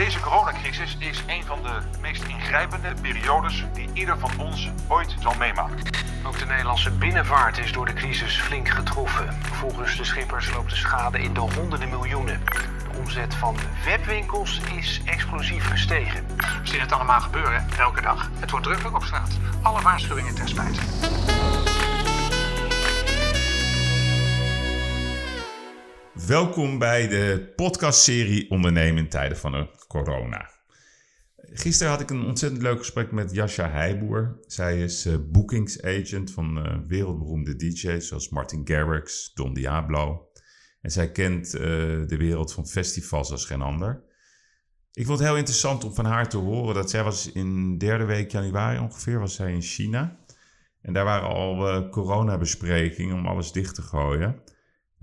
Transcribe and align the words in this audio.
Deze 0.00 0.20
coronacrisis 0.20 0.96
is 0.98 1.24
een 1.26 1.44
van 1.44 1.62
de 1.62 1.78
meest 2.00 2.22
ingrijpende 2.22 2.94
periodes 3.02 3.64
die 3.72 3.88
ieder 3.92 4.18
van 4.18 4.30
ons 4.38 4.70
ooit 4.88 5.14
zal 5.20 5.34
meemaken. 5.38 5.78
Ook 6.26 6.38
de 6.38 6.46
Nederlandse 6.46 6.90
binnenvaart 6.90 7.58
is 7.58 7.72
door 7.72 7.86
de 7.86 7.92
crisis 7.92 8.40
flink 8.40 8.68
getroffen. 8.68 9.34
Volgens 9.42 9.96
de 9.96 10.04
schippers 10.04 10.52
loopt 10.52 10.70
de 10.70 10.76
schade 10.76 11.18
in 11.18 11.34
de 11.34 11.40
honderden 11.40 11.88
miljoenen. 11.88 12.40
De 12.44 12.98
omzet 12.98 13.34
van 13.34 13.56
webwinkels 13.84 14.60
is 14.74 15.00
explosief 15.04 15.68
gestegen. 15.68 16.26
We 16.36 16.44
zien 16.62 16.80
het 16.80 16.92
allemaal 16.92 17.20
gebeuren, 17.20 17.66
elke 17.78 18.00
dag. 18.00 18.30
Het 18.38 18.50
wordt 18.50 18.66
drukker 18.66 18.94
op 18.94 19.04
straat. 19.04 19.38
Alle 19.62 19.82
waarschuwingen 19.82 20.34
ter 20.34 20.48
spijt. 20.48 20.78
Welkom 26.30 26.78
bij 26.78 27.08
de 27.08 27.52
podcastserie 27.56 28.50
Ondernemen 28.50 29.02
in 29.02 29.08
tijden 29.08 29.36
van 29.38 29.70
corona. 29.86 30.50
Gisteren 31.36 31.92
had 31.92 32.00
ik 32.00 32.10
een 32.10 32.24
ontzettend 32.24 32.62
leuk 32.62 32.78
gesprek 32.78 33.12
met 33.12 33.34
Jascha 33.34 33.70
Heijboer. 33.70 34.38
Zij 34.46 34.82
is 34.82 35.06
uh, 35.06 35.14
boekingsagent 35.28 36.30
van 36.30 36.58
uh, 36.58 36.78
wereldberoemde 36.86 37.56
DJ's 37.56 38.08
zoals 38.08 38.28
Martin 38.28 38.60
Garrix, 38.64 39.32
Don 39.34 39.54
Diablo. 39.54 40.28
En 40.80 40.90
zij 40.90 41.10
kent 41.10 41.54
uh, 41.54 41.60
de 42.06 42.16
wereld 42.18 42.52
van 42.52 42.66
festivals 42.66 43.30
als 43.30 43.44
geen 43.44 43.62
ander. 43.62 44.04
Ik 44.92 45.06
vond 45.06 45.18
het 45.18 45.28
heel 45.28 45.36
interessant 45.36 45.84
om 45.84 45.94
van 45.94 46.04
haar 46.04 46.28
te 46.28 46.36
horen 46.36 46.74
dat 46.74 46.90
zij 46.90 47.04
was 47.04 47.32
in 47.32 47.78
derde 47.78 48.04
week 48.04 48.30
januari 48.30 48.78
ongeveer 48.78 49.18
was 49.18 49.34
zij 49.34 49.52
in 49.52 49.62
China. 49.62 50.18
En 50.82 50.92
daar 50.92 51.04
waren 51.04 51.28
al 51.28 51.88
coronabesprekingen 51.88 53.16
om 53.16 53.26
alles 53.26 53.52
dicht 53.52 53.74
te 53.74 53.82
gooien. 53.82 54.42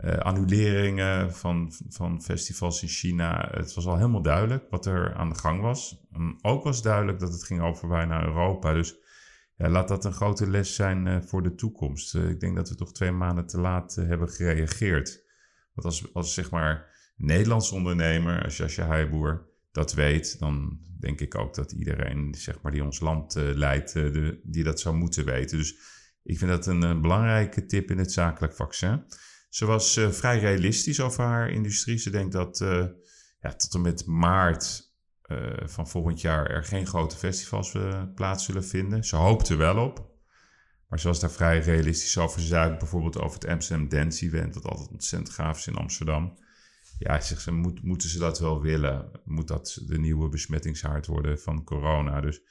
Uh, 0.03 0.17
annuleringen 0.17 1.33
van, 1.33 1.73
van 1.89 2.21
festivals 2.21 2.81
in 2.81 2.87
China. 2.87 3.49
Het 3.51 3.73
was 3.73 3.85
al 3.85 3.95
helemaal 3.95 4.21
duidelijk 4.21 4.69
wat 4.69 4.85
er 4.85 5.13
aan 5.13 5.29
de 5.29 5.35
gang 5.35 5.61
was. 5.61 6.05
En 6.11 6.37
ook 6.41 6.63
was 6.63 6.81
duidelijk 6.81 7.19
dat 7.19 7.31
het 7.31 7.43
ging 7.43 7.61
over 7.61 7.89
wij 7.89 8.05
naar 8.05 8.25
Europa. 8.25 8.73
Dus 8.73 8.95
ja, 9.55 9.69
laat 9.69 9.87
dat 9.87 10.05
een 10.05 10.13
grote 10.13 10.49
les 10.49 10.75
zijn 10.75 11.05
uh, 11.05 11.21
voor 11.21 11.43
de 11.43 11.55
toekomst. 11.55 12.15
Uh, 12.15 12.29
ik 12.29 12.39
denk 12.39 12.55
dat 12.55 12.69
we 12.69 12.75
toch 12.75 12.93
twee 12.93 13.11
maanden 13.11 13.47
te 13.47 13.59
laat 13.59 13.95
hebben 13.95 14.29
gereageerd. 14.29 15.23
Want 15.73 15.87
als, 15.87 16.13
als 16.13 16.33
zeg 16.33 16.51
maar 16.51 16.95
Nederlands 17.15 17.71
ondernemer, 17.71 18.43
als 18.43 18.57
Jasje 18.57 18.81
Heijboer 18.81 19.49
dat 19.71 19.93
weet, 19.93 20.39
dan 20.39 20.79
denk 20.99 21.21
ik 21.21 21.35
ook 21.35 21.55
dat 21.55 21.71
iedereen 21.71 22.35
zeg 22.37 22.61
maar, 22.61 22.71
die 22.71 22.83
ons 22.83 22.99
land 22.99 23.35
leidt, 23.35 23.93
de, 23.93 24.39
die 24.43 24.63
dat 24.63 24.79
zou 24.79 24.95
moeten 24.95 25.25
weten. 25.25 25.57
Dus 25.57 25.77
ik 26.23 26.37
vind 26.37 26.51
dat 26.51 26.65
een, 26.65 26.81
een 26.81 27.01
belangrijke 27.01 27.65
tip 27.65 27.91
in 27.91 27.97
het 27.97 28.11
zakelijk 28.11 28.53
vaccin. 28.53 29.03
Ze 29.49 29.65
was 29.65 29.97
uh, 29.97 30.09
vrij 30.09 30.39
realistisch 30.39 31.01
over 31.01 31.23
haar 31.23 31.49
industrie. 31.49 31.97
Ze 31.97 32.09
denkt 32.09 32.31
dat 32.31 32.59
uh, 32.59 32.85
ja, 33.39 33.53
tot 33.55 33.73
en 33.73 33.81
met 33.81 34.05
maart 34.05 34.91
uh, 35.25 35.53
van 35.65 35.87
volgend 35.87 36.21
jaar 36.21 36.45
er 36.49 36.63
geen 36.63 36.87
grote 36.87 37.15
festivals 37.15 37.75
plaats 38.15 38.45
zullen 38.45 38.65
vinden. 38.65 39.03
Ze 39.03 39.15
hoopt 39.15 39.49
er 39.49 39.57
wel 39.57 39.77
op. 39.85 40.15
Maar 40.87 40.99
ze 40.99 41.07
was 41.07 41.19
daar 41.19 41.31
vrij 41.31 41.59
realistisch 41.59 42.17
over. 42.17 42.41
Ze 42.41 42.47
zei 42.47 42.77
bijvoorbeeld 42.77 43.19
over 43.19 43.39
het 43.39 43.49
Amsterdam 43.49 43.89
Dance 43.89 44.25
Event, 44.25 44.53
dat 44.53 44.65
altijd 44.65 44.89
ontzettend 44.89 45.35
gaaf 45.35 45.57
is 45.57 45.67
in 45.67 45.75
Amsterdam. 45.75 46.37
Ja, 46.99 47.21
zegt 47.21 47.41
ze, 47.41 47.51
moet, 47.51 47.83
moeten 47.83 48.09
ze 48.09 48.19
dat 48.19 48.39
wel 48.39 48.61
willen? 48.61 49.11
Moet 49.25 49.47
dat 49.47 49.81
de 49.85 49.99
nieuwe 49.99 50.29
besmettingshaard 50.29 51.05
worden 51.05 51.39
van 51.39 51.63
corona? 51.63 52.21
Dus 52.21 52.41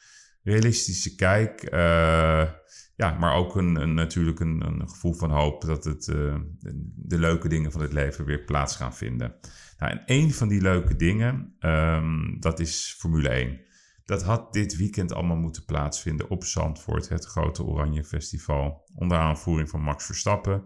realistische 0.47 1.15
kijk. 1.15 1.73
Uh, 1.73 2.51
ja, 2.97 3.19
maar 3.19 3.35
ook 3.35 3.57
een, 3.57 3.77
een 3.77 3.95
natuurlijk 3.95 4.41
een, 4.41 4.67
een, 4.67 4.89
gevoel 4.89 5.13
van 5.13 5.31
hoop 5.31 5.65
dat 5.65 5.85
het, 5.85 6.07
uh, 6.07 6.37
de, 6.95 7.19
leuke 7.19 7.49
dingen 7.49 7.73
van 7.73 7.81
het 7.81 7.93
leven 7.93 8.25
weer 8.25 8.45
plaats 8.45 8.77
gaan 8.77 8.95
vinden. 8.95 9.35
Nou, 9.79 9.93
en 9.93 10.03
een 10.07 10.33
van 10.33 10.49
die 10.49 10.61
leuke 10.61 10.97
dingen, 10.97 11.57
um, 11.61 12.41
dat 12.41 12.61
is 12.61 12.95
Formule 12.99 13.29
1. 13.29 13.61
Dat 14.05 14.23
had 14.23 14.53
dit 14.53 14.77
weekend 14.77 15.13
allemaal 15.13 15.37
moeten 15.37 15.65
plaatsvinden 15.65 16.31
op 16.31 16.45
Zandvoort, 16.45 17.09
het 17.09 17.25
grote 17.25 17.65
Oranje 17.65 18.05
Festival. 18.05 18.89
Onder 18.95 19.19
aanvoering 19.19 19.69
van 19.69 19.81
Max 19.81 20.05
Verstappen. 20.05 20.65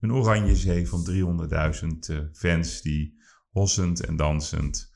Een 0.00 0.12
oranje 0.12 0.56
zee 0.56 0.88
van 0.88 1.06
300.000 1.10 1.88
uh, 2.10 2.18
fans 2.32 2.82
die 2.82 3.20
hossend 3.50 4.06
en 4.06 4.16
dansend 4.16 4.91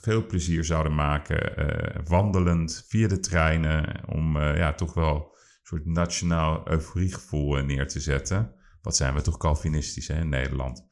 veel 0.00 0.26
plezier 0.26 0.64
zouden 0.64 0.94
maken. 0.94 1.58
Uh, 1.58 2.06
wandelend 2.06 2.84
via 2.88 3.08
de 3.08 3.20
treinen 3.20 4.08
om 4.08 4.36
uh, 4.36 4.56
ja, 4.56 4.72
toch 4.72 4.94
wel 4.94 5.36
soort 5.62 5.86
nationaal 5.86 6.68
euforiegevoel 6.68 7.58
eh, 7.58 7.64
neer 7.64 7.88
te 7.88 8.00
zetten. 8.00 8.54
Wat 8.82 8.96
zijn 8.96 9.14
we 9.14 9.20
toch 9.20 9.36
Calvinistisch 9.36 10.08
hè, 10.08 10.20
in 10.20 10.28
Nederland. 10.28 10.88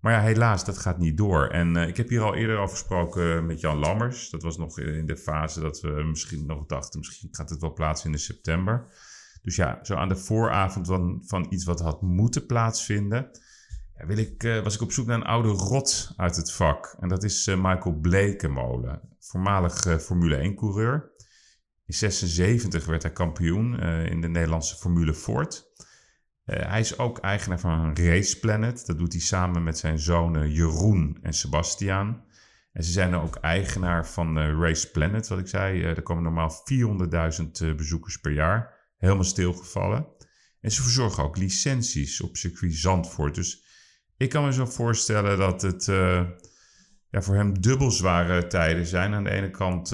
Maar 0.00 0.12
ja, 0.12 0.20
helaas, 0.20 0.64
dat 0.64 0.78
gaat 0.78 0.98
niet 0.98 1.16
door. 1.16 1.46
En 1.46 1.76
ik 1.76 1.96
heb 1.96 2.08
hier 2.08 2.22
al 2.22 2.34
eerder 2.34 2.58
over 2.58 2.76
gesproken 2.76 3.46
met 3.46 3.60
Jan 3.60 3.78
Lammers. 3.78 4.30
Dat 4.30 4.42
was 4.42 4.56
nog 4.56 4.78
in 4.78 5.06
de 5.06 5.16
fase 5.16 5.60
dat 5.60 5.80
we 5.80 5.88
misschien 5.88 6.46
nog 6.46 6.66
dachten, 6.66 6.98
misschien 6.98 7.28
gaat 7.34 7.50
het 7.50 7.60
wel 7.60 7.72
plaatsvinden 7.72 8.20
in 8.20 8.26
september. 8.26 8.86
Dus 9.42 9.56
ja, 9.56 9.78
zo 9.82 9.94
aan 9.94 10.08
de 10.08 10.16
vooravond 10.16 10.86
van, 10.86 11.22
van 11.26 11.46
iets 11.48 11.64
wat 11.64 11.80
had 11.80 12.02
moeten 12.02 12.46
plaatsvinden, 12.46 13.30
ja, 13.98 14.06
wil 14.06 14.16
ik, 14.16 14.42
uh, 14.42 14.62
was 14.62 14.74
ik 14.74 14.80
op 14.80 14.92
zoek 14.92 15.06
naar 15.06 15.16
een 15.16 15.26
oude 15.26 15.48
rot 15.48 16.12
uit 16.16 16.36
het 16.36 16.52
vak. 16.52 16.96
En 17.00 17.08
dat 17.08 17.22
is 17.24 17.46
uh, 17.46 17.54
Michael 17.56 17.94
Blekemolen, 17.94 19.00
voormalig 19.18 20.02
Formule 20.02 20.52
1-coureur. 20.52 21.12
In 21.86 21.94
76 21.94 22.86
werd 22.86 23.02
hij 23.02 23.12
kampioen 23.12 23.80
in 23.80 24.20
de 24.20 24.28
Nederlandse 24.28 24.76
Formule 24.76 25.14
Ford. 25.14 25.72
Hij 26.44 26.80
is 26.80 26.98
ook 26.98 27.18
eigenaar 27.18 27.60
van 27.60 27.96
Race 27.96 28.38
Planet. 28.38 28.86
Dat 28.86 28.98
doet 28.98 29.12
hij 29.12 29.20
samen 29.20 29.64
met 29.64 29.78
zijn 29.78 29.98
zonen 29.98 30.50
Jeroen 30.52 31.18
en 31.22 31.32
Sebastiaan. 31.32 32.24
En 32.72 32.84
ze 32.84 32.92
zijn 32.92 33.14
ook 33.14 33.36
eigenaar 33.36 34.06
van 34.06 34.38
Race 34.38 34.90
Planet, 34.90 35.28
wat 35.28 35.38
ik 35.38 35.46
zei. 35.46 35.82
er 35.82 36.02
komen 36.02 36.22
normaal 36.22 36.50
400.000 37.70 37.76
bezoekers 37.76 38.20
per 38.20 38.32
jaar. 38.32 38.74
Helemaal 38.96 39.24
stilgevallen. 39.24 40.06
En 40.60 40.70
ze 40.70 40.82
verzorgen 40.82 41.24
ook 41.24 41.36
licenties 41.36 42.20
op 42.20 42.36
circuit 42.36 42.74
Zandvoort. 42.74 43.34
Dus 43.34 43.63
ik 44.16 44.30
kan 44.30 44.44
me 44.44 44.52
zo 44.52 44.66
voorstellen 44.66 45.38
dat 45.38 45.62
het 45.62 45.84
ja, 47.10 47.22
voor 47.22 47.34
hem 47.34 47.60
dubbel 47.60 47.90
zware 47.90 48.46
tijden 48.46 48.86
zijn. 48.86 49.14
Aan 49.14 49.24
de 49.24 49.30
ene 49.30 49.50
kant 49.50 49.92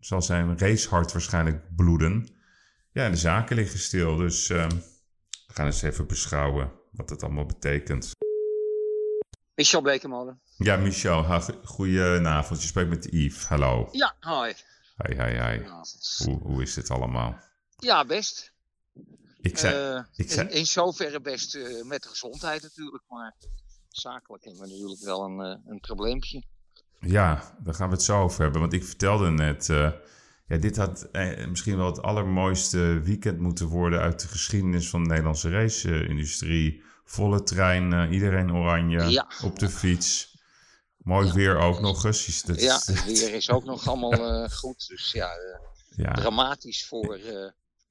zal 0.00 0.22
zijn 0.22 0.58
racehart 0.58 1.12
waarschijnlijk 1.12 1.76
bloeden. 1.76 2.28
Ja, 2.92 3.10
de 3.10 3.16
zaken 3.16 3.56
liggen 3.56 3.78
stil. 3.78 4.16
Dus 4.16 4.48
uh, 4.48 4.68
we 5.46 5.52
gaan 5.52 5.66
eens 5.66 5.82
even 5.82 6.06
beschouwen 6.06 6.72
wat 6.90 7.10
het 7.10 7.22
allemaal 7.22 7.46
betekent. 7.46 8.10
Michel 9.54 9.80
Blekemolen. 9.80 10.40
Ja, 10.56 10.76
Michel. 10.76 11.40
Goedenavond. 11.64 12.62
Je 12.62 12.68
spreekt 12.68 12.88
met 12.88 13.08
Yves. 13.10 13.46
Hallo. 13.46 13.88
Ja, 13.92 14.16
hoi. 14.20 14.54
Hoi, 14.96 15.20
hoi, 15.20 15.38
hoi. 15.40 15.66
Hoe, 16.24 16.38
hoe 16.42 16.62
is 16.62 16.74
dit 16.74 16.90
allemaal? 16.90 17.40
Ja, 17.76 18.04
best. 18.04 18.52
Ik 19.44 19.58
zei, 19.58 19.96
uh, 19.96 20.04
ik 20.14 20.30
zei... 20.30 20.48
In, 20.48 20.54
in 20.54 20.66
zoverre 20.66 21.20
best 21.20 21.54
uh, 21.54 21.82
met 21.82 22.02
de 22.02 22.08
gezondheid 22.08 22.62
natuurlijk, 22.62 23.04
maar 23.08 23.34
zakelijk 23.88 24.44
hebben 24.44 24.62
we 24.62 24.68
natuurlijk 24.68 25.00
wel 25.00 25.24
een, 25.24 25.38
uh, 25.40 25.70
een 25.70 25.80
probleempje. 25.80 26.42
Ja, 27.00 27.56
daar 27.62 27.74
gaan 27.74 27.88
we 27.88 27.94
het 27.94 28.02
zo 28.02 28.22
over 28.22 28.42
hebben. 28.42 28.60
Want 28.60 28.72
ik 28.72 28.84
vertelde 28.84 29.30
net, 29.30 29.66
ja, 30.46 30.56
dit 30.56 30.76
had 30.76 31.02
eh, 31.02 31.46
misschien 31.46 31.76
wel 31.76 31.86
het 31.86 32.02
allermooiste 32.02 33.00
weekend 33.02 33.38
moeten 33.38 33.66
worden 33.66 34.00
uit 34.00 34.20
de 34.20 34.28
geschiedenis 34.28 34.88
van 34.88 35.02
de 35.02 35.08
Nederlandse 35.08 35.50
race-industrie. 35.50 36.82
Volle 37.04 37.42
trein, 37.42 38.12
iedereen 38.12 38.52
oranje, 38.52 39.04
ja. 39.04 39.28
op 39.42 39.58
de 39.58 39.68
fiets. 39.68 40.38
Mooi 40.96 41.26
ja. 41.26 41.32
weer 41.32 41.56
ook 41.56 41.80
nog 41.80 42.04
eens. 42.04 42.42
Dat 42.42 42.60
ja, 42.60 42.74
het 42.84 43.04
weer 43.04 43.34
is 43.34 43.50
ook 43.50 43.64
nog 43.64 43.88
allemaal 43.88 44.48
goed. 44.48 44.88
Dus 44.88 45.12
ja, 45.12 45.30
ja. 45.96 46.12
dramatisch 46.12 46.86
voor, 46.86 47.18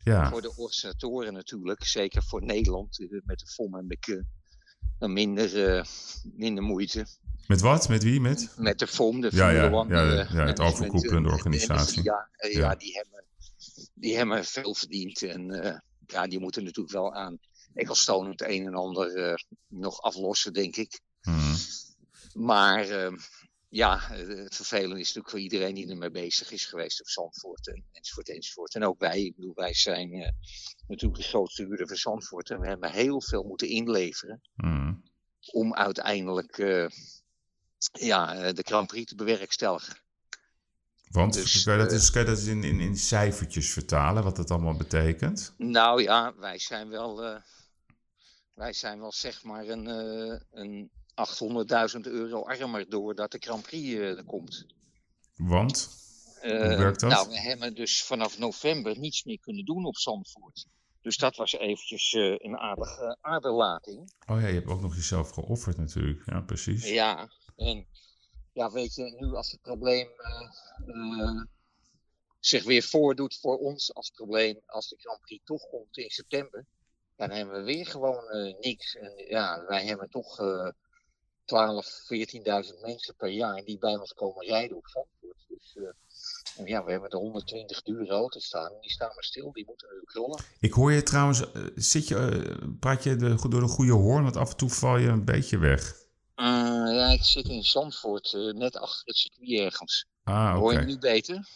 ja. 0.03 0.30
voor 0.30 0.41
de 0.41 0.50
organisatoren 0.50 1.34
natuurlijk. 1.34 1.84
Zeker 1.84 2.24
voor 2.24 2.44
Nederland 2.44 3.06
met 3.25 3.40
de 3.40 3.47
FOM 3.47 3.75
en 3.75 3.88
de 3.88 5.08
minder, 5.08 5.86
minder 6.24 6.64
moeite. 6.64 7.06
Met 7.47 7.62
wat? 7.62 7.90
Met 7.90 8.03
wie? 8.03 8.22
Met? 8.22 8.53
Met 8.58 8.80
de 8.80 8.88
FOM, 8.88 9.22
de 9.22 9.30
ja, 9.31 9.50
ja, 9.50 9.72
One, 9.72 9.96
ja, 9.96 10.03
ja, 10.03 10.28
ja, 10.32 10.46
het 10.46 10.59
overkoepelende 10.59 11.29
organisatie. 11.29 12.03
Ja, 12.03 12.29
ja, 12.50 12.76
die, 12.76 12.94
hebben, 12.94 13.23
die 13.94 14.17
hebben 14.17 14.46
veel 14.46 14.76
verdiend. 14.76 15.22
En 15.22 15.82
ja, 16.05 16.28
die 16.28 16.40
moeten 16.40 16.64
natuurlijk 16.64 16.94
wel 16.94 17.14
aan 17.14 17.40
Ecclestone 17.73 18.29
het 18.29 18.41
een 18.41 18.66
en 18.66 18.73
ander 18.73 19.44
nog 19.67 20.02
aflossen, 20.02 20.53
denk 20.53 20.76
ik. 20.76 21.00
Hmm. 21.22 21.55
Maar 22.34 22.90
uh, 22.90 23.17
ja, 23.73 23.99
het 24.09 24.55
vervelende 24.55 24.99
is 24.99 25.08
natuurlijk 25.08 25.29
voor 25.29 25.40
iedereen 25.40 25.75
die 25.75 25.90
ermee 25.90 26.11
bezig 26.11 26.52
is 26.52 26.66
geweest 26.66 27.02
op 27.02 27.08
Zandvoort 27.08 27.67
en, 27.67 27.85
enzovoort 27.91 28.29
enzovoort. 28.29 28.75
En 28.75 28.84
ook 28.84 28.99
wij, 28.99 29.23
ik 29.23 29.35
bedoel, 29.35 29.53
wij 29.55 29.73
zijn 29.73 30.35
natuurlijk 30.87 31.22
de 31.22 31.28
grootste 31.28 31.66
huurder 31.66 31.87
van 31.87 31.96
Zandvoort. 31.96 32.49
En 32.49 32.59
we 32.59 32.67
hebben 32.67 32.91
heel 32.91 33.22
veel 33.22 33.43
moeten 33.43 33.67
inleveren. 33.67 34.41
Hmm. 34.55 35.03
Om 35.52 35.73
uiteindelijk 35.73 36.58
ja, 37.91 38.35
eh, 38.35 38.53
de 38.53 38.64
Grand 38.66 38.87
Prix 38.87 39.05
te 39.05 39.16
bewerkstelligen. 39.16 39.96
Want 41.09 41.34
dus, 41.34 41.64
kan, 41.64 41.73
je 41.73 41.79
dat 41.79 41.91
eens, 41.91 42.11
kan 42.11 42.22
je 42.22 42.28
dat 42.28 42.40
in, 42.40 42.64
in, 42.64 42.79
in 42.79 42.97
cijfertjes 42.97 43.72
vertalen, 43.72 44.23
wat 44.23 44.35
dat 44.35 44.52
allemaal 44.52 44.78
betekent? 44.78 45.53
Nou 45.58 46.02
ja, 46.02 46.35
wij 46.35 46.59
zijn 46.59 46.90
wel, 46.90 47.41
wij 48.53 48.73
zijn 48.73 48.99
wel 48.99 49.11
zeg 49.11 49.43
maar 49.43 49.67
een, 49.67 49.85
een 50.52 50.91
800.000 51.96 52.02
euro 52.02 52.44
armer 52.44 52.90
doordat 52.90 53.32
de 53.32 53.38
Grand 53.40 53.64
Prix 53.64 53.88
uh, 53.88 54.18
er 54.18 54.24
komt. 54.24 54.66
Want? 55.36 55.90
Eh, 56.42 56.78
werkt 56.78 57.00
dat? 57.00 57.10
Nou, 57.10 57.30
we 57.30 57.40
hebben 57.40 57.76
dus 57.76 58.04
vanaf 58.04 58.38
november 58.38 59.00
niets 59.00 59.24
meer 59.24 59.40
kunnen 59.40 59.66
doen 59.66 59.86
op 59.86 59.98
Zandvoort. 59.98 60.66
Dus 61.02 61.18
dat 61.18 61.36
was 61.36 61.54
eventjes 61.54 62.14
eh, 62.14 62.36
een 62.38 62.58
aardige 62.58 63.18
aderlating. 63.22 64.14
Oh 64.28 64.42
ja, 64.42 64.48
je 64.48 64.54
hebt 64.54 64.68
ook 64.68 64.82
nog 64.82 64.96
jezelf 64.96 65.30
geofferd 65.30 65.78
natuurlijk. 65.78 66.26
Ja, 66.26 66.42
precies. 66.42 66.90
Ja, 66.90 67.30
en 67.56 67.88
ja, 68.54 68.72
weet 68.72 68.96
je, 68.96 69.16
nu 69.20 69.34
als 69.34 69.52
het 69.52 69.62
probleem 69.62 70.10
eh, 70.18 70.50
eh, 70.88 71.42
zich 72.40 72.64
weer 72.64 72.84
voordoet 72.84 73.40
voor 73.40 73.58
ons 73.58 73.94
als 73.94 74.10
probleem, 74.10 74.62
als 74.66 74.90
de 74.90 74.98
Grand 75.00 75.22
Prix 75.22 75.44
toch 75.46 75.70
komt 75.70 75.98
in 75.98 76.10
september, 76.10 76.66
dan 77.16 77.30
hebben 77.30 77.56
we 77.56 77.64
weer 77.64 77.86
gewoon 77.86 78.30
eh, 78.30 78.60
niks. 78.60 78.96
En 78.96 79.14
ja, 79.28 79.66
wij 79.68 79.86
hebben 79.86 80.10
toch 80.10 80.40
eh 80.40 80.70
12, 81.45 81.85
14.000 82.66 82.79
mensen 82.81 83.16
per 83.17 83.29
jaar 83.29 83.61
die 83.66 83.78
bij 83.78 83.95
ons 83.97 84.13
komen 84.13 84.45
rijden 84.45 84.78
op 84.78 84.87
Zandvoort. 84.87 85.45
Dus 85.47 85.75
eh, 85.75 85.84
en 86.57 86.66
ja, 86.66 86.84
we 86.84 86.91
hebben 86.91 87.09
er 87.09 87.17
120 87.17 87.81
dure 87.81 88.07
auto's 88.13 88.45
staan. 88.45 88.72
en 88.73 88.81
Die 88.81 88.91
staan 88.91 89.11
maar 89.13 89.23
stil, 89.23 89.51
die 89.51 89.66
moeten 89.66 89.87
natuurlijk 89.87 90.13
rollen. 90.16 90.43
Ik 90.59 90.73
hoor 90.73 90.91
je 90.91 91.03
trouwens, 91.03 91.51
eh, 91.51 91.61
zit 91.75 92.07
je, 92.07 92.16
eh, 92.17 92.67
praat 92.79 93.03
je 93.03 93.16
de, 93.16 93.35
door 93.49 93.61
de 93.61 93.67
goede 93.67 93.91
hoorn? 93.91 94.23
Want 94.23 94.37
af 94.37 94.49
en 94.51 94.57
toe 94.57 94.69
val 94.69 94.97
je 94.97 95.07
een 95.07 95.25
beetje 95.25 95.57
weg. 95.57 96.01
Ja, 96.35 97.11
ik 97.11 97.23
zit 97.23 97.47
in 97.47 97.63
Zandvoort, 97.63 98.34
net 98.55 98.78
achter 98.78 99.05
het 99.05 99.16
circuit 99.16 99.59
ergens. 99.59 100.05
Ah. 100.23 100.55
Hoor 100.57 100.73
je 100.73 100.79
nu 100.79 100.97
beter? 100.97 101.47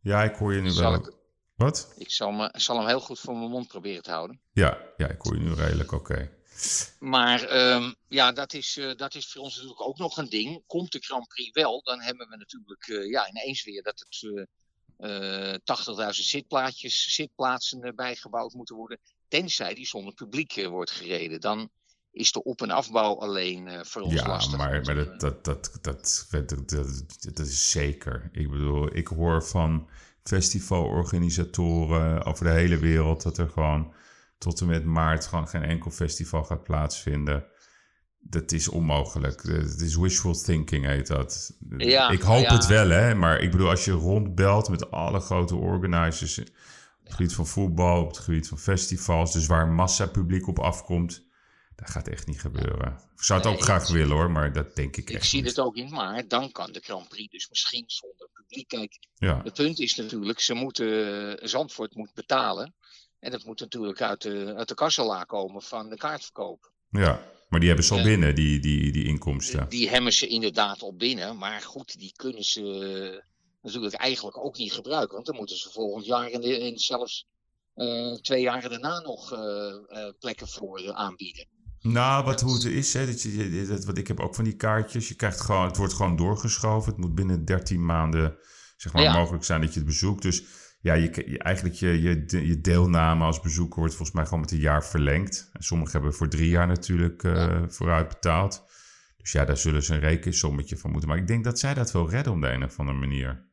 Ja, 0.00 0.22
ik 0.22 0.34
hoor 0.36 0.54
je 0.54 0.60
nu 0.60 0.72
wel. 0.72 0.94
ik- 0.94 1.12
Wat? 1.54 1.92
Ik 1.96 2.10
zal, 2.10 2.30
me, 2.30 2.50
zal 2.52 2.76
hem 2.78 2.86
heel 2.86 3.00
goed 3.00 3.20
voor 3.20 3.36
mijn 3.36 3.50
mond 3.50 3.68
proberen 3.68 4.02
te 4.02 4.10
houden. 4.10 4.40
Ja, 4.52 4.78
ja, 4.96 5.08
ik 5.08 5.20
hoor 5.22 5.34
je 5.34 5.40
nu 5.40 5.52
redelijk 5.54 5.92
oké. 5.92 6.30
Maar 6.98 7.42
ehm, 7.42 7.92
ja, 8.08 8.32
dat 8.32 8.52
is, 8.52 8.76
eh, 8.76 8.94
dat 8.96 9.14
is 9.14 9.32
voor 9.32 9.42
ons 9.42 9.54
natuurlijk 9.54 9.80
ook 9.86 9.98
nog 9.98 10.16
een 10.16 10.28
ding. 10.28 10.62
Komt 10.66 10.92
de 10.92 10.98
Grand 10.98 11.28
Prix 11.28 11.50
wel, 11.52 11.82
dan 11.82 12.00
hebben 12.00 12.28
we 12.28 12.36
natuurlijk 12.36 12.86
eh, 12.88 13.10
ja, 13.10 13.28
ineens 13.28 13.64
weer 13.64 13.82
dat 13.82 14.04
het 14.08 14.32
eh, 14.32 14.42
eh, 15.52 15.58
80.000 15.64 16.08
zitplaatjes, 16.10 17.14
zitplaatsen 17.14 17.82
eh, 17.82 17.92
bijgebouwd 17.94 18.52
moeten 18.54 18.76
worden. 18.76 18.98
Tenzij 19.28 19.74
die 19.74 19.86
zonder 19.86 20.14
publiek 20.14 20.66
wordt 20.66 20.90
gereden. 20.90 21.40
Dan 21.40 21.70
is 22.12 22.32
de 22.32 22.42
op- 22.42 22.62
en 22.62 22.70
afbouw 22.70 23.18
alleen 23.20 23.86
voor 23.86 24.02
ons 24.02 24.12
Ja, 24.14 24.26
lastig. 24.26 24.58
maar, 24.58 24.82
maar 24.82 24.94
dat, 24.94 25.20
dat, 25.20 25.44
dat, 25.44 25.78
dat, 25.82 26.26
dat, 26.30 26.48
dat, 26.68 27.04
dat 27.34 27.46
is 27.46 27.70
zeker. 27.70 28.28
Ik 28.32 28.50
bedoel, 28.50 28.96
ik 28.96 29.06
hoor 29.06 29.44
van 29.44 29.88
festivalorganisatoren 30.22 32.24
over 32.24 32.44
de 32.44 32.50
hele 32.50 32.78
wereld 32.78 33.22
dat 33.22 33.38
er 33.38 33.48
gewoon 33.48 33.94
tot 34.44 34.60
en 34.60 34.66
met 34.66 34.84
maart 34.84 35.26
gewoon 35.26 35.48
geen 35.48 35.62
enkel 35.62 35.90
festival 35.90 36.44
gaat 36.44 36.62
plaatsvinden. 36.62 37.44
Dat 38.20 38.52
is 38.52 38.68
onmogelijk. 38.68 39.42
Het 39.42 39.80
is 39.80 39.96
wishful 39.96 40.34
thinking, 40.42 40.86
heet 40.86 41.06
dat. 41.06 41.56
Ja, 41.76 42.08
ik 42.10 42.20
hoop 42.20 42.42
ja. 42.44 42.52
het 42.54 42.66
wel, 42.66 42.88
hè. 42.88 43.14
Maar 43.14 43.40
ik 43.40 43.50
bedoel, 43.50 43.68
als 43.70 43.84
je 43.84 43.90
rondbelt 43.90 44.68
met 44.68 44.90
alle 44.90 45.20
grote 45.20 45.54
organizers... 45.56 46.38
op 46.38 46.46
het 47.04 47.12
gebied 47.14 47.34
van 47.34 47.46
voetbal, 47.46 48.00
op 48.02 48.08
het 48.08 48.18
gebied 48.18 48.48
van 48.48 48.58
festivals... 48.58 49.32
dus 49.32 49.46
waar 49.46 49.68
massapubliek 49.68 50.46
op 50.48 50.58
afkomt... 50.58 51.26
dat 51.76 51.90
gaat 51.90 52.08
echt 52.08 52.26
niet 52.26 52.40
gebeuren. 52.40 52.98
Ik 53.16 53.22
zou 53.22 53.40
het 53.40 53.48
Nee, 53.48 53.58
ook 53.58 53.64
graag 53.64 53.82
ik- 53.88 53.94
willen, 53.94 54.16
hoor. 54.16 54.30
Maar 54.30 54.52
dat 54.52 54.74
denk 54.76 54.96
ik 54.96 55.08
ik 55.10 55.16
echt 55.16 55.26
zie 55.26 55.40
niet. 55.42 55.50
het 55.50 55.60
ook 55.60 55.74
niet, 55.74 55.90
maar 55.90 56.28
dan 56.28 56.52
kan 56.52 56.72
de 56.72 56.80
Grand 56.80 57.08
Prix 57.08 57.30
dus 57.32 57.48
misschien 57.48 57.84
zonder 57.86 58.28
publiek. 58.32 58.68
Kijk, 58.68 58.98
Ja, 59.14 59.40
Het 59.44 59.54
punt 59.54 59.78
is 59.80 59.94
natuurlijk, 59.94 60.40
ze 60.40 60.54
moeten, 60.54 61.48
Zandvoort 61.48 61.94
moet 61.94 62.14
betalen. 62.14 62.74
En 63.24 63.30
dat 63.30 63.44
moet 63.44 63.60
natuurlijk 63.60 64.00
uit 64.02 64.22
de, 64.22 64.54
uit 64.56 64.68
de 64.68 64.74
kassala 64.74 65.22
komen 65.24 65.62
van 65.62 65.88
de 65.88 65.96
kaartverkoop. 65.96 66.72
ja. 66.90 67.32
Maar 67.48 67.60
die 67.62 67.72
hebben 67.72 67.88
ze 67.88 67.94
al 67.94 68.02
binnen, 68.02 68.34
die, 68.34 68.60
die, 68.60 68.92
die 68.92 69.04
inkomsten. 69.04 69.68
Die 69.68 69.88
hebben 69.88 70.12
ze 70.12 70.26
inderdaad 70.26 70.82
al 70.82 70.94
binnen. 70.96 71.36
Maar 71.36 71.60
goed, 71.60 71.98
die 71.98 72.12
kunnen 72.16 72.44
ze 72.44 72.60
natuurlijk 73.62 73.94
eigenlijk 73.94 74.38
ook 74.44 74.56
niet 74.58 74.72
gebruiken. 74.72 75.14
Want 75.14 75.26
dan 75.26 75.36
moeten 75.36 75.56
ze 75.56 75.70
volgend 75.70 76.06
jaar 76.06 76.30
en, 76.30 76.78
zelfs 76.78 77.26
eh, 77.74 78.12
twee 78.12 78.42
jaar 78.42 78.68
daarna 78.68 79.00
nog 79.00 79.32
eh, 79.32 79.38
eh, 79.88 80.12
plekken 80.18 80.48
voor 80.48 80.92
aanbieden. 80.92 81.46
Nou, 81.80 82.24
wat 82.24 82.40
hoe 82.40 82.54
het 82.54 82.64
is, 82.64 82.92
hè, 82.92 83.06
dat 83.06 83.22
je, 83.22 83.50
je- 83.50 83.66
dat, 83.66 83.84
wat 83.84 83.98
ik 83.98 84.08
heb 84.08 84.20
ook 84.20 84.34
van 84.34 84.44
die 84.44 84.56
kaartjes. 84.56 85.08
Je 85.08 85.14
krijgt 85.14 85.40
gewoon, 85.40 85.66
het 85.66 85.76
wordt 85.76 85.92
gewoon 85.94 86.16
doorgeschoven. 86.16 86.92
Het 86.92 87.00
moet 87.00 87.14
binnen 87.14 87.44
13 87.44 87.84
maanden 87.84 88.36
zeg 88.76 88.92
maar, 88.92 89.02
Ja. 89.02 89.18
mogelijk 89.18 89.44
zijn 89.44 89.60
dat 89.60 89.72
je 89.72 89.78
het 89.78 89.88
bezoekt. 89.88 90.22
Dus 90.22 90.42
ja, 90.84 90.94
je, 90.94 91.30
je- 91.30 91.38
eigenlijk 91.38 91.74
je, 91.76 92.00
je, 92.02 92.46
je 92.46 92.60
deelname 92.60 93.24
als 93.24 93.40
bezoeker 93.40 93.78
wordt 93.78 93.94
volgens 93.94 94.16
mij 94.16 94.24
gewoon 94.24 94.40
met 94.40 94.50
een 94.52 94.58
jaar 94.58 94.84
verlengd. 94.84 95.48
En 95.52 95.62
sommigen 95.62 95.92
hebben 95.92 96.14
voor 96.14 96.28
drie 96.28 96.48
jaar 96.48 96.66
natuurlijk 96.66 97.22
eh, 97.24 97.62
vooruit 97.68 98.08
betaald. 98.08 98.64
Dus 99.16 99.32
ja, 99.32 99.44
daar 99.44 99.56
zullen 99.56 99.82
ze 99.82 99.94
een 99.94 100.00
rekensommetje 100.00 100.76
van 100.76 100.90
moeten. 100.90 101.08
Maar 101.08 101.18
ik 101.18 101.26
denk 101.26 101.44
dat 101.44 101.58
zij 101.58 101.74
dat 101.74 101.92
wel 101.92 102.10
redden 102.10 102.32
op 102.32 102.40
de 102.40 102.48
een 102.48 102.64
of 102.64 102.78
andere 102.78 102.98
manier. 102.98 103.48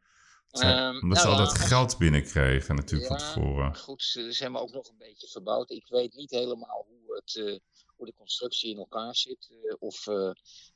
Zij- 0.47 0.73
Ehm, 0.73 0.99
omdat 1.01 1.17
ze 1.19 1.27
nou 1.27 1.37
al 1.39 1.45
dat 1.45 1.57
geld 1.57 1.97
binnekregen 1.97 2.75
natuurlijk 2.75 3.11
Ja, 3.11 3.17
van 3.17 3.27
tevoren. 3.33 3.75
Goed, 3.75 4.03
ze, 4.03 4.35
hebben 4.39 4.61
ook 4.61 4.71
nog 4.73 4.89
een 4.89 4.97
beetje 4.97 5.27
verbouwd. 5.27 5.69
Ik 5.71 5.87
weet 5.87 6.13
niet 6.13 6.31
helemaal 6.31 6.85
hoe, 6.89 7.15
het, 7.15 7.35
eh, 7.35 7.59
hoe 7.95 8.05
de 8.05 8.13
constructie 8.17 8.71
in 8.71 8.77
elkaar 8.77 9.15
zit. 9.15 9.49
eh, 9.69 9.75
of 9.79 10.05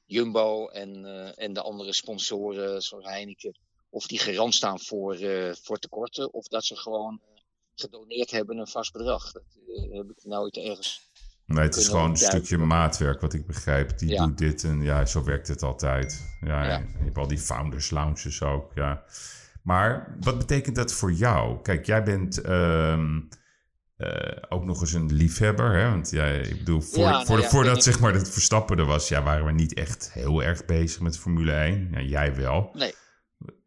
Jumbo 0.05 0.67
en, 0.67 1.05
en 1.35 1.53
de 1.53 1.61
andere 1.61 1.93
sponsoren, 1.93 2.81
zoals 2.81 3.05
Heineken, 3.05 3.57
of 3.95 4.07
die 4.07 4.19
garant 4.19 4.53
staan 4.53 4.79
voor, 4.79 5.13
eh, 5.15 5.53
voor 5.63 5.77
tekorten. 5.77 6.33
Of 6.33 6.47
dat 6.47 6.65
ze 6.65 6.75
gewoon 6.75 7.21
eh, 7.23 7.41
gedoneerd 7.75 8.31
hebben 8.31 8.57
een 8.57 8.67
vast 8.67 8.91
bedrag. 8.93 9.31
Dat 9.31 9.43
eh, 9.67 9.97
heb 9.97 10.09
ik 10.09 10.23
nooit 10.23 10.57
ergens. 10.57 11.01
Nee, 11.45 11.63
het 11.63 11.75
is 11.75 11.87
gewoon 11.87 12.09
een 12.09 12.17
stukje 12.17 12.57
maatwerk 12.57 13.21
wat 13.21 13.33
ik 13.33 13.47
begrijp. 13.47 13.97
Die 13.97 14.09
Ja. 14.09 14.25
doet 14.25 14.37
dit 14.37 14.63
en 14.63 14.81
ja, 14.81 15.05
zo 15.05 15.23
werkt 15.23 15.47
het 15.47 15.63
altijd. 15.63 16.37
Ja, 16.41 16.65
Ja. 16.65 16.77
Je 16.77 17.03
hebt 17.03 17.17
al 17.17 17.27
die 17.27 17.37
founders 17.37 17.89
lounges 17.89 18.41
ook, 18.41 18.71
ja. 18.75 19.03
Maar 19.63 20.17
wat 20.19 20.37
betekent 20.37 20.75
dat 20.75 20.93
voor 20.93 21.11
jou? 21.11 21.61
Kijk, 21.61 21.85
jij 21.85 22.03
bent 22.03 22.41
ehm, 22.41 23.21
eh, 23.97 24.43
ook 24.49 24.63
nog 24.63 24.81
eens 24.81 24.93
een 24.93 25.13
liefhebber, 25.13 25.73
hè? 25.75 25.89
Want 25.89 26.09
jij, 26.09 26.39
ik 26.39 26.57
bedoel, 26.57 26.81
voor, 26.81 27.03
Ja, 27.03 27.09
nou 27.09 27.25
voor 27.25 27.35
de, 27.35 27.41
ja, 27.41 27.49
voordat 27.49 27.83
zeg 27.83 27.99
maar 27.99 28.13
het 28.13 28.29
Verstappen 28.29 28.77
er 28.77 28.85
was, 28.85 29.07
ja, 29.07 29.23
waren 29.23 29.45
we 29.45 29.51
niet 29.51 29.73
echt 29.73 30.13
heel 30.13 30.43
erg 30.43 30.65
bezig 30.65 30.99
met 30.99 31.17
Formule 31.17 31.51
1. 31.53 31.89
Ja, 31.91 32.01
jij 32.01 32.35
wel. 32.35 32.69
Nee. 32.73 32.93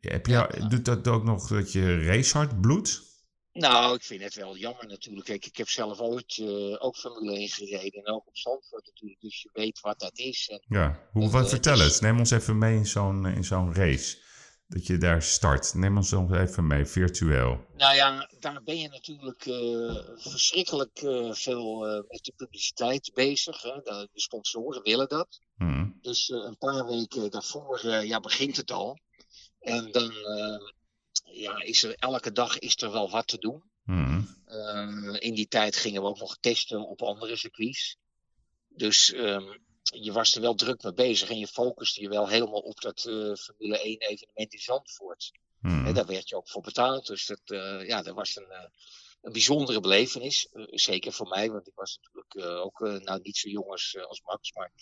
Heb 0.01 0.27
je, 0.27 0.65
Doet 0.69 0.85
dat 0.85 1.09
ook 1.09 1.25
nog 1.25 1.49
dat 1.49 1.73
je 1.73 2.05
racehard 2.05 2.61
bloedt? 2.61 3.07
Nou, 3.53 3.95
ik 3.95 4.03
vind 4.03 4.23
het 4.23 4.35
wel 4.35 4.57
jammer 4.57 4.87
natuurlijk. 4.87 5.27
Kijk, 5.27 5.47
ik 5.47 5.57
heb 5.57 5.69
zelf 5.69 5.99
ooit 6.01 6.39
eh, 6.39 6.85
ook 6.85 6.97
Formule 6.97 7.37
1 7.37 7.49
gereden. 7.49 8.05
En 8.05 8.13
ook 8.15 8.27
op 8.27 8.37
Zandvoort 8.37 8.87
natuurlijk. 8.87 9.21
Dus 9.21 9.43
je 9.43 9.51
weet 9.53 9.81
wat 9.81 9.99
dat 10.01 10.19
is. 10.19 10.49
En 10.53 10.65
Ja, 10.69 11.09
hoe, 11.13 11.23
Eh, 11.25 11.31
wat, 11.31 11.41
het 11.41 11.51
vertel 11.51 11.75
is- 11.75 11.81
eens. 11.85 12.01
Neem 12.01 12.19
ons 12.19 12.31
even 12.31 12.59
mee 12.59 12.77
in 12.77 12.87
zo'n, 12.87 13.27
in 13.27 13.45
zo'n 13.45 13.75
race. 13.75 14.27
Dat 14.67 14.87
je 14.87 14.99
daar 14.99 15.23
start. 15.23 15.75
Neem 15.75 15.97
ons 15.97 16.11
dan 16.11 16.35
even 16.35 16.67
mee, 16.67 16.87
virtueel. 16.87 17.65
Nou 17.77 17.95
ja, 17.95 18.31
daar 18.39 18.63
ben 18.63 18.79
je 18.79 18.89
natuurlijk 18.89 19.47
eh, 19.47 20.17
verschrikkelijk 20.17 20.99
eh, 21.03 21.33
veel 21.33 21.87
eh, 21.87 21.95
met 22.09 22.25
de 22.25 22.33
publiciteit 22.37 23.11
bezig. 23.15 23.63
Hè. 23.63 23.71
De, 23.83 24.09
sponsoren 24.15 24.83
willen 24.83 25.09
dat. 25.09 25.41
Hm. 25.57 25.87
Dus 26.01 26.31
eh, 26.31 26.37
een 26.39 26.59
paar 26.59 26.87
weken 26.87 27.31
daarvoor 27.31 27.81
eh, 27.81 28.05
ja, 28.05 28.21
begint 28.21 28.57
het 28.57 28.71
al. 28.71 28.99
En 29.61 29.93
dan 29.93 30.11
eh, 30.13 30.59
ja, 31.25 31.63
is 31.63 31.83
er 31.83 31.95
elke 31.95 32.33
dag 32.33 32.59
is 32.59 32.77
er 32.77 32.93
wel 32.93 33.11
wat 33.11 33.27
te 33.27 33.39
doen. 33.39 33.63
Hm. 33.85 34.21
Eh, 34.45 35.17
in 35.19 35.35
die 35.35 35.49
tijd 35.49 35.77
gingen 35.77 36.03
we 36.03 36.09
ook 36.09 36.19
nog 36.19 36.37
testen 36.41 36.89
op 36.89 37.03
andere 37.03 37.37
circuits. 37.37 37.97
Dus 38.69 39.13
ehm, 39.13 39.59
je 39.83 40.13
was 40.13 40.35
er 40.35 40.41
wel 40.41 40.55
druk 40.55 40.83
mee 40.83 40.93
bezig 40.93 41.31
en 41.31 41.39
je 41.39 41.47
focuste 41.47 42.01
je 42.01 42.09
wel 42.09 42.29
helemaal 42.29 42.61
op 42.61 42.81
dat 42.81 43.05
eh, 43.05 43.35
Formule 43.35 43.83
1 43.83 43.99
evenement 43.99 44.53
in 44.53 44.59
Zandvoort. 44.59 45.31
Hm. 45.61 45.85
Hè, 45.85 45.93
daar 45.93 46.07
werd 46.07 46.29
je 46.29 46.37
ook 46.37 46.49
voor 46.49 46.63
betaald. 46.63 47.07
Dus 47.07 47.27
dat, 47.27 47.41
eh, 47.45 47.87
ja, 47.87 48.03
dat 48.03 48.15
was 48.15 48.37
een, 48.37 48.71
een 49.21 49.33
bijzondere 49.33 49.81
belevenis. 49.81 50.49
Zeker 50.71 51.13
voor 51.13 51.29
mij, 51.29 51.51
want 51.51 51.67
ik 51.67 51.75
was 51.75 51.99
natuurlijk 52.03 52.65
ook 52.65 52.81
nou, 52.81 53.21
niet 53.23 53.37
zo 53.37 53.49
jong 53.49 53.71
als, 53.71 53.97
als 54.09 54.23
Max. 54.23 54.53
Maar 54.53 54.73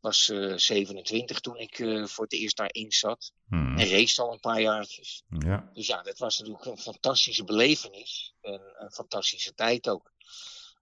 was 0.00 0.28
eh 0.28 0.56
27 0.56 1.40
toen 1.40 1.56
ik 1.56 1.78
eh, 1.78 2.04
voor 2.04 2.24
het 2.24 2.32
eerst 2.32 2.56
daarin 2.56 2.92
zat. 2.92 3.32
Hm. 3.48 3.78
En 3.78 3.88
race 3.88 4.22
al 4.22 4.32
een 4.32 4.40
paar 4.40 4.60
jaartjes. 4.60 5.22
Ja. 5.38 5.70
Dus 5.74 5.86
ja, 5.86 6.02
dat 6.02 6.18
was 6.18 6.38
natuurlijk 6.38 6.64
een 6.64 6.78
fantastische 6.78 7.44
belevenis. 7.44 8.34
En 8.40 8.60
een 8.78 8.92
fantastische 8.92 9.54
tijd 9.54 9.88
ook. 9.88 10.12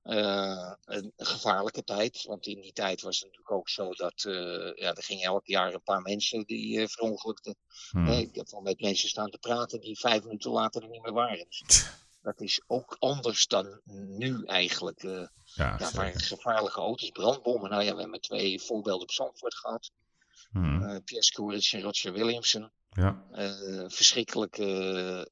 Eh, 0.07 0.73
een 0.85 1.13
gevaarlijke 1.17 1.85
tijd, 1.85 2.25
want 2.25 2.47
in 2.47 2.61
die 2.61 2.73
tijd 2.73 3.03
was 3.03 3.17
het 3.17 3.25
natuurlijk 3.25 3.57
ook 3.57 3.69
zo 3.69 3.93
dat 3.93 4.25
eh, 4.25 4.75
ja, 4.75 4.95
er 4.95 5.03
gingen 5.03 5.25
elk 5.25 5.47
jaar 5.47 5.75
een 5.75 5.83
paar 5.83 6.03
mensen 6.03 6.45
die 6.45 6.81
eh 6.81 6.89
verongelukten. 6.89 7.57
Hm. 7.91 8.07
Eh, 8.07 8.19
ik 8.19 8.35
heb 8.35 8.51
wel 8.51 8.61
met 8.61 8.81
mensen 8.81 9.09
staan 9.09 9.31
te 9.31 9.39
praten 9.39 9.81
die 9.81 9.99
vijf 9.99 10.23
minuten 10.23 10.51
later 10.51 10.83
er 10.83 10.89
niet 10.89 11.03
meer 11.03 11.13
waren. 11.13 11.47
Dus 11.49 11.87
dat 12.27 12.41
is 12.41 12.63
ook 12.67 12.97
anders 12.99 13.47
dan 13.47 13.81
nu 14.07 14.45
eigenlijk. 14.45 15.03
eh, 15.03 15.27
Ja, 15.45 15.77
ja, 15.79 15.91
waar 15.95 16.21
gevaarlijke 16.21 16.81
auto's, 16.81 17.11
brandbommen. 17.11 17.71
Nou 17.71 17.83
ja, 17.83 17.95
we 17.95 18.01
hebben 18.01 18.21
twee 18.21 18.61
voorbeelden 18.61 19.03
op 19.03 19.11
Zandvoort 19.11 19.55
gehad. 19.55 19.91
Hm. 20.51 20.83
Eh 20.83 20.97
Pierre 21.05 21.31
Courage 21.33 21.77
en 21.77 21.83
Roger 21.83 22.13
Williamson. 22.13 22.71
Ja. 22.91 23.25
Eh, 23.33 23.85
verschrikkelijke 23.87 25.31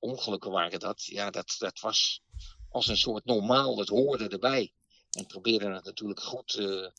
ongelukken 0.00 0.50
waren 0.50 0.80
dat. 0.80 1.04
Ja, 1.04 1.30
dat, 1.30 1.56
dat 1.58 1.80
was 1.80 2.22
als 2.70 2.88
een 2.88 2.96
soort 2.96 3.24
normaal. 3.24 3.76
Dat 3.76 3.88
hoorde 3.88 4.28
erbij. 4.28 4.72
En 5.10 5.26
probeerde 5.26 5.74
het 5.74 5.84
natuurlijk 5.84 6.20
goed. 6.20 6.56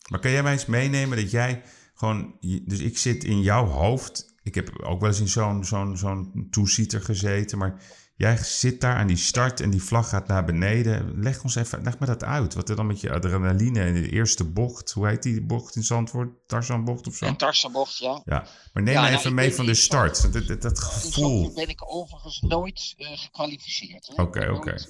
Maar 0.09 0.19
kan 0.19 0.31
jij 0.31 0.43
mij 0.43 0.51
eens 0.51 0.65
meenemen 0.65 1.17
dat 1.17 1.31
jij 1.31 1.63
gewoon... 1.93 2.37
Dus 2.65 2.79
ik 2.79 2.97
zit 2.97 3.23
in 3.23 3.41
jouw 3.41 3.65
hoofd... 3.65 4.33
ik 4.43 4.55
heb 4.55 4.83
ook 4.83 4.99
wel 4.99 5.09
eens 5.09 5.19
in 5.19 5.27
zo'n 5.27 5.65
zo'n 5.65 5.97
zo'n 5.97 6.47
toesieter 6.51 7.01
gezeten, 7.01 7.57
maar 7.57 7.81
jij 8.17 8.37
zit 8.37 8.81
daar 8.81 8.95
aan 8.95 9.07
die 9.07 9.17
start 9.17 9.59
en 9.59 9.69
die 9.69 9.83
vlag 9.83 10.09
gaat 10.09 10.27
naar 10.27 10.45
beneden. 10.45 11.19
Leg 11.23 11.43
ons 11.43 11.55
even, 11.55 11.83
leg 11.83 11.99
me 11.99 12.05
dat 12.05 12.23
uit. 12.23 12.53
Wat 12.53 12.69
er 12.69 12.75
dan 12.75 12.87
met 12.87 13.01
je 13.01 13.11
adrenaline 13.13 13.85
in 13.85 13.93
de 13.93 14.09
eerste 14.09 14.43
bocht, 14.43 14.91
hoe 14.91 15.07
heet 15.07 15.23
die 15.23 15.41
bocht 15.41 15.75
in 15.75 15.83
Zandvoort? 15.83 16.29
Tarzanbocht 16.47 17.07
of 17.07 17.15
zo? 17.15 17.25
Een 17.25 17.37
Tarzanbocht, 17.37 17.97
ja. 17.97 18.21
Ja, 18.25 18.47
maar 18.73 18.83
neem 18.83 18.93
Ja, 18.93 19.01
me 19.01 19.07
nou, 19.07 19.19
even 19.19 19.33
mee 19.33 19.53
van 19.53 19.65
de 19.65 19.73
start. 19.73 20.33
Dat, 20.33 20.47
dat, 20.47 20.61
dat 20.61 20.77
In 20.77 20.83
gevoel. 20.83 21.11
Zandvoort 21.11 21.53
ben 21.53 21.69
ik 21.69 21.91
overigens 21.93 22.41
nooit 22.41 22.93
eh, 22.97 23.17
gekwalificeerd. 23.17 24.11
Oké, 24.15 24.49
oké. 24.51 24.71
eh, 24.71 24.81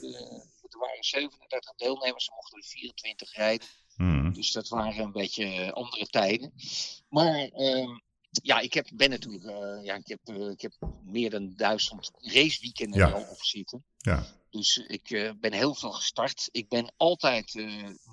er 0.69 0.79
waren 0.79 1.03
37 1.03 1.75
deelnemers, 1.75 2.27
er 2.27 2.33
mochten 2.35 2.57
er 2.57 2.63
24 2.67 3.33
rijden. 3.33 3.67
Hmm. 3.95 4.33
Dus 4.33 4.51
dat 4.51 4.67
waren 4.69 5.03
een 5.03 5.11
beetje 5.11 5.45
eh, 5.45 5.71
andere 5.71 6.07
tijden. 6.07 6.53
Maar 7.09 7.35
ehm, 7.47 7.89
ja, 8.43 8.59
ik 8.59 8.73
heb, 8.73 8.87
ben 8.93 9.09
natuurlijk, 9.09 9.43
eh, 9.43 9.83
ja, 9.83 9.95
ik 9.95 10.07
heb, 10.07 10.19
eh, 10.23 10.49
ik 10.49 10.61
heb 10.61 10.73
meer 11.03 11.29
dan 11.29 11.53
duizend 11.55 12.11
raceweekenden 12.15 12.99
Ja. 12.99 13.09
al 13.09 13.21
op 13.29 13.41
zitten. 13.43 13.85
Ja, 13.97 14.25
Dus 14.49 14.77
ik 14.77 15.09
eh, 15.09 15.31
ben 15.39 15.53
heel 15.53 15.75
veel 15.75 15.91
gestart. 15.91 16.49
Ik 16.51 16.69
ben 16.69 16.93
altijd 16.97 17.53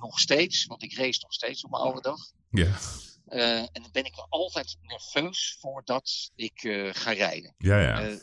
nog 0.00 0.18
steeds, 0.18 0.66
want 0.66 0.82
ik 0.82 0.96
race 0.96 1.20
nog 1.22 1.32
steeds 1.32 1.64
op 1.64 1.70
mijn 1.70 1.82
oude 1.82 2.00
dag. 2.00 2.18
ja, 2.50 2.78
en 3.72 3.82
dan 3.82 3.88
ben 3.92 4.04
ik 4.04 4.26
altijd 4.28 4.76
nerveus 4.82 5.56
voordat 5.60 6.30
ik 6.34 6.60
ga 6.92 7.12
rijden. 7.12 7.54
ja. 7.58 7.80
ja. 7.80 8.18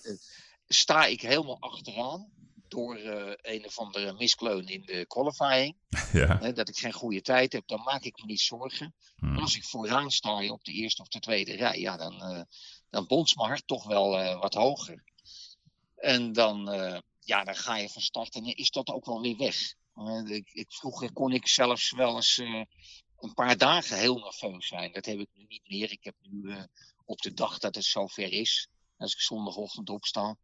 Sta 0.67 1.05
ik 1.05 1.22
helemaal 1.22 1.60
achteraan 1.60 2.31
door 2.72 2.96
eh, 2.96 3.54
een 3.54 3.66
of 3.66 3.80
andere 3.80 4.13
miskleun 4.13 4.68
in 4.68 4.82
de 4.82 5.06
qualifying. 5.08 5.75
ja. 6.13 6.38
Hè, 6.40 6.54
dat 6.54 6.70
ik 6.70 6.78
geen 6.78 6.94
goede 6.94 7.22
tijd 7.22 7.54
heb, 7.54 7.68
dan 7.68 7.82
maak 7.84 8.04
ik 8.04 8.20
me 8.20 8.25
niet 8.25 8.40
zorgen. 8.40 8.96
Hmm. 9.16 9.32
Maar 9.32 9.42
als 9.42 9.56
ik 9.56 9.63
vooraan 9.63 10.12
sta 10.12 10.50
op 10.50 10.63
de 10.63 10.72
eerste 10.72 11.01
of 11.01 11.08
de 11.08 11.20
tweede 11.20 11.56
rij, 11.56 11.80
ja, 11.80 11.98
dan, 11.98 12.22
eh 12.22 12.42
dan 12.90 13.08
bonst 13.08 13.36
mijn 13.36 13.48
hart 13.48 13.68
toch 13.68 13.84
wel 13.84 14.20
eh, 14.20 14.40
wat 14.40 14.54
hoger. 14.54 15.04
En 15.96 16.34
dan, 16.34 16.66
ja, 17.20 17.44
dan 17.44 17.56
ga 17.56 17.78
je 17.78 17.90
van 17.90 18.01
start 18.01 18.36
en 18.36 18.44
is 18.44 18.70
dat 18.70 18.90
ook 18.90 19.06
wel 19.06 19.22
weer 19.22 19.38
weg. 19.38 19.74
Ik, 20.25 20.50
ik, 20.51 20.72
vroeger 20.72 21.13
kon 21.13 21.32
ik 21.32 21.48
zelfs 21.48 21.92
wel 21.92 22.16
eens 22.16 22.38
een 23.18 23.34
paar 23.34 23.58
dagen 23.58 23.98
heel 23.98 24.18
nerveus 24.18 24.68
zijn. 24.68 24.92
Dat 24.92 25.06
heb 25.06 25.20
ik 25.20 25.30
nu 25.34 25.46
niet 25.48 25.70
meer. 25.70 25.92
Ik 25.92 26.04
heb 26.04 26.16
nu 26.22 26.56
op 27.06 27.22
de 27.22 27.34
dag 27.34 27.58
dat 27.58 27.75
het 27.75 27.84
zover 27.84 28.32
is, 28.32 28.68
als 28.98 29.13
ik 29.13 29.20
zondagochtend 29.20 29.90
opsta, 29.90 30.38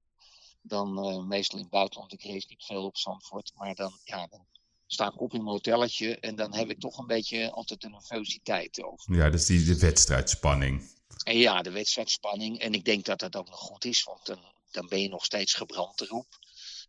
dan 0.68 0.98
eh, 0.98 1.24
meestal 1.24 1.58
in 1.58 1.64
het 1.64 1.74
buitenland, 1.74 2.14
ik 2.14 2.24
race 2.24 2.46
niet 2.50 2.64
veel 2.66 2.86
op 2.86 2.98
Zandvoort, 2.98 3.52
maar 3.56 3.76
dan, 3.76 3.92
ja, 4.04 4.28
dan 4.28 4.46
sta 4.88 5.08
ik 5.08 5.22
op 5.22 5.34
in 5.34 5.44
mijn 5.44 5.52
hotelletje 5.52 6.20
en 6.20 6.36
dan 6.36 6.54
heb 6.54 6.70
ik 6.70 6.80
toch 6.80 6.98
een 6.98 7.08
beetje 7.08 7.52
altijd 7.52 7.84
een 7.84 7.92
nervositeit 7.92 8.84
over. 8.84 9.16
Ja, 9.16 9.30
dat 9.30 9.40
is 9.40 9.46
die 9.46 9.64
de 9.64 9.80
wedstrijdspanning. 9.80 10.96
En 11.24 11.38
ja, 11.38 11.62
de 11.62 11.72
wedstrijdspanning. 11.72 12.60
En 12.60 12.74
ik 12.74 12.86
denk 12.86 13.06
dat 13.06 13.20
dat 13.20 13.36
ook 13.36 13.50
nog 13.50 13.60
goed 13.60 13.86
is, 13.86 14.04
want 14.04 14.26
dan, 14.26 14.40
dan 14.72 14.88
ben 14.88 15.02
je 15.02 15.10
nog 15.10 15.26
steeds 15.26 15.54
gebrand 15.54 16.02
erop. 16.02 16.28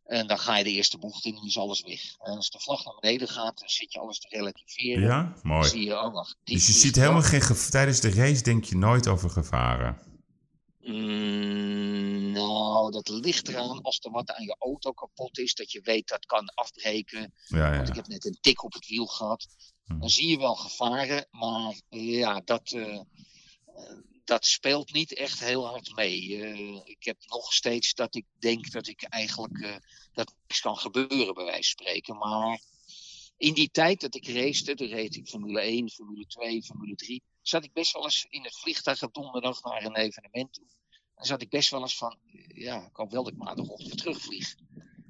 En 0.04 0.26
dan 0.26 0.38
ga 0.38 0.56
je 0.56 0.64
de 0.64 0.70
eerste 0.70 0.98
bocht 0.98 1.24
in 1.24 1.36
en 1.36 1.46
is 1.46 1.58
alles 1.58 1.82
weg. 1.82 2.00
En 2.18 2.36
als 2.36 2.50
de 2.50 2.60
vlag 2.60 2.84
naar 2.84 2.96
beneden 3.00 3.28
gaat, 3.28 3.58
dan 3.58 3.68
zit 3.68 3.92
je 3.92 3.98
alles 3.98 4.18
te 4.18 4.28
relativeren. 4.28 5.02
Ja, 5.02 5.34
mooi. 5.42 5.68
zie 5.68 5.84
je, 5.84 6.00
oh 6.00 6.12
wacht. 6.12 6.36
die 6.44 6.56
Dus 6.56 6.66
je 6.66 6.72
ziet 6.72 6.96
helemaal 6.96 7.22
geen 7.22 7.70
Tijdens 7.70 8.00
de 8.00 8.10
race 8.10 8.42
denk 8.42 8.64
je 8.64 8.76
nooit 8.76 9.08
over 9.08 9.30
gevaren. 9.30 9.98
Mm, 10.80 12.17
nou, 12.38 12.90
dat 12.90 13.08
ligt 13.08 13.48
eraan 13.48 13.82
als 13.82 13.98
er 14.00 14.10
wat 14.10 14.30
aan 14.30 14.44
je 14.44 14.56
auto 14.58 14.92
kapot 14.92 15.38
is, 15.38 15.54
dat 15.54 15.72
je 15.72 15.80
weet 15.80 16.08
dat 16.08 16.26
kan 16.26 16.54
afbreken. 16.54 17.34
Ja, 17.44 17.70
Want 17.76 17.88
ik 17.88 17.94
ja. 17.94 18.00
heb 18.00 18.10
net 18.10 18.24
een 18.24 18.38
tik 18.40 18.64
op 18.64 18.72
het 18.72 18.86
wiel 18.86 19.06
gehad. 19.06 19.46
Hm. 19.84 19.98
Dan 19.98 20.10
zie 20.10 20.28
je 20.28 20.38
wel 20.38 20.54
gevaren, 20.54 21.26
maar 21.30 21.80
ja, 21.88 22.40
dat, 22.40 22.72
eh, 22.72 22.94
eh, 22.94 23.04
dat 24.28 24.46
speelt 24.46 24.92
niet 24.92 25.14
echt 25.14 25.40
heel 25.40 25.66
hard 25.66 25.94
mee. 25.94 26.42
Eh, 26.42 26.80
ik 26.84 27.04
heb 27.04 27.16
nog 27.26 27.52
steeds 27.52 27.94
dat 27.94 28.14
ik 28.14 28.26
denk 28.38 28.70
dat 28.70 28.86
ik 28.86 29.02
eigenlijk 29.02 29.58
eh, 29.60 29.76
dat 30.12 30.34
niks 30.40 30.60
kan 30.60 30.76
gebeuren, 30.76 31.34
bij 31.34 31.44
wijze 31.44 31.74
van 31.76 31.86
spreken. 31.86 32.16
Maar 32.16 32.60
in 33.36 33.54
die 33.54 33.70
tijd 33.70 34.00
dat 34.00 34.14
ik 34.14 34.28
racete, 34.28 34.74
toen 34.74 34.88
reed 34.88 35.16
ik 35.16 35.28
Formule 35.28 35.60
1, 35.60 35.90
Formule 35.90 36.26
2, 36.26 36.62
Formule 36.62 36.94
3, 36.94 37.22
zat 37.42 37.64
ik 37.64 37.72
best 37.72 37.92
wel 37.92 38.04
eens 38.04 38.26
in 38.28 38.44
het 38.44 38.58
vliegtuig 38.58 39.02
op 39.02 39.14
donderdag 39.14 39.62
naar 39.62 39.84
een 39.84 39.96
evenement 39.96 40.52
toe. 40.52 40.66
Dan 41.18 41.26
zat 41.26 41.42
ik 41.42 41.48
best 41.50 41.70
wel 41.70 41.80
eens 41.80 41.96
van, 41.96 42.16
ja, 42.54 42.76
ik 42.76 42.96
hoop 42.96 43.10
wel 43.10 43.22
dat 43.24 43.32
ik 43.32 43.38
maandagochtend 43.38 43.88
weer 43.88 43.96
terugvlieg. 43.96 44.54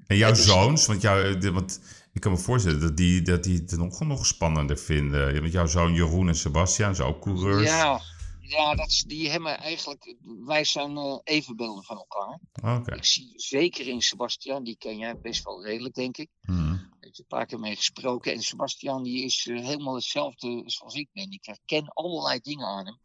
En 0.06 0.16
jouw 0.16 0.30
is- 0.30 0.44
zoons, 0.44 0.86
want, 0.86 1.00
jou, 1.02 1.38
de- 1.38 1.52
want 1.52 1.80
ik 2.12 2.20
kan 2.20 2.32
me 2.32 2.38
voorstellen 2.38 2.80
dat 2.80 2.96
die, 2.96 3.22
dat 3.22 3.42
die 3.44 3.56
het 3.58 3.76
nog, 3.76 4.00
nog 4.00 4.26
spannender 4.26 4.78
vinden. 4.78 5.40
Want 5.40 5.52
jouw 5.52 5.66
zoon 5.66 5.94
Jeroen 5.94 6.28
en 6.28 6.34
Sebastian 6.36 6.94
zijn 6.94 7.08
ook 7.08 7.20
coureurs. 7.22 7.66
Ja, 7.68 8.00
ja 8.40 8.74
dat, 8.74 8.86
is- 8.88 9.02
die 9.04 9.30
hebben 9.30 9.58
eigenlijk. 9.58 10.16
Wij 10.44 10.64
zijn 10.64 10.96
eh, 10.96 11.18
evenbeelden 11.24 11.84
van 11.84 11.96
elkaar. 11.96 12.40
Oké. 12.78 12.94
Ik 12.94 13.04
zie 13.04 13.32
zeker 13.36 13.86
in 13.88 14.02
Sebastian, 14.02 14.64
die 14.64 14.76
ken 14.78 14.98
jij 14.98 15.18
best 15.20 15.44
wel 15.44 15.64
redelijk, 15.64 15.94
denk 15.94 16.16
ik. 16.16 16.28
Hmm. 16.40 16.72
Ik 17.00 17.16
heb 17.16 17.18
een 17.18 17.38
paar 17.38 17.46
keer 17.46 17.58
mee 17.60 17.76
gesproken. 17.76 18.32
En 18.32 18.42
Sebastian, 18.42 19.02
die 19.02 19.24
is 19.24 19.46
eh, 19.46 19.64
helemaal 19.64 19.94
hetzelfde 19.94 20.62
zoals 20.66 20.94
ik 20.94 21.08
ben. 21.12 21.30
Ik 21.32 21.44
herken 21.44 21.88
allerlei 21.88 22.38
dingen 22.42 22.66
aan 22.66 22.86
hem. 22.86 22.98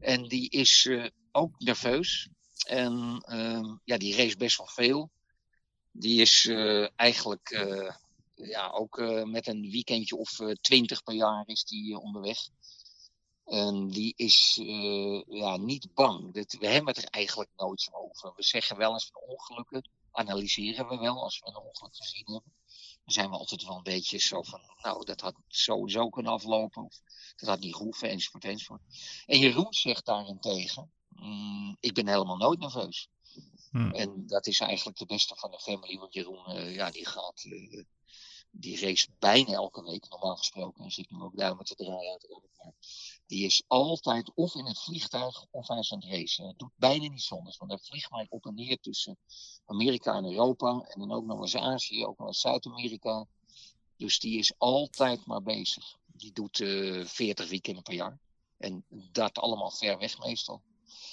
En 0.00 0.28
die 0.28 0.50
is 0.50 0.86
eh, 0.86 1.04
ook 1.32 1.54
nerveus. 1.58 2.28
En 2.66 3.22
ehm, 3.26 3.76
ja, 3.84 3.96
die 3.96 4.16
race 4.16 4.36
best 4.36 4.56
wel 4.56 4.66
veel. 4.66 5.10
Die 5.92 6.20
is 6.20 6.46
eh, 6.46 6.88
eigenlijk 6.96 7.50
eh, 7.50 7.94
ja, 8.34 8.70
ook 8.70 8.98
eh, 8.98 9.22
met 9.22 9.46
een 9.46 9.70
weekendje 9.70 10.16
of 10.16 10.40
twintig 10.60 11.02
per 11.02 11.14
jaar 11.14 11.42
is 11.46 11.64
die 11.64 11.98
onderweg. 11.98 12.38
En 13.44 13.88
die 13.88 14.12
is 14.16 14.60
ja, 15.28 15.56
niet 15.56 15.94
bang. 15.94 16.32
We 16.32 16.66
hebben 16.66 16.94
het 16.94 17.02
er 17.02 17.10
eigenlijk 17.10 17.50
nooit 17.56 17.88
over. 17.92 18.32
We 18.36 18.42
zeggen 18.42 18.76
wel 18.76 18.92
eens 18.92 19.10
van 19.12 19.22
ongelukken, 19.26 19.90
analyseren 20.10 20.88
we 20.88 20.96
wel 20.96 21.22
als 21.22 21.38
we 21.40 21.46
een 21.46 21.56
ongeluk 21.56 21.96
gezien 21.96 22.32
hebben. 22.32 22.52
Dan 23.04 23.14
zijn 23.14 23.30
we 23.30 23.36
altijd 23.36 23.64
wel 23.64 23.76
een 23.76 23.82
beetje 23.82 24.18
zo 24.18 24.42
van, 24.42 24.60
nou, 24.82 25.04
dat 25.04 25.20
had 25.20 25.34
sowieso 25.48 26.08
kunnen 26.08 26.32
aflopen. 26.32 26.84
Of 26.84 27.00
dat 27.36 27.48
had 27.48 27.60
niet 27.60 27.74
hoeven, 27.74 28.08
enzovoort, 28.08 28.44
enzovoort. 28.44 28.82
En 29.26 29.38
Jeroen 29.38 29.72
zegt 29.72 30.04
daarentegen, 30.04 30.90
mm, 31.20 31.76
ik 31.80 31.94
ben 31.94 32.08
helemaal 32.08 32.36
nooit 32.36 32.58
nerveus. 32.58 33.08
Hmm. 33.70 33.92
En 33.92 34.26
dat 34.26 34.46
is 34.46 34.60
eigenlijk 34.60 34.98
de 34.98 35.06
beste 35.06 35.36
van 35.36 35.50
de 35.50 35.58
family, 35.58 35.98
want 35.98 36.14
Jeroen, 36.14 36.46
eh, 36.46 36.74
ja, 36.74 36.90
die 36.90 37.06
gaat, 37.06 37.44
eh, 37.44 37.84
die 38.50 38.80
race 38.80 39.08
bijna 39.18 39.52
elke 39.52 39.82
week, 39.82 40.08
normaal 40.08 40.36
gesproken. 40.36 40.84
En 40.84 40.90
zit 40.90 41.10
nu 41.10 41.20
ook 41.20 41.36
duimen 41.36 41.64
te 41.64 41.74
draaien 41.74 42.10
uiteraard. 42.10 42.44
Maar 42.56 42.72
die 43.26 43.44
is 43.44 43.62
altijd 43.66 44.34
of 44.34 44.54
in 44.54 44.66
het 44.66 44.78
vliegtuig 44.78 45.46
of 45.50 45.68
hij 45.68 45.78
is 45.78 45.92
aan 45.92 45.98
het 45.98 46.10
racen. 46.10 46.46
Het 46.46 46.58
doet 46.58 46.72
bijna 46.76 47.08
niet 47.08 47.22
zonders, 47.22 47.56
want 47.56 47.70
hij 47.70 47.80
vliegt 47.80 48.10
maar 48.10 48.26
op 48.28 48.46
en 48.46 48.54
neer 48.54 48.80
tussen 48.80 49.18
Amerika 49.64 50.14
en 50.14 50.24
Europa. 50.24 50.84
En 50.88 51.00
dan 51.00 51.12
ook 51.12 51.24
nog 51.24 51.40
eens 51.40 51.56
Azië, 51.56 52.04
ook 52.04 52.18
nog 52.18 52.26
eens 52.26 52.40
Zuid-Amerika. 52.40 53.26
Dus 53.96 54.18
die 54.18 54.38
is 54.38 54.58
altijd 54.58 55.26
maar 55.26 55.42
bezig. 55.42 55.98
Die 56.06 56.32
doet 56.32 56.60
eh 56.60 57.04
40 57.04 57.48
weekenden 57.48 57.82
per 57.82 57.94
jaar. 57.94 58.18
En 58.56 58.84
dat 58.88 59.38
allemaal 59.38 59.70
ver 59.70 59.98
weg 59.98 60.18
meestal. 60.18 60.62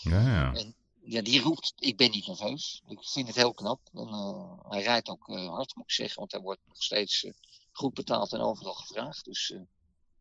Ja, 0.03 0.21
ja. 0.21 0.63
Ja, 1.05 1.21
die 1.21 1.41
roept, 1.41 1.73
ik 1.79 1.97
ben 1.97 2.11
niet 2.11 2.27
nerveus. 2.27 2.83
Ik 2.87 2.99
vind 3.01 3.27
het 3.27 3.35
heel 3.35 3.53
knap. 3.53 3.79
En, 3.93 4.07
eh, 4.07 4.69
hij 4.69 4.81
rijdt 4.81 5.09
ook 5.09 5.29
eh, 5.29 5.47
hard, 5.47 5.75
moet 5.75 5.85
ik 5.85 5.91
zeggen. 5.91 6.19
Want 6.19 6.31
hij 6.31 6.41
wordt 6.41 6.61
nog 6.67 6.83
steeds 6.83 7.23
eh, 7.23 7.31
goed 7.71 7.93
betaald 7.93 8.33
en 8.33 8.39
overal 8.39 8.73
gevraagd. 8.73 9.25
Dus 9.25 9.55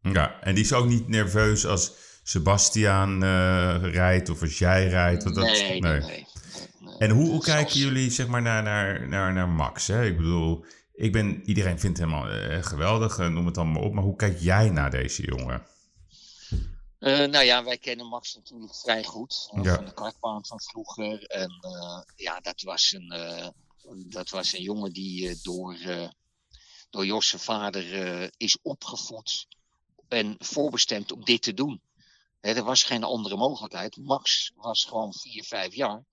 Ja, 0.02 0.40
en 0.40 0.54
die 0.54 0.64
is 0.64 0.72
ook 0.72 0.86
niet 0.86 1.08
nerveus 1.08 1.66
als 1.66 1.92
Sebastian 2.22 3.22
eh, 3.22 3.76
rijdt 3.92 4.28
of 4.28 4.40
als 4.40 4.58
jij 4.58 4.88
rijdt. 4.88 5.22
want 5.22 5.34
dat, 5.34 5.44
nee, 5.44 5.62
nee, 5.62 5.80
nee, 5.80 6.00
nee, 6.00 6.26
nee. 6.80 6.96
En 6.98 7.10
hoe, 7.10 7.28
hoe 7.28 7.42
kijken 7.42 7.78
jullie 7.78 8.10
zeg 8.10 8.26
maar, 8.26 8.42
naar, 8.42 8.62
naar, 8.62 9.08
naar, 9.08 9.32
naar 9.32 9.48
Max? 9.48 9.86
Hè? 9.86 10.04
Ik 10.04 10.16
bedoel, 10.16 10.64
ik 10.94 11.12
ben, 11.12 11.42
iedereen 11.44 11.80
vindt 11.80 11.98
hem 11.98 12.14
al 12.14 12.28
eh, 12.28 12.62
geweldig, 12.62 13.18
noem 13.18 13.46
het 13.46 13.58
allemaal 13.58 13.82
op. 13.82 13.92
Maar 13.92 14.04
hoe 14.04 14.16
kijk 14.16 14.38
jij 14.38 14.70
naar 14.70 14.90
deze 14.90 15.22
jongen? 15.22 15.62
Eh, 17.02 17.24
nou 17.28 17.44
ja, 17.44 17.64
wij 17.64 17.78
kennen 17.78 18.06
Max 18.06 18.34
natuurlijk 18.34 18.74
vrij 18.74 19.04
goed. 19.04 19.48
eh, 19.52 19.62
Ja. 19.64 19.74
Van 19.74 19.84
de 19.84 19.92
kartbaan 19.94 20.46
van 20.46 20.60
vroeger. 20.60 21.24
En 21.24 21.50
eh, 21.60 22.00
ja, 22.16 22.40
dat 22.40 22.60
was 22.62 22.92
een, 22.92 23.52
dat 24.08 24.30
was 24.30 24.52
een 24.52 24.62
jongen 24.62 24.92
die 24.92 25.38
door, 25.42 25.76
door 26.90 27.06
Jos 27.06 27.28
zijn 27.28 27.42
vader 27.42 28.30
is 28.36 28.58
opgevoed. 28.62 29.46
En 30.08 30.36
voorbestemd 30.38 31.12
om 31.12 31.24
dit 31.24 31.42
te 31.42 31.54
doen. 31.54 31.80
Hè, 32.40 32.52
er 32.54 32.64
was 32.64 32.82
geen 32.82 33.04
andere 33.04 33.36
mogelijkheid. 33.36 33.96
Max 33.96 34.52
was 34.56 34.84
gewoon 34.84 35.14
4, 35.14 35.44
5 35.44 35.74
jaar. 35.74 36.04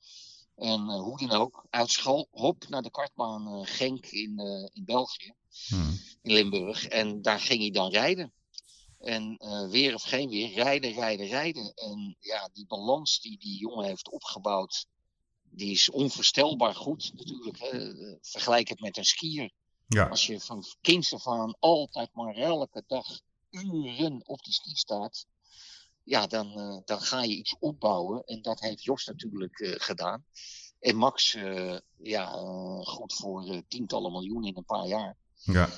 En 0.55 0.81
hoe 0.81 1.17
dan 1.17 1.31
ook, 1.31 1.65
uit 1.69 1.91
school, 1.91 2.27
hop, 2.31 2.67
naar 2.67 2.81
de 2.81 2.91
kartbaan 2.91 3.65
Genk 3.65 4.05
in, 4.05 4.39
in 4.73 4.85
België 4.85 5.33
Hmm. 5.67 5.99
in 6.21 6.33
Limburg. 6.33 6.85
En 6.85 7.21
daar 7.21 7.39
ging 7.39 7.59
hij 7.61 7.71
dan 7.71 7.91
rijden. 7.91 8.33
En 8.99 9.37
eh, 9.37 9.69
weer 9.69 9.93
of 9.93 10.03
geen 10.03 10.29
weer, 10.29 10.53
rijden, 10.53 10.93
rijden, 10.93 11.27
rijden. 11.27 11.73
En 11.73 12.15
ja, 12.19 12.49
die 12.53 12.65
balans 12.67 13.21
die 13.21 13.37
die 13.37 13.57
jongen 13.57 13.85
heeft 13.85 14.09
opgebouwd, 14.09 14.87
die 15.49 15.71
is 15.71 15.89
onvoorstelbaar 15.89 16.75
goed 16.75 17.11
natuurlijk. 17.13 17.59
Hè. 17.59 17.93
Vergelijk 18.21 18.67
het 18.67 18.79
met 18.79 18.97
een 18.97 19.05
skier. 19.05 19.51
Ja, 19.87 20.07
Als 20.07 20.25
je 20.25 20.39
van 20.39 20.63
kinds 20.81 21.13
af 21.13 21.27
aan 21.27 21.55
altijd 21.59 22.13
maar 22.13 22.35
elke 22.35 22.83
dag 22.87 23.19
uren 23.49 24.21
op 24.27 24.43
die 24.43 24.53
ski 24.53 24.75
staat. 24.75 25.25
ja, 26.03 26.27
dan, 26.27 26.59
eh, 26.59 26.77
dan 26.85 27.01
ga 27.01 27.23
je 27.23 27.35
iets 27.35 27.55
opbouwen. 27.59 28.23
En 28.23 28.41
dat 28.41 28.59
heeft 28.59 28.83
Jos 28.83 29.05
natuurlijk 29.05 29.59
eh, 29.59 29.73
gedaan. 29.77 30.25
En 30.79 30.95
Max, 30.95 31.37
ja, 31.97 32.31
goed 32.83 33.13
voor 33.13 33.63
tientallen 33.67 34.11
miljoenen 34.11 34.49
in 34.49 34.57
een 34.57 34.65
paar 34.65 34.87
jaar. 34.87 35.17
Ja, 35.35 35.69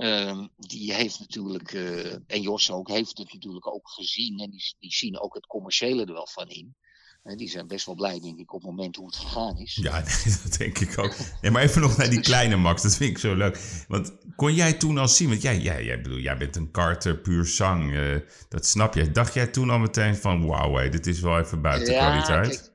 Ehm, 0.00 0.46
die 0.56 0.94
heeft 0.94 1.18
natuurlijk, 1.18 1.72
eh, 1.72 2.12
en 2.12 2.40
Jos 2.40 2.70
ook, 2.70 2.88
heeft 2.88 3.18
het 3.18 3.32
natuurlijk 3.32 3.66
ook 3.66 3.88
gezien. 3.90 4.38
En 4.38 4.50
die, 4.50 4.74
die 4.78 4.92
zien 4.92 5.20
ook 5.20 5.34
het 5.34 5.46
commerciële 5.46 6.04
er 6.04 6.12
wel 6.12 6.26
van 6.26 6.48
in. 6.48 6.74
Die 7.22 7.48
zijn 7.48 7.66
best 7.66 7.86
wel 7.86 7.94
blij, 7.94 8.20
denk 8.20 8.38
ik, 8.38 8.52
op 8.52 8.60
het 8.60 8.70
moment 8.70 8.96
hoe 8.96 9.06
het 9.06 9.16
gegaan 9.16 9.58
is. 9.58 9.74
ja 9.82 10.02
dat 10.42 10.56
denk 10.58 10.78
ik 10.78 10.98
ook. 10.98 11.14
Nee, 11.40 11.50
maar 11.50 11.62
even 11.62 11.80
nog 11.80 11.96
naar 11.96 12.10
die 12.10 12.20
kleine 12.20 12.56
Max, 12.56 12.82
dat 12.82 12.96
vind 12.96 13.10
ik 13.10 13.18
zo 13.18 13.34
leuk. 13.34 13.84
Want 13.88 14.12
kon 14.36 14.54
jij 14.54 14.72
toen 14.72 14.98
al 14.98 15.08
zien, 15.08 15.28
want 15.28 15.42
jij, 15.42 15.58
jij, 15.58 15.84
jij, 15.84 16.00
bedoel, 16.00 16.18
jij 16.18 16.36
bent 16.36 16.56
een 16.56 16.70
karter 16.70 17.18
puur 17.18 17.46
zang, 17.46 17.94
eh, 17.94 18.16
dat 18.48 18.66
snap 18.66 18.94
je. 18.94 19.10
Dacht 19.10 19.34
jij 19.34 19.46
toen 19.46 19.70
al 19.70 19.78
meteen 19.78 20.16
van, 20.16 20.46
wauw, 20.46 20.88
dit 20.88 21.06
is 21.06 21.20
wel 21.20 21.38
even 21.38 21.62
buiten 21.62 21.94
kwaliteit? 21.94 22.58
kijk, 22.58 22.72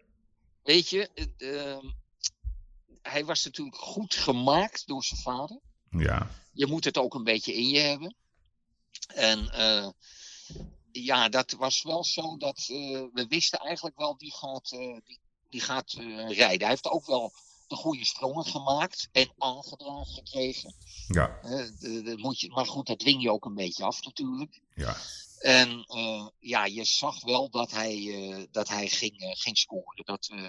weet 0.63 0.89
je, 0.89 1.10
ehm, 1.38 1.89
hij 3.01 3.25
was 3.25 3.46
natuurlijk 3.46 3.77
goed 3.77 4.15
gemaakt 4.15 4.88
door 4.88 5.03
zijn 5.03 5.22
vader. 5.22 5.60
Ja, 5.89 6.29
Je 6.56 6.68
moet 6.68 6.84
het 6.84 6.98
ook 6.98 7.14
een 7.14 7.24
beetje 7.24 7.54
in 7.54 7.70
je 7.70 7.80
hebben. 7.80 8.16
En 9.08 9.50
eh, 9.50 9.90
ja, 10.92 11.30
dat 11.30 11.52
was 11.52 11.82
wel 11.84 12.04
zo 12.04 12.38
dat 12.38 12.58
eh, 12.58 13.04
we 13.14 13.26
wisten 13.30 13.60
eigenlijk 13.60 13.98
wel 13.98 14.18
die 14.18 14.34
gaat, 14.34 14.72
eh, 14.72 14.98
die, 15.06 15.20
die 15.50 15.62
gaat 15.62 15.92
rijden. 15.92 16.60
Hij 16.60 16.70
heeft 16.70 16.88
ook 16.90 17.06
wel 17.06 17.32
de 17.68 17.76
goede 17.76 18.06
sprongen 18.06 18.46
gemaakt 18.46 19.10
en 19.12 19.34
aangedragen 19.38 20.14
gekregen. 20.14 20.76
ja, 21.08 21.40
de- 21.80 22.02
de 22.02 22.18
moet 22.18 22.40
je, 22.40 22.50
maar 22.50 22.66
goed, 22.66 22.88
dat 22.88 23.00
dwing 23.00 23.22
je 23.22 23.32
ook 23.32 23.46
een 23.46 23.54
beetje 23.56 23.84
af 23.84 24.04
natuurlijk. 24.04 24.62
ja. 24.76 24.98
En 25.40 25.86
ja, 26.40 26.66
je 26.66 26.84
zag 26.86 27.24
wel 27.24 27.50
dat 27.50 27.72
hij, 27.72 28.48
dat 28.52 28.68
hij 28.68 28.88
ging, 28.88 29.16
ging 29.38 29.58
scoren. 29.58 30.06
Dat, 30.06 30.28
eh, 30.32 30.46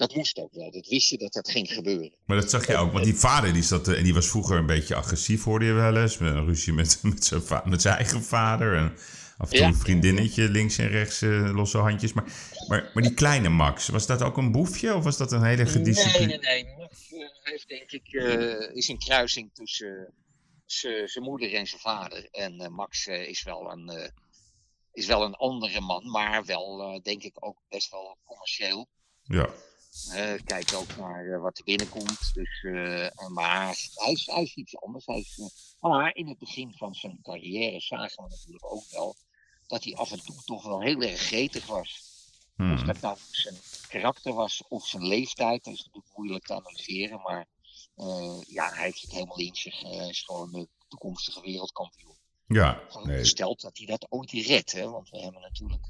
dat 0.00 0.14
moest 0.14 0.38
ook 0.38 0.52
wel. 0.52 0.70
Dat 0.70 0.86
wist 0.86 1.08
je 1.08 1.18
dat 1.18 1.32
dat 1.32 1.50
ging 1.50 1.72
gebeuren. 1.72 2.12
Maar 2.24 2.40
dat 2.40 2.50
zag 2.50 2.66
je 2.66 2.76
ook, 2.76 2.92
want 2.92 3.04
die 3.04 3.14
vader 3.14 3.52
die 3.52 3.62
zat, 3.62 3.88
eh, 3.88 3.98
en 3.98 4.04
die 4.04 4.14
was 4.14 4.28
vroeger 4.28 4.56
een 4.56 4.66
beetje 4.66 4.94
agressief, 4.94 5.44
hoorde 5.44 5.64
je 5.64 5.72
wel 5.72 5.96
eens. 5.96 6.18
Met 6.18 6.34
een 6.34 6.44
ruzie 6.44 6.72
met, 6.72 6.98
met, 7.02 7.24
zijn, 7.24 7.42
met 7.64 7.82
zijn 7.82 7.96
eigen 7.96 8.22
vader. 8.22 8.76
En 8.76 8.92
af 9.38 9.50
en 9.50 9.56
toe 9.56 9.66
een 9.66 9.74
vriendinnetje, 9.74 10.48
links 10.48 10.78
en 10.78 10.88
rechts, 10.88 11.22
eh, 11.22 11.54
losse 11.54 11.78
handjes. 11.78 12.12
Maar, 12.12 12.24
maar, 12.68 12.90
maar 12.94 13.02
die 13.02 13.14
kleine 13.14 13.48
Max, 13.48 13.88
was 13.88 14.06
dat 14.06 14.22
ook 14.22 14.36
een 14.36 14.52
boefje? 14.52 14.94
Of 14.94 15.04
was 15.04 15.16
dat 15.16 15.32
een 15.32 15.42
hele 15.42 15.62
Nee, 15.62 15.72
gedisciplineerde... 15.72 16.46
nee, 16.46 16.64
nee. 16.64 16.76
Max 16.76 17.12
eh, 17.12 17.18
heeft 17.42 17.68
denk 17.68 17.90
ik, 17.90 18.12
is 18.74 18.88
een 18.88 18.98
kruising 18.98 19.50
tussen 19.54 20.14
zijn 21.04 21.24
moeder 21.24 21.54
en 21.54 21.66
zijn 21.66 21.80
vader. 21.80 22.28
En 22.30 22.72
Max 22.72 23.06
is, 23.06 23.42
wel 23.42 23.72
een, 23.72 24.12
is 24.92 25.06
wel 25.06 25.24
een 25.24 25.34
andere 25.34 25.80
man, 25.80 26.10
maar 26.10 26.44
wel 26.44 27.00
denk 27.02 27.22
ik 27.22 27.36
ook 27.44 27.56
best 27.68 27.90
wel 27.90 28.16
commercieel. 28.24 28.88
Ja, 29.22 29.48
Eh, 30.12 30.34
kijkt 30.44 30.74
ook 30.74 30.96
naar 30.96 31.26
eh, 31.32 31.40
wat 31.40 31.58
er 31.58 31.64
binnenkomt. 31.64 32.34
Dus, 32.34 32.62
eh, 32.62 33.28
maar 33.28 33.76
hij 33.94 34.12
is, 34.12 34.26
hij 34.26 34.42
is 34.42 34.54
iets 34.54 34.76
anders. 34.76 35.06
Hij 35.06 35.18
is, 35.18 35.38
eh, 35.38 35.90
maar 35.90 36.14
in 36.14 36.28
het 36.28 36.38
begin 36.38 36.74
van 36.76 36.94
zijn 36.94 37.18
carrière 37.22 37.80
zagen 37.80 38.24
we 38.24 38.30
natuurlijk 38.30 38.72
ook 38.72 38.84
wel 38.90 39.16
dat 39.66 39.84
hij 39.84 39.94
af 39.94 40.12
en 40.12 40.24
toe 40.24 40.42
toch 40.44 40.64
wel 40.64 40.80
heel 40.80 41.00
erg 41.00 41.20
gretig 41.20 41.66
was. 41.66 42.08
Of 42.58 42.66
Hmm. 42.66 42.86
dat 42.86 43.00
nou 43.00 43.18
zijn 43.30 43.56
karakter 43.88 44.32
was 44.34 44.62
of 44.68 44.86
zijn 44.86 45.06
leeftijd, 45.06 45.64
dat 45.64 45.74
is 45.74 45.84
natuurlijk 45.84 46.16
moeilijk 46.16 46.44
te 46.44 46.54
analyseren. 46.54 47.20
Maar 47.20 47.46
ja, 48.46 48.68
hij 48.74 48.84
heeft 48.84 49.00
het 49.02 49.12
helemaal 49.12 49.38
in 49.38 49.54
zich. 49.54 49.80
Hij 49.80 50.08
is 50.08 50.22
gewoon 50.22 50.52
de 50.52 50.68
toekomstige 50.88 51.40
wereldkampioen. 51.40 52.16
ja, 52.46 52.84
Gewoon 52.88 53.06
nee. 53.06 53.18
gesteld 53.18 53.60
dat 53.60 53.76
hij 53.78 53.86
dat 53.86 54.06
ooit 54.10 54.30
redt. 54.30 54.72
Hè? 54.72 54.90
Want 54.90 55.10
we 55.10 55.18
hebben 55.18 55.40
natuurlijk 55.40 55.86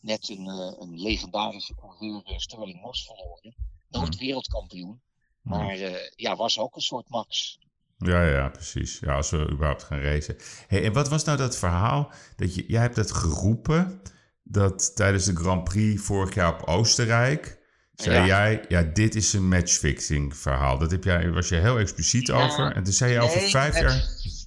net 0.00 0.28
een, 0.28 0.46
eh, 0.46 0.72
een 0.78 1.00
legendarische 1.00 1.74
coureur, 1.74 2.22
eh, 2.24 2.38
Sterling 2.38 2.80
Moss, 2.80 3.04
verloren. 3.06 3.54
Nooit 3.88 4.16
wereldkampioen. 4.18 5.00
Maar 5.42 5.70
eh, 5.74 5.94
ja, 6.16 6.36
was 6.36 6.58
ook 6.58 6.76
een 6.76 6.82
soort 6.82 7.08
Max. 7.08 7.58
Ja, 7.98 8.24
ja, 8.24 8.48
precies. 8.48 8.98
Ja, 8.98 9.14
als 9.16 9.30
we 9.30 9.48
überhaupt 9.50 9.82
gaan 9.82 9.98
racen. 10.00 10.36
Hey, 10.66 10.84
en 10.84 10.92
wat 10.92 11.08
was 11.08 11.24
nou 11.24 11.38
dat 11.38 11.56
verhaal 11.56 12.12
dat 12.36 12.54
je, 12.54 12.64
jij 12.66 12.80
hebt 12.80 12.96
het 12.96 13.12
geroepen 13.12 14.02
dat 14.42 14.96
tijdens 14.96 15.24
de 15.24 15.36
Grand 15.36 15.64
Prix 15.64 16.02
vorig 16.02 16.34
jaar 16.34 16.54
op 16.60 16.68
Oostenrijk 16.68 17.58
zei 17.94 18.16
Ja. 18.16 18.26
jij, 18.26 18.64
ja, 18.68 18.82
dit 18.82 19.14
is 19.14 19.32
een 19.32 19.48
matchfixing 19.48 20.36
verhaal. 20.36 20.78
Dat 20.78 20.90
heb 20.90 21.04
jij, 21.04 21.30
was 21.30 21.48
je 21.48 21.54
heel 21.56 21.78
expliciet 21.78 22.26
Ja, 22.26 22.44
over. 22.44 22.74
En 22.74 22.82
toen 22.84 22.92
zei 22.92 23.12
je 23.12 23.20
over 23.20 23.40
Nee, 23.40 23.50
vijf 23.50 23.72
dat- 23.74 23.82
jaar 23.82 23.92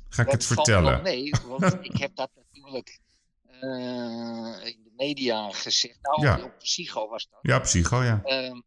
ga 0.09 0.21
ik 0.21 0.29
dat 0.29 0.31
het 0.31 0.45
vertellen. 0.45 1.01
mee, 1.01 1.33
want 1.47 1.77
ik 1.91 1.97
heb 1.97 2.15
dat 2.15 2.29
natuurlijk 2.35 2.99
media 4.95 5.51
gezegd. 5.51 5.97
Nou, 6.01 6.21
Ja. 6.21 6.43
op 6.43 6.57
Psycho 6.57 7.07
was 7.09 7.27
dat. 7.29 7.39
Ja, 7.41 7.59
psycho, 7.59 8.03
ja. 8.03 8.21
Ehm, 8.23 8.61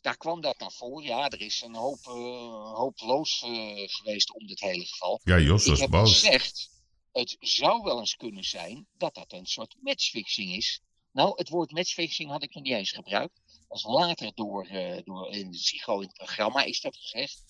daar 0.00 0.16
kwam 0.16 0.40
dat 0.40 0.58
naar 0.58 0.72
voren. 0.72 1.04
Ja, 1.04 1.28
er 1.28 1.40
is 1.40 1.62
een 1.62 1.74
hoop, 1.74 1.98
eh, 2.06 2.74
hopeloos 2.74 3.42
eh, 3.42 3.88
geweest 3.88 4.32
om 4.32 4.46
dit 4.46 4.60
hele 4.60 4.84
geval. 4.84 5.20
Ja, 5.24 5.38
Jos 5.38 5.62
Ik 5.64 5.70
was 5.70 5.80
heb 5.80 5.90
boos. 5.90 6.12
gezegd, 6.12 6.70
het 7.12 7.36
zou 7.40 7.82
wel 7.82 7.98
eens 7.98 8.16
kunnen 8.16 8.44
zijn 8.44 8.86
dat 8.98 9.14
dat 9.14 9.32
een 9.32 9.46
soort 9.46 9.76
matchfixing 9.80 10.56
is. 10.56 10.80
Nou, 11.12 11.32
het 11.36 11.48
woord 11.48 11.70
matchfixing 11.70 12.30
had 12.30 12.42
ik 12.42 12.54
nog 12.54 12.62
niet 12.64 12.72
eens 12.72 12.90
gebruikt. 12.92 13.40
Dat 13.68 13.78
is 13.78 13.84
later 13.84 14.32
door, 14.34 14.66
eh, 14.66 15.02
door 15.04 15.30
in 15.32 15.50
Psycho 15.50 15.94
in 16.00 16.06
het 16.06 16.16
programma 16.16 16.62
is 16.62 16.80
dat 16.80 16.96
gezegd. 16.96 17.42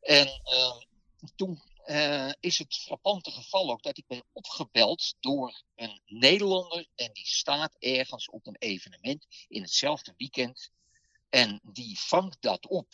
En 0.00 0.26
ehm, 0.26 0.78
toen 1.36 1.62
eh, 1.90 2.32
is 2.40 2.58
het 2.58 2.74
frappante 2.74 3.30
geval 3.30 3.70
ook 3.70 3.82
dat 3.82 3.98
ik 3.98 4.06
ben 4.06 4.24
opgebeld 4.32 5.14
door 5.20 5.62
een 5.74 6.00
Nederlander. 6.06 6.86
En 6.94 7.12
die 7.12 7.26
staat 7.26 7.76
ergens 7.78 8.28
op 8.28 8.46
een 8.46 8.56
evenement 8.58 9.26
in 9.48 9.62
hetzelfde 9.62 10.14
weekend. 10.16 10.70
En 11.28 11.60
die 11.62 11.98
vangt 11.98 12.36
dat 12.40 12.66
op. 12.66 12.86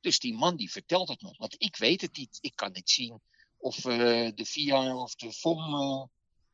Dus 0.00 0.18
die 0.18 0.34
man 0.34 0.56
die 0.56 0.70
vertelt 0.70 1.08
het 1.08 1.22
me. 1.22 1.34
Want 1.38 1.54
ik 1.58 1.76
weet 1.76 2.00
het 2.00 2.16
niet. 2.16 2.38
Ik 2.40 2.56
kan 2.56 2.72
niet 2.72 2.90
zien 2.90 3.20
of 3.58 3.84
eh, 3.84 4.30
de 4.34 4.44
VIA 4.44 4.96
of 4.96 5.14
de 5.14 5.32
FOM 5.32 5.74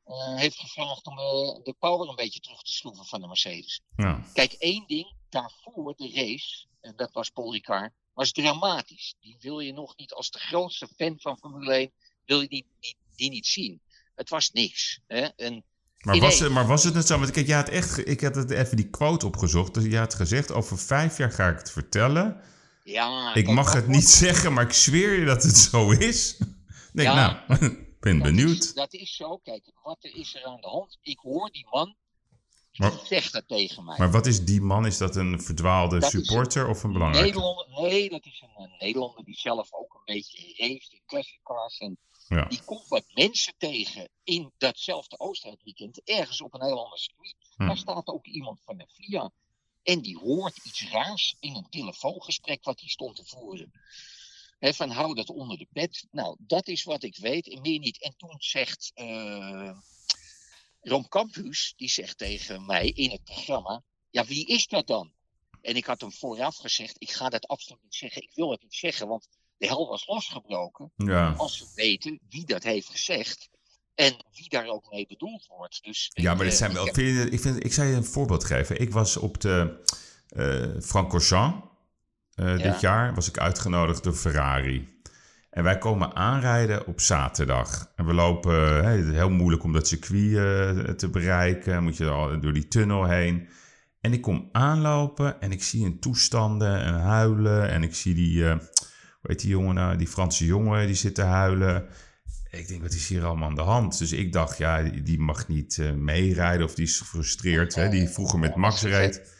eh, 0.05 0.37
heeft 0.37 0.59
gevraagd 0.59 1.07
om 1.07 1.17
de 1.63 1.75
power 1.79 2.09
een 2.09 2.17
beetje 2.17 2.41
terug 2.41 2.63
te 2.63 2.73
schroeven 2.73 3.05
van 3.05 3.21
de 3.21 3.27
Mercedes. 3.27 3.81
Ja. 3.97 4.23
Kijk, 4.33 4.53
één 4.53 4.87
ding, 4.87 5.13
daarvoor 5.29 5.95
de 5.97 6.11
race, 6.11 6.67
en 6.81 6.97
dat 6.97 7.13
was 7.13 7.31
Paul 7.31 7.53
Ricard, 7.53 7.93
was 8.19 8.33
dramatisch. 8.33 9.15
Die 9.21 9.37
wil 9.41 9.61
je 9.61 9.73
nog 9.73 9.97
niet 9.97 10.13
als 10.13 10.31
de 10.31 10.39
grootste 10.39 10.89
fan 10.97 11.17
van 11.21 11.39
Formule 11.39 11.73
1, 11.73 11.91
wil 12.25 12.41
je 12.41 12.49
die, 12.49 12.67
die, 12.81 12.97
die 13.17 13.31
niet 13.31 13.47
zien. 13.47 13.81
Het 14.15 14.29
was 14.29 14.51
niks. 14.51 15.01
Hè? 15.07 15.21
En, 15.21 15.65
Maar, 15.99 16.19
was 16.19 16.39
het, 16.39 16.51
maar 16.53 16.67
was 16.67 16.85
het 16.85 16.95
net 16.95 17.07
zo? 17.07 17.19
Want 17.19 17.31
kijk, 17.31 17.47
jij 17.47 17.57
had 17.57 17.69
echt, 17.69 18.09
ik 18.09 18.21
had 18.21 18.35
het 18.35 18.51
even 18.51 18.77
die 18.77 18.91
quote 18.91 19.27
opgezocht. 19.27 19.75
Dus 19.75 19.85
je 19.85 19.97
had 19.99 20.15
gezegd, 20.15 20.53
over 20.53 20.79
vijf 20.79 21.17
jaar 21.17 21.31
ga 21.31 21.49
ik 21.49 21.59
het 21.59 21.71
vertellen. 21.71 22.41
ja, 22.85 23.35
Ik 23.35 23.49
mag 23.49 23.73
het 23.73 23.87
niet 23.87 24.09
zeggen, 24.09 24.53
maar 24.53 24.65
ik 24.65 24.73
zweer 24.73 25.19
je 25.19 25.25
dat 25.25 25.43
het 25.43 25.57
zo 25.57 25.91
is. 25.91 26.37
Ik 26.39 26.47
denk, 26.93 27.09
Ja. 27.09 27.45
nou, 27.49 27.65
ik 27.65 28.01
ben 28.01 28.19
dat 28.19 28.27
benieuwd. 28.27 28.59
Is, 28.65 28.75
dat 28.75 28.93
is 28.93 29.17
zo. 29.17 29.37
Kijk, 29.37 29.65
wat 29.83 29.99
is 30.01 30.35
er 30.35 30.45
aan 30.45 30.61
de 30.61 30.69
hand? 30.69 30.99
Ik 31.03 31.19
hoor 31.19 31.51
die 31.51 31.67
man, 31.71 31.97
Maar- 32.79 33.01
zegt 33.07 33.33
dat 33.33 33.49
tegen 33.49 33.85
mij. 33.85 33.99
Maar 33.99 34.11
wat 34.11 34.27
is 34.27 34.45
die 34.45 34.61
man? 34.61 34.87
Is 34.87 34.99
dat 34.99 35.17
een 35.17 35.41
verdwaalde 35.43 35.99
Dat 35.99 36.11
supporter 36.11 36.69
of 36.69 36.83
een 36.83 36.93
belangrijke? 36.93 37.27
Nederlander, 37.29 37.67
nee, 37.81 38.09
dat 38.11 38.27
is 38.27 38.43
een, 38.43 38.63
een 38.63 38.77
Nederlander 38.79 39.25
die 39.25 39.39
zelf 39.39 39.73
ook 39.73 39.95
een 39.95 40.15
beetje 40.15 40.39
race 40.57 40.91
in 40.93 41.03
classic 41.07 41.41
cars. 41.43 41.79
En 41.79 41.99
Ja. 42.29 42.45
die 42.45 42.63
komt 42.65 42.89
wat 42.89 43.05
mensen 43.15 43.55
tegen 43.59 44.09
in 44.25 44.53
datzelfde 44.59 45.19
Oostenrijk-weekend, 45.19 46.03
ergens 46.05 46.41
op 46.43 46.55
een 46.55 46.65
heel 46.65 46.85
ander 46.85 46.99
circuit. 46.99 47.35
Hm. 47.57 47.67
Daar 47.67 47.77
staat 47.77 48.07
ook 48.07 48.27
iemand 48.27 48.61
van 48.65 48.77
de 48.77 48.87
FIA. 48.89 49.31
En 49.83 50.01
die 50.01 50.19
hoort 50.19 50.65
iets 50.65 50.91
raars 50.91 51.37
in 51.41 51.55
een 51.55 51.67
telefoongesprek 51.71 52.65
wat 52.65 52.81
hij 52.81 52.89
stond 52.89 53.17
te 53.17 53.25
voeren. 53.25 53.73
Van 54.61 54.91
hou 54.91 55.15
dat 55.15 55.29
onder 55.29 55.59
de 55.59 55.67
pet. 55.73 56.07
Nou, 56.11 56.37
dat 56.39 56.69
is 56.69 56.83
wat 56.85 57.03
ik 57.03 57.17
weet 57.17 57.49
en 57.53 57.61
meer 57.61 57.79
niet. 57.79 58.03
En 58.03 58.15
toen 58.17 58.35
zegt 58.39 58.91
eh 58.95 59.71
Rom 60.81 61.09
Campus, 61.09 61.75
die 61.77 61.89
zegt 61.89 62.19
tegen 62.19 62.67
mij 62.67 62.89
in 62.89 63.11
het 63.11 63.25
programma, 63.25 63.83
ja 64.11 64.25
wie 64.25 64.47
is 64.47 64.67
dat 64.67 64.87
dan? 64.87 65.13
En 65.61 65.77
ik 65.77 65.85
had 65.85 66.01
hem 66.01 66.13
vooraf 66.13 66.57
gezegd, 66.57 66.97
ik 66.99 67.11
ga 67.11 67.29
dat 67.29 67.47
absoluut 67.47 67.83
niet 67.83 67.95
zeggen. 67.95 68.23
Ik 68.23 68.31
wil 68.35 68.51
het 68.51 68.63
niet 68.63 68.75
zeggen, 68.75 69.09
want 69.09 69.29
de 69.57 69.67
hel 69.67 69.89
was 69.89 70.07
losgebroken. 70.07 70.93
Ja. 70.97 71.35
Als 71.37 71.59
we 71.59 71.67
weten 71.75 72.21
wie 72.29 72.45
dat 72.47 72.63
heeft 72.63 72.89
gezegd 72.89 73.49
en 73.95 74.25
wie 74.33 74.49
daar 74.49 74.67
ook 74.67 74.91
mee 74.91 75.07
bedoeld 75.07 75.47
wordt. 75.47 75.83
Dus, 75.85 76.11
ja, 76.15 76.35
maar 76.35 76.43
eh, 76.43 76.49
dit 76.49 76.59
zijn 76.59 76.71
ik 76.71 76.77
wel. 76.77 76.87
Vind 76.93 77.33
ik, 77.33 77.41
vind, 77.41 77.65
ik 77.65 77.73
zou 77.73 77.89
je 77.89 77.95
een 77.95 78.05
voorbeeld 78.05 78.45
geven. 78.45 78.81
Ik 78.81 78.93
was 78.93 79.17
op 79.17 79.41
de 79.41 79.83
eh 80.29 80.81
Francorchamps 80.83 81.67
eh 82.35 82.59
Ja. 82.59 82.73
dit 82.73 82.81
jaar. 82.81 83.15
Was 83.15 83.29
ik 83.29 83.39
uitgenodigd 83.39 84.03
door 84.03 84.15
Ferrari. 84.15 84.98
En 85.51 85.63
wij 85.65 85.79
komen 85.79 86.15
aanrijden 86.17 86.87
op 86.87 87.01
zaterdag. 87.01 87.93
En 87.97 88.07
we 88.07 88.13
lopen, 88.13 88.85
hè, 88.85 88.91
het 88.97 89.07
is 89.07 89.13
heel 89.13 89.31
moeilijk 89.31 89.63
om 89.63 89.73
dat 89.73 89.89
circuit 89.89 90.37
eh, 90.37 90.95
te 90.95 91.09
bereiken. 91.11 91.83
Moet 91.83 91.97
je 91.97 92.09
al 92.09 92.41
door 92.41 92.53
die 92.53 92.69
tunnel 92.69 93.05
heen. 93.05 93.49
En 94.01 94.13
ik 94.13 94.21
kom 94.23 94.49
aanlopen 94.53 95.41
en 95.41 95.53
ik 95.53 95.63
zie 95.63 95.85
een 95.87 96.01
toestanden 96.01 96.81
en 96.83 96.95
huilen. 96.95 97.69
En 97.71 97.83
ik 97.83 97.95
zie 97.95 98.15
die, 98.15 98.45
eh, 98.49 98.51
hoe 98.53 98.61
heet 99.23 99.41
die 99.41 99.51
jongen 99.51 99.75
nou? 99.75 99.97
Die 99.97 100.07
Franse 100.07 100.45
jongen, 100.45 100.87
die 100.87 100.97
zit 100.97 101.15
te 101.15 101.23
huilen. 101.23 101.87
Ik 102.51 102.69
denk, 102.69 102.83
wat 102.83 102.93
is 102.93 103.09
hier 103.09 103.25
allemaal 103.25 103.49
aan 103.49 103.55
de 103.55 103.61
hand? 103.61 103.99
Dus 103.99 104.13
ik 104.13 104.33
dacht, 104.33 104.59
ja, 104.59 104.83
die- 104.83 105.19
mag 105.21 105.49
niet 105.49 105.79
eh, 105.79 105.93
meerijden 105.93 106.67
of 106.67 106.75
die 106.75 106.85
is 106.85 106.99
gefrustreerd. 106.99 107.75
Hè? 107.75 107.89
Die 107.89 108.09
vroeger 108.09 108.39
met 108.39 108.57
Max 108.57 108.83
reed. 108.83 109.37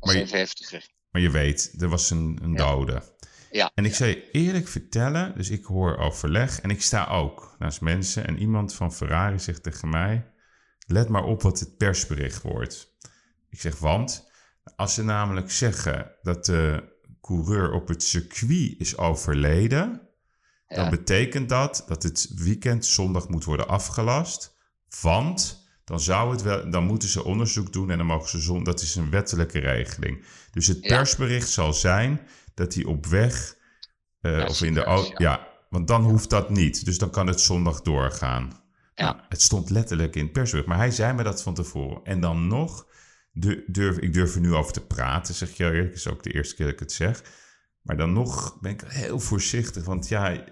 Maar 0.00 0.16
je-. 0.16 0.82
Maar 1.10 1.22
je 1.22 1.30
weet, 1.30 1.74
er 1.78 1.88
was 1.88 2.10
een, 2.10 2.38
een 2.42 2.52
Ja. 2.52 2.56
dode. 2.56 3.02
Ja. 3.50 3.70
En 3.74 3.84
ik 3.84 3.94
zou 3.94 4.10
je 4.10 4.30
eerlijk 4.30 4.68
vertellen, 4.68 5.34
dus 5.36 5.50
ik 5.50 5.64
hoor 5.64 5.96
overleg 5.96 6.60
en 6.60 6.70
ik 6.70 6.82
sta 6.82 7.06
ook 7.06 7.56
naast 7.58 7.80
mensen. 7.80 8.26
En 8.26 8.38
iemand 8.38 8.74
van 8.74 8.92
Ferrari 8.92 9.38
zegt 9.38 9.62
tegen 9.62 9.88
mij, 9.88 10.30
let 10.86 11.08
maar 11.08 11.24
op 11.24 11.42
wat 11.42 11.60
het 11.60 11.76
persbericht 11.76 12.42
wordt. 12.42 12.96
Ik 13.50 13.60
zeg, 13.60 13.78
want 13.78 14.30
als 14.76 14.94
ze 14.94 15.04
namelijk 15.04 15.50
zeggen 15.50 16.10
dat 16.22 16.44
de 16.44 16.96
coureur 17.20 17.72
op 17.72 17.88
het 17.88 18.02
circuit 18.02 18.74
is 18.78 18.96
overleden, 18.96 20.08
dan 20.66 20.90
betekent 20.90 21.48
dat 21.48 21.84
dat 21.88 22.02
het 22.02 22.30
weekend 22.34 22.86
zondag 22.86 23.28
moet 23.28 23.44
worden 23.44 23.68
afgelast. 23.68 24.56
Want 25.00 25.66
dan, 25.84 26.00
zou 26.00 26.30
het 26.30 26.42
wel, 26.42 26.70
dan 26.70 26.84
moeten 26.84 27.08
ze 27.08 27.24
onderzoek 27.24 27.72
doen 27.72 27.90
en 27.90 27.98
dan 27.98 28.06
mogen 28.06 28.28
ze 28.28 28.38
zon. 28.38 28.64
Dat 28.64 28.80
is 28.80 28.94
een 28.94 29.10
wettelijke 29.10 29.58
regeling. 29.58 30.24
Dus 30.50 30.66
het 30.66 30.78
Ja. 30.80 30.96
persbericht 30.96 31.48
zal 31.48 31.72
zijn 31.72 32.20
dat 32.58 32.74
hij 32.74 32.84
op 32.84 33.06
weg 33.06 33.56
eh, 34.20 34.44
of 34.48 34.62
in 34.62 34.74
de 34.74 34.84
auto. 34.84 35.10
ja. 35.16 35.30
Ja. 35.30 35.48
want 35.70 35.88
dan 35.88 36.02
hoeft 36.02 36.30
dat 36.30 36.50
niet. 36.50 36.84
Dus 36.84 36.98
dan 36.98 37.10
kan 37.10 37.26
het 37.26 37.40
zondag 37.40 37.82
doorgaan. 37.82 38.62
Ja. 38.94 39.04
Nou, 39.04 39.16
het 39.28 39.42
stond 39.42 39.70
letterlijk 39.70 40.16
in 40.16 40.22
het 40.22 40.32
persbericht. 40.32 40.68
Maar 40.68 40.76
hij 40.76 40.90
zei 40.90 41.12
me 41.14 41.22
dat 41.22 41.42
van 41.42 41.54
tevoren. 41.54 42.00
En 42.04 42.20
dan 42.20 42.46
nog, 42.46 42.86
du- 43.32 43.64
durf, 43.66 43.96
ik 43.98 44.12
durf 44.12 44.34
er 44.34 44.40
nu 44.40 44.54
over 44.54 44.72
te 44.72 44.86
praten, 44.86 45.34
zeg 45.34 45.56
je 45.56 45.64
eerlijk. 45.64 45.94
Is 45.94 46.08
ook 46.08 46.22
de 46.22 46.32
eerste 46.32 46.54
keer 46.54 46.64
dat 46.64 46.74
ik 46.74 46.80
het 46.80 46.92
zeg. 46.92 47.22
Maar 47.82 47.96
dan 47.96 48.12
nog 48.12 48.58
ben 48.60 48.72
ik 48.72 48.82
heel 48.86 49.20
voorzichtig. 49.20 49.84
Want 49.84 50.08
ja, 50.08 50.44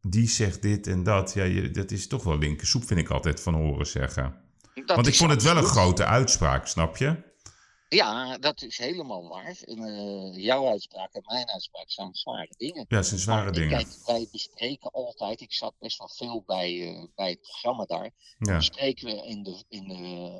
die 0.00 0.28
zegt 0.28 0.62
dit 0.62 0.86
en 0.86 1.02
dat. 1.02 1.32
Ja, 1.34 1.44
je, 1.44 1.70
dat 1.70 1.90
is 1.90 2.06
toch 2.06 2.22
wel 2.24 2.38
linkersoep, 2.38 2.86
vind 2.86 3.00
ik 3.00 3.08
altijd 3.10 3.40
van 3.40 3.54
horen 3.54 3.86
zeggen. 3.86 4.42
Dat 4.74 4.96
Want 4.96 5.06
ik 5.06 5.14
vond 5.14 5.30
het 5.30 5.42
wel 5.42 5.56
een 5.56 5.64
grote 5.64 6.04
uitspraak, 6.04 6.66
snap 6.66 6.96
je? 6.96 7.16
Ja, 7.88 8.38
dat 8.38 8.62
is 8.62 8.78
helemaal 8.78 9.28
waar. 9.28 9.56
En, 9.64 9.84
eh, 9.84 10.42
jouw 10.44 10.68
uitspraak 10.68 11.12
en 11.12 11.22
mijn 11.24 11.48
uitspraak 11.50 11.90
zijn 11.90 12.14
zware 12.14 12.54
dingen. 12.56 12.84
Ja, 12.88 13.02
zijn 13.02 13.20
zware 13.20 13.42
Maar, 13.44 13.52
dingen. 13.52 13.68
Kijk, 13.78 13.88
wij 14.06 14.28
bespreken 14.32 14.90
altijd, 14.90 15.40
ik 15.40 15.52
zat 15.52 15.74
best 15.78 15.98
wel 15.98 16.08
veel 16.08 16.42
bij, 16.46 16.88
eh, 16.88 17.04
bij 17.14 17.30
het 17.30 17.40
programma 17.40 17.84
daar. 17.84 18.10
Ja, 18.38 18.56
Bespreken 18.56 19.06
we 19.06 19.26
in 19.26 19.42
de, 19.42 19.64
in 19.68 19.88
de 19.88 19.94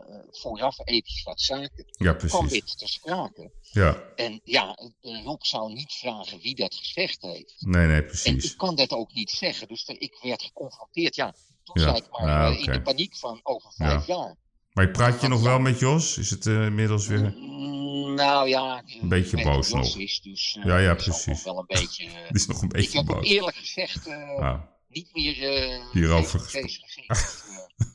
eh, 0.09 0.18
vooraf 0.40 0.78
ethisch 0.85 1.22
wat 1.22 1.40
zaken. 1.40 1.85
ja 1.90 2.12
kwam 2.14 2.16
precies. 2.46 2.50
dit 2.50 2.78
te 2.78 2.87
sprake. 2.87 3.50
Ja, 3.72 4.02
En 4.16 4.40
ja, 4.44 4.78
Rob 5.00 5.42
zou 5.42 5.72
niet 5.72 5.92
vragen 5.92 6.38
wie 6.40 6.54
dat 6.54 6.74
gezegd 6.74 7.22
heeft. 7.22 7.54
nee, 7.59 7.87
nee, 7.87 7.96
En 8.00 8.07
precies. 8.07 8.52
ik 8.52 8.59
kan 8.59 8.74
dat 8.74 8.90
ook 8.90 9.12
niet 9.12 9.30
zeggen. 9.30 9.68
Dus 9.68 9.85
ik 9.85 10.18
werd 10.22 10.42
geconfronteerd. 10.42 11.14
Ja, 11.14 11.35
toen 11.62 11.83
Ja, 11.83 11.88
zei 11.88 11.96
ik 11.96 12.11
maar 12.11 12.26
nou, 12.26 12.54
eh, 12.54 12.61
in 12.66 12.72
de 12.72 12.83
paniek 12.83 13.16
van 13.16 13.40
over 13.42 13.72
vijf 13.72 14.07
jaar. 14.07 14.37
Maar 14.74 14.90
praat 14.90 15.20
je 15.20 15.28
nog 15.28 15.42
wel 15.42 15.58
met 15.58 15.78
Jos? 15.78 16.18
Is 16.18 16.30
het 16.30 16.46
eh, 16.46 16.64
inmiddels 16.64 17.06
weer... 17.06 17.20
Mm, 17.37 18.14
Nou 18.14 18.48
ja, 18.48 18.82
Een 19.02 19.08
beetje 19.08 19.37
ik 19.37 19.44
boos 19.44 19.70
nog. 19.72 19.98
is, 19.98 20.20
dus 20.20 20.56
eh, 20.60 20.64
Ja, 20.66 20.78
ja, 20.78 20.90
ik 20.90 20.96
precies. 20.96 21.26
nog 21.26 21.44
wel 21.44 21.58
een 21.58 21.64
beetje. 21.80 22.04
eh, 22.04 22.12
Het 22.26 22.37
is 22.37 22.46
nog 22.46 22.56
een 22.62 22.68
ik 22.68 22.72
beetje 22.72 22.98
heb 22.98 23.06
hem 23.06 23.16
boos. 23.16 23.28
eerlijk 23.28 23.56
gezegd 23.56 24.06
eh, 24.06 24.38
Ah, 24.38 24.60
niet 24.88 25.08
meer 25.12 25.42
eh 25.42 25.92
Hierover 25.92 26.40
gesproken. 26.40 26.70
Eh, 27.06 27.18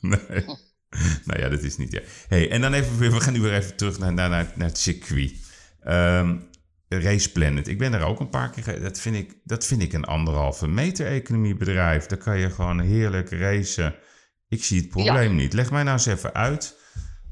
nee. 0.00 0.44
nou 1.24 1.40
ja, 1.40 1.48
dat 1.48 1.62
is 1.62 1.76
niet... 1.76 1.92
Ja. 1.92 2.00
Hey, 2.28 2.50
en 2.50 2.60
dan 2.60 2.72
even 2.72 2.98
weer... 2.98 3.12
We 3.12 3.20
gaan 3.20 3.32
nu 3.32 3.40
weer 3.40 3.54
even 3.54 3.76
terug 3.76 3.98
naar, 3.98 4.12
naar, 4.12 4.28
naar, 4.28 4.52
naar 4.56 4.68
het 4.68 4.78
circuit. 4.78 5.32
Ehm 5.80 6.36
Race 6.88 7.32
Planet. 7.32 7.68
Ik 7.68 7.78
ben 7.78 7.92
er 7.92 8.02
ook 8.02 8.20
een 8.20 8.28
paar 8.28 8.50
keer... 8.50 8.80
Dat 8.80 9.00
vind 9.00 9.16
ik, 9.16 9.34
dat 9.44 9.66
vind 9.66 9.82
ik 9.82 9.92
een 9.92 10.04
anderhalve 10.04 10.66
meter 10.68 11.06
economiebedrijf. 11.06 12.06
Daar 12.06 12.18
kan 12.18 12.38
je 12.38 12.50
gewoon 12.50 12.80
heerlijk 12.80 13.30
racen. 13.30 13.94
Ik 14.50 14.64
zie 14.64 14.80
het 14.80 14.88
probleem 14.88 15.34
niet. 15.34 15.52
Leg 15.52 15.70
mij 15.70 15.82
nou 15.82 15.96
eens 15.96 16.06
even 16.06 16.34
uit 16.34 16.76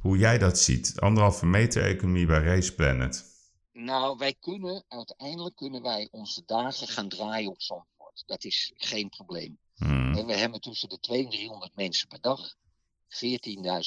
hoe 0.00 0.18
jij 0.18 0.38
dat 0.38 0.59
ziet. 0.59 1.00
Anderhalve 1.00 1.46
meter 1.46 1.85
economie 1.85 2.26
bij 2.26 2.42
Race 2.42 2.74
Planet. 2.74 3.24
Nou, 3.72 4.16
wij 4.18 4.35
kunnen, 4.35 4.85
uiteindelijk 4.88 5.57
kunnen 5.57 5.83
wij 5.83 6.09
onze 6.11 6.42
dagen 6.46 6.88
gaan 6.88 7.09
draaien 7.09 7.50
op 7.50 7.62
Zandvoort. 7.62 8.22
Dat 8.26 8.44
is 8.44 8.72
geen 8.76 9.09
probleem. 9.09 9.59
Hmm. 9.74 10.14
En 10.16 10.26
we 10.26 10.35
hebben 10.35 10.61
tussen 10.61 10.88
de 10.88 10.98
200 10.98 11.35
en 11.35 11.38
300 11.40 11.74
mensen 11.76 12.09
per 12.09 12.20
dag. 12.20 12.54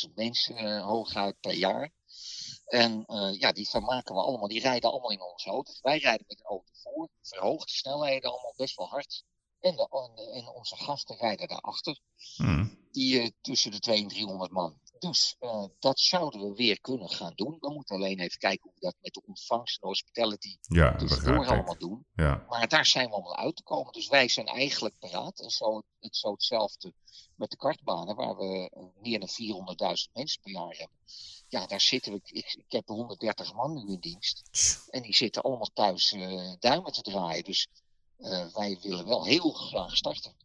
14.000 0.07 0.13
mensen 0.15 0.55
eh, 0.55 0.83
hooguit 0.83 1.39
per 1.39 1.53
jaar. 1.53 1.91
En 2.65 3.03
eh, 3.05 3.39
ja, 3.39 3.51
die 3.51 3.69
vermaken 3.69 4.15
we 4.15 4.21
allemaal. 4.21 4.47
Die 4.47 4.61
rijden 4.61 4.91
allemaal 4.91 5.11
in 5.11 5.21
onze 5.21 5.49
auto's. 5.49 5.81
Wij 5.81 5.97
rijden 5.97 6.25
met 6.27 6.37
de 6.37 6.43
auto 6.43 6.71
voor. 6.73 7.09
Verhoogde 7.21 7.71
snelheden, 7.71 8.31
allemaal 8.31 8.53
best 8.57 8.75
wel 8.77 8.87
hard. 8.87 9.23
En, 9.59 9.75
de, 9.75 9.87
en, 9.89 10.15
de- 10.15 10.31
en 10.31 10.47
onze 10.47 10.75
gasten 10.75 11.15
rijden 11.17 11.47
daarachter. 11.47 11.99
Hmm. 12.35 12.80
Die 12.91 13.33
tussen 13.41 13.71
de 13.71 13.79
200 13.79 14.13
en 14.13 14.19
300 14.19 14.51
man. 14.51 14.79
Dus 15.01 15.35
eh, 15.39 15.63
dat 15.79 15.99
zouden 15.99 16.41
we 16.41 16.55
weer 16.55 16.81
kunnen 16.81 17.09
gaan 17.09 17.33
doen. 17.35 17.57
We 17.59 17.73
moeten 17.73 17.95
alleen 17.95 18.19
even 18.19 18.37
kijken 18.37 18.61
hoe 18.63 18.73
we 18.73 18.85
dat 18.85 18.95
met 19.01 19.13
de 19.13 19.21
ontvangst 19.25 19.81
en 19.81 19.87
hospitality 19.87 20.57
Ja, 20.61 20.95
tussendoor 20.95 21.47
allemaal 21.47 21.77
doen. 21.77 22.05
Ja. 22.15 22.45
Maar 22.49 22.67
daar 22.67 22.85
zijn 22.85 23.07
we 23.07 23.13
allemaal 23.13 23.37
uit 23.37 23.55
te 23.55 23.63
komen. 23.63 23.93
Dus 23.93 24.07
wij 24.07 24.27
zijn 24.27 24.45
eigenlijk 24.45 24.99
paraat. 24.99 25.39
En 25.39 25.49
zo, 25.49 25.83
het, 25.99 26.15
zo 26.15 26.31
hetzelfde 26.31 26.93
met 27.35 27.49
de 27.49 27.57
kartbanen, 27.57 28.15
waar 28.15 28.37
we 28.37 28.69
eh, 28.69 28.83
meer 29.01 29.19
dan 29.19 29.29
400.000 30.07 30.11
mensen 30.13 30.41
per 30.41 30.51
jaar 30.51 30.75
hebben. 30.77 30.97
Ja, 31.47 31.65
daar 31.65 31.81
zitten 31.81 32.11
we. 32.11 32.19
Ik, 32.23 32.53
ik 32.53 32.71
heb 32.71 32.87
130 32.87 33.53
man 33.53 33.73
nu 33.73 33.93
in 33.93 33.99
dienst. 33.99 34.43
En 34.89 35.01
die 35.01 35.15
zitten 35.15 35.41
allemaal 35.41 35.69
thuis 35.73 36.11
eh, 36.11 36.53
duimen 36.59 36.91
te 36.91 37.01
draaien. 37.01 37.43
Dus 37.43 37.67
wij 38.53 38.77
willen 38.81 39.07
wel 39.07 39.25
heel 39.25 39.51
graag 39.51 39.95
starten. 39.95 40.35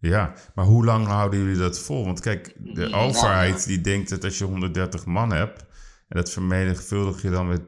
Ja, 0.00 0.34
maar 0.54 0.64
hoe 0.64 0.84
lang 0.84 1.06
houden 1.06 1.38
jullie 1.40 1.56
dat 1.58 1.78
vol? 1.78 2.04
Want 2.04 2.20
kijk, 2.20 2.54
de 2.58 2.92
overheid 2.92 3.66
die 3.66 3.80
denkt 3.80 4.08
dat 4.10 4.24
als 4.24 4.38
je 4.38 4.44
130 4.44 5.04
man 5.04 5.32
hebt... 5.32 5.60
en 6.08 6.16
dat 6.16 6.30
vermenigvuldig 6.30 7.22
je 7.22 7.30
dan 7.30 7.48
met 7.48 7.60
90% 7.60 7.66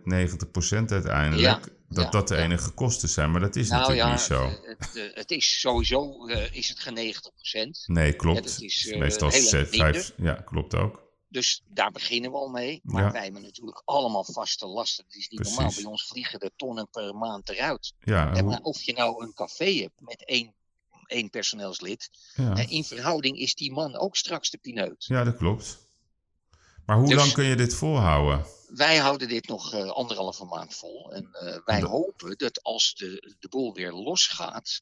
uiteindelijk... 0.86 1.40
Ja, 1.40 1.60
dat 1.88 2.04
ja, 2.04 2.10
dat 2.10 2.28
de 2.28 2.36
enige 2.36 2.70
kosten 2.70 3.08
zijn. 3.08 3.30
Maar 3.30 3.40
dat 3.40 3.56
is 3.56 3.68
nou 3.68 3.80
natuurlijk 3.80 4.10
niet 4.10 4.20
zo. 4.20 4.44
eh, 4.44 4.52
Het, 4.78 4.96
eh, 4.96 5.14
het 5.14 5.30
is 5.30 5.60
sowieso 5.60 6.26
eh, 6.26 6.54
is 6.54 6.68
het 6.68 6.80
geen 6.80 6.94
90 6.94 7.32
procent. 7.34 7.82
Nee, 7.86 8.12
klopt. 8.12 8.62
Is, 8.62 8.88
eh, 8.90 8.98
Meestal 8.98 9.28
erg 9.32 9.40
minder. 9.42 9.66
vijf... 9.66 10.12
Ja, 10.16 10.32
klopt 10.34 10.74
ook. 10.74 11.02
Dus 11.28 11.62
daar 11.68 11.90
beginnen 11.90 12.30
we 12.30 12.36
al 12.36 12.48
mee. 12.48 12.80
Maar 12.82 13.02
Ja. 13.04 13.12
wij 13.12 13.22
hebben 13.24 13.42
natuurlijk 13.42 13.82
allemaal 13.84 14.24
vaste 14.24 14.66
lasten. 14.66 15.04
Dat 15.08 15.16
is 15.16 15.28
niet 15.28 15.42
normaal. 15.42 15.72
Bij 15.74 15.84
ons 15.84 16.06
vliegen 16.06 16.40
de 16.40 16.50
tonnen 16.56 16.88
per 16.90 17.14
maand 17.14 17.48
eruit. 17.48 17.94
Ja, 18.00 18.40
hoe- 18.42 18.62
of 18.62 18.82
je 18.82 18.92
nou 18.92 19.24
een 19.24 19.32
café 19.34 19.64
hebt 19.74 20.00
met 20.00 20.24
één, 20.26 20.54
één 21.12 21.30
personeelslid. 21.30 22.10
ja. 22.34 22.54
In 22.68 22.84
verhouding 22.84 23.38
is 23.38 23.54
die 23.54 23.72
man 23.72 23.96
ook 23.96 24.16
straks 24.16 24.50
de 24.50 24.58
pineut. 24.58 25.04
ja, 25.04 25.24
dat 25.24 25.36
klopt. 25.36 25.86
Maar 26.86 26.96
hoe 26.96 27.08
Dus- 27.08 27.16
lang 27.16 27.32
kun 27.32 27.44
je 27.44 27.56
dit 27.56 27.74
volhouden? 27.74 28.46
Wij 28.74 28.96
houden 28.96 29.28
dit 29.28 29.48
nog 29.48 29.72
eh, 29.74 29.88
anderhalve 29.90 30.44
maand 30.44 30.74
vol. 30.74 31.12
En 31.12 31.28
eh, 31.32 31.58
wij 31.64 31.80
Dat- 31.80 31.90
hopen 31.90 32.38
dat 32.38 32.62
als 32.62 32.94
de, 32.94 33.34
de 33.40 33.48
boel 33.48 33.74
weer 33.74 33.92
losgaat. 33.92 34.80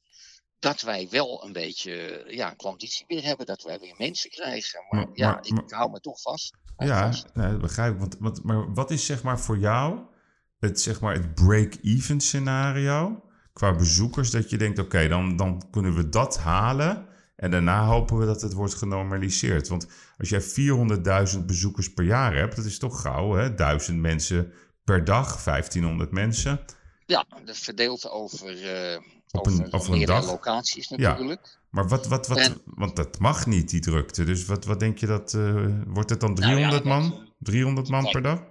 Dat 0.59 0.81
wij 0.81 1.09
wel 1.11 1.45
een 1.45 1.53
beetje 1.53 2.25
ja, 2.29 2.51
klanditie 2.55 3.05
weer 3.09 3.25
hebben. 3.25 3.47
Dat 3.47 3.62
wij 3.62 3.79
weer 3.79 3.95
mensen 3.99 4.31
krijgen. 4.31 4.81
Maar, 4.88 5.01
Maar- 5.07 5.16
ja, 5.16 5.31
maar- 5.31 5.47
ik 5.47 5.53
maar- 5.53 5.64
hou 5.79 5.90
me 5.90 6.01
toch 6.01 6.21
vast. 6.21 6.55
Ja, 6.77 7.07
vast. 7.07 7.35
nee, 7.35 7.51
dat 7.51 7.61
begrijp 7.61 7.93
ik. 7.95 7.99
Want, 7.99 8.16
want, 8.19 8.43
maar 8.45 8.75
wat 8.75 8.90
is 8.90 9.07
zeg 9.07 9.23
maar 9.23 9.40
voor 9.40 9.59
jou 9.59 10.01
het, 10.59 10.81
zeg 10.81 11.01
maar, 11.01 11.14
het 11.14 11.35
break-even 11.35 12.21
scenario 12.21 13.23
qua 13.61 13.75
bezoekers? 13.75 14.31
Dat 14.31 14.51
je 14.51 14.57
denkt, 14.59 14.79
oké, 14.79 15.09
dan, 15.09 15.37
dan 15.37 15.62
kunnen 15.70 15.94
we 15.94 16.09
dat 16.09 16.38
halen 16.38 17.07
en 17.37 17.51
daarna 17.51 17.85
hopen 17.87 18.18
we 18.18 18.27
dat 18.27 18.40
het 18.42 18.53
wordt 18.53 18.75
genormaliseerd. 18.75 19.68
Want 19.68 19.87
als 20.18 20.29
jij 20.29 20.42
400.000 20.42 21.44
bezoekers 21.46 21.92
per 21.92 22.05
jaar 22.05 22.35
hebt, 22.37 22.57
dat 22.57 22.64
is 22.64 22.79
toch 22.79 23.01
gauw, 23.01 23.33
hè? 23.33 23.55
1000 23.55 23.99
mensen 23.99 24.53
per 24.85 25.05
dag, 25.05 25.42
1500 25.42 26.11
mensen. 26.11 26.61
Ja, 27.07 27.27
dat 27.44 27.57
verdeeld 27.59 28.11
over, 28.11 28.49
eh, 28.73 29.01
Op 29.31 29.46
een- 29.46 29.53
over, 29.53 29.73
over 29.73 29.94
een 29.94 30.05
dag? 30.07 30.27
locaties 30.27 30.88
Ja. 30.88 30.96
natuurlijk. 31.11 31.59
Maar 31.70 31.88
wat, 31.88 32.07
wat, 32.07 32.27
wat, 32.27 32.38
En- 32.38 32.61
want 32.64 32.96
dat 32.96 33.18
mag 33.18 33.46
niet, 33.46 33.70
die 33.70 33.81
drukte. 33.81 34.25
Dus 34.25 34.44
wat, 34.46 34.64
wat 34.64 34.81
denk 34.81 34.99
je 34.99 35.07
dat, 35.07 35.35
eh, 35.35 35.64
wordt 35.87 36.11
het 36.11 36.20
dan 36.20 36.33
Nou 36.33 36.42
ja, 36.46 36.53
300 36.53 36.85
dat- 36.85 36.92
man? 36.92 37.33
300 37.38 37.88
man 37.88 38.01
Kijk, 38.01 38.12
per 38.12 38.23
dag? 38.23 38.42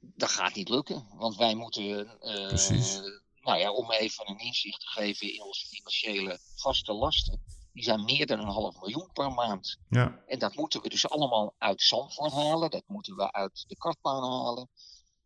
Dat 0.00 0.30
gaat 0.30 0.54
niet 0.54 0.68
lukken, 0.68 1.02
want 1.18 1.36
wij 1.36 1.54
moeten, 1.54 2.06
eh, 2.20 2.46
Precies. 2.48 3.00
Nou 3.48 3.60
ja, 3.60 3.72
om 3.72 3.90
even 3.90 4.28
een 4.28 4.38
inzicht 4.38 4.80
te 4.80 4.86
geven 4.86 5.32
in 5.32 5.42
onze 5.42 5.66
financiële 5.66 6.38
vaste 6.54 6.92
lasten, 6.92 7.42
die 7.72 7.82
zijn 7.82 8.04
meer 8.04 8.26
dan 8.26 8.38
een 8.38 8.48
half 8.48 8.80
miljoen 8.80 9.10
per 9.12 9.32
maand. 9.32 9.78
Ja, 9.88 10.22
En 10.26 10.38
dat 10.38 10.54
moeten 10.54 10.82
we 10.82 10.88
dus 10.88 11.08
allemaal 11.08 11.54
uit 11.58 11.82
Zandvoort 11.82 12.32
halen, 12.32 12.70
dat 12.70 12.82
moeten 12.86 13.16
we 13.16 13.32
uit 13.32 13.64
de 13.68 13.76
kartbaan 13.76 14.22
halen. 14.22 14.68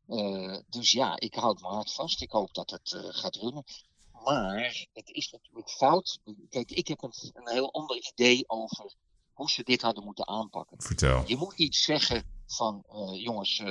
Eh, 0.06 0.58
dus 0.68 0.92
ja, 0.92 1.20
ik 1.20 1.35
houd 1.35 1.61
me 1.61 1.66
hard 1.66 1.92
vast, 1.92 2.22
ik 2.22 2.30
hoop 2.30 2.54
dat 2.54 2.70
het 2.70 2.92
eh, 2.92 3.00
gaat 3.04 3.37
runnen. 3.37 3.64
Maar 4.24 4.87
het 4.92 5.11
is 5.11 5.30
natuurlijk 5.30 5.70
fout. 5.70 6.18
Kijk, 6.48 6.70
ik 6.70 6.88
heb 6.88 7.02
een, 7.02 7.12
een 7.32 7.48
heel 7.48 7.72
ander 7.72 7.96
idee 8.12 8.48
over 8.48 8.94
hoe 9.32 9.50
ze 9.50 9.62
dit 9.62 9.82
hadden 9.82 10.04
moeten 10.04 10.28
aanpakken. 10.28 10.82
vertel. 10.82 11.22
Je 11.26 11.37
moet 11.37 11.56
niet 11.56 11.74
zeggen 11.76 12.42
van 12.46 12.85
eh, 12.88 13.22
jongens, 13.22 13.62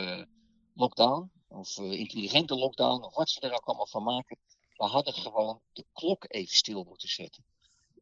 lockdown 0.74 1.32
of 1.52 1.78
eh, 1.78 1.92
intelligente 1.92 2.56
lockdown 2.56 3.04
of 3.04 3.16
wat 3.16 3.30
ze 3.30 3.40
er 3.40 3.54
ook 3.54 3.66
allemaal 3.66 3.88
van 3.88 4.04
maken. 4.04 4.38
We 4.76 4.86
hadden 4.86 5.14
gewoon 5.14 5.62
de 5.74 5.86
klok 5.94 6.26
even 6.28 6.56
stil 6.56 6.84
moeten 6.84 7.10
zetten. 7.10 7.44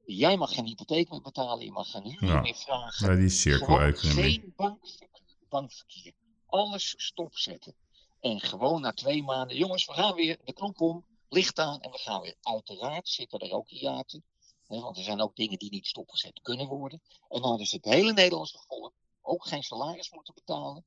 Jij 0.06 0.38
mag 0.38 0.54
geen 0.54 0.66
hypotheek 0.66 1.10
meer 1.10 1.22
betalen, 1.22 1.66
je 1.66 1.72
mag 1.72 1.92
geen 1.92 2.04
huur 2.04 2.26
Ja. 2.26 2.42
meer 2.42 2.56
vragen. 2.56 3.10
Ja, 3.10 3.16
die 3.16 3.30
cirkeleconomie. 3.30 4.24
geen 4.24 4.54
bankverkeer, 4.56 5.10
bankverkeer. 5.50 6.14
Alles 6.46 6.94
stopzetten. 6.98 7.76
En 8.20 8.40
gewoon 8.40 8.82
na 8.82 8.92
twee 8.94 9.24
maanden, 9.24 9.58
jongens, 9.58 9.86
we 9.86 9.94
gaan 9.94 10.16
weer 10.16 10.38
de 10.44 10.54
knop 10.54 10.82
om, 10.82 11.06
licht 11.30 11.60
aan 11.60 11.80
en 11.82 11.92
we 11.92 11.98
gaan 11.98 12.22
weer. 12.22 12.36
Uiteraard 12.42 13.10
zitten 13.10 13.40
er 13.40 13.52
ook 13.52 13.70
hiaten. 13.70 14.24
Hè, 14.68 14.80
want 14.80 14.98
er 14.98 15.04
zijn 15.04 15.22
ook 15.22 15.36
dingen 15.36 15.60
die 15.60 15.70
niet 15.70 15.88
stopgezet 15.88 16.40
kunnen 16.42 16.68
worden. 16.68 17.02
En 17.30 17.42
dan 17.42 17.60
is 17.60 17.72
het 17.72 17.86
hele 17.86 18.14
Nederlandse 18.14 18.60
volk 18.68 18.94
ook 19.22 19.46
geen 19.48 19.64
salaris 19.64 20.12
moeten 20.12 20.34
betalen. 20.34 20.86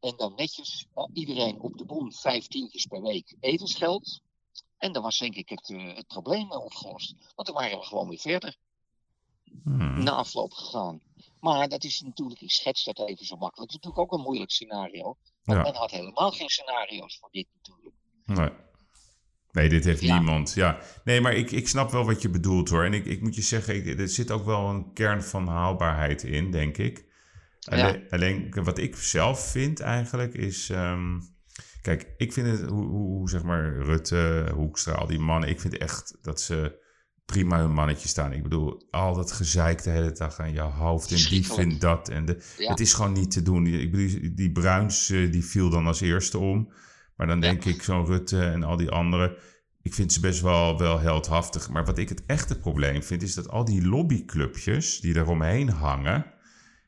En 0.00 0.14
dan 0.16 0.32
netjes 0.36 0.86
eh, 0.94 1.04
iedereen 1.12 1.60
op 1.60 1.78
de 1.78 1.84
bon 1.84 2.12
vijftientjes 2.12 2.86
per 2.86 3.02
week 3.02 3.36
etensgeld. 3.40 4.20
En 4.78 4.92
dan 4.92 5.02
was 5.02 5.18
denk 5.18 5.34
ik 5.34 5.48
het, 5.48 5.70
eh, 5.70 5.94
het 5.94 6.06
probleem 6.06 6.52
opgelost. 6.52 7.14
Want 7.34 7.48
dan 7.48 7.56
waren 7.56 7.78
we 7.78 7.84
gewoon 7.84 8.08
weer 8.08 8.18
verder 8.18 8.56
Hmm. 9.62 10.02
na 10.02 10.10
afloop 10.10 10.52
gegaan. 10.52 11.00
Maar 11.40 11.68
dat 11.68 11.84
is 11.84 12.00
natuurlijk, 12.00 12.40
ik 12.40 12.50
schets 12.50 12.84
dat 12.84 12.98
even 13.08 13.26
zo 13.26 13.36
makkelijk. 13.36 13.70
Het 13.72 13.80
is 13.80 13.86
natuurlijk 13.86 14.12
ook 14.12 14.18
een 14.18 14.24
moeilijk 14.24 14.50
scenario. 14.50 15.02
Want 15.44 15.58
Ja. 15.58 15.62
men 15.62 15.74
had 15.74 15.90
helemaal 15.90 16.30
geen 16.30 16.48
scenario's 16.48 17.18
voor 17.18 17.28
dit 17.32 17.46
natuurlijk. 17.54 17.94
Nee. 18.26 18.50
Nee, 19.52 19.68
dit 19.68 19.84
heeft 19.84 20.00
Ja. 20.02 20.14
niemand. 20.16 20.52
Ja. 20.54 20.78
Nee, 21.04 21.20
maar 21.20 21.34
ik, 21.34 21.50
ik 21.50 21.68
snap 21.68 21.90
wel 21.90 22.04
wat 22.04 22.22
je 22.22 22.28
bedoelt 22.30 22.68
hoor. 22.68 22.84
En 22.84 22.92
ik, 22.92 23.04
ik 23.06 23.20
moet 23.22 23.34
je 23.34 23.42
zeggen, 23.42 23.74
ik, 23.76 23.98
er 23.98 24.08
zit 24.08 24.30
ook 24.30 24.44
wel 24.44 24.68
een 24.68 24.92
kern 24.92 25.22
van 25.22 25.46
haalbaarheid 25.46 26.22
in, 26.22 26.50
denk 26.50 26.76
ik. 26.76 27.04
Alleen, 27.68 28.02
alleen 28.10 28.64
wat 28.64 28.78
ik 28.78 28.96
zelf 28.96 29.50
vind 29.50 29.80
eigenlijk 29.80 30.34
is. 30.34 30.70
ehm, 30.70 31.20
kijk, 31.82 32.14
ik 32.16 32.32
vind 32.32 32.46
het, 32.46 32.70
hoe, 32.70 32.86
hoe, 32.86 33.30
zeg 33.30 33.42
maar 33.42 33.76
Rutte, 33.76 34.50
Hoekstra, 34.54 34.92
al 34.92 35.06
die 35.06 35.18
mannen. 35.18 35.48
Ik 35.48 35.60
vind 35.60 35.78
echt 35.78 36.18
dat 36.22 36.40
ze 36.40 36.84
prima 37.26 37.58
hun 37.58 37.72
mannetje 37.72 38.08
staan. 38.08 38.32
Ik 38.32 38.42
bedoel, 38.42 38.86
al 38.90 39.14
dat 39.14 39.32
gezeik 39.32 39.82
de 39.82 39.90
hele 39.90 40.12
dag 40.12 40.38
aan 40.38 40.52
je 40.52 40.60
hoofd. 40.60 41.10
En 41.10 41.16
die 41.28 41.46
vindt 41.46 41.80
dat. 41.80 42.08
En 42.08 42.24
de, 42.24 42.42
Ja. 42.58 42.70
Het 42.70 42.80
is 42.80 42.94
gewoon 42.94 43.12
niet 43.12 43.30
te 43.30 43.42
doen. 43.42 43.66
Ik 43.66 43.90
bedoel, 43.90 44.20
die 44.34 44.52
Bruins, 44.52 45.10
eh, 45.10 45.32
die 45.32 45.44
viel 45.44 45.70
dan 45.70 45.86
als 45.86 46.00
eerste 46.00 46.38
om. 46.38 46.72
Maar 47.16 47.26
dan 47.26 47.40
denk 47.40 47.64
ik, 47.64 47.82
zo'n 47.82 48.06
Rutte 48.06 48.40
en 48.42 48.62
al 48.62 48.76
die 48.76 48.90
anderen. 48.90 49.36
Ik 49.82 49.94
vind 49.94 50.12
ze 50.12 50.20
best 50.20 50.40
wel, 50.40 50.78
wel 50.78 51.00
heldhaftig. 51.00 51.68
Maar 51.68 51.84
wat 51.84 51.98
ik 51.98 52.08
het 52.08 52.22
echte 52.26 52.58
probleem 52.58 53.02
vind, 53.02 53.22
is 53.22 53.34
dat 53.34 53.48
al 53.48 53.64
die 53.64 53.86
lobbyclubjes 53.86 55.00
die 55.00 55.16
eromheen 55.16 55.68
hangen. 55.68 56.34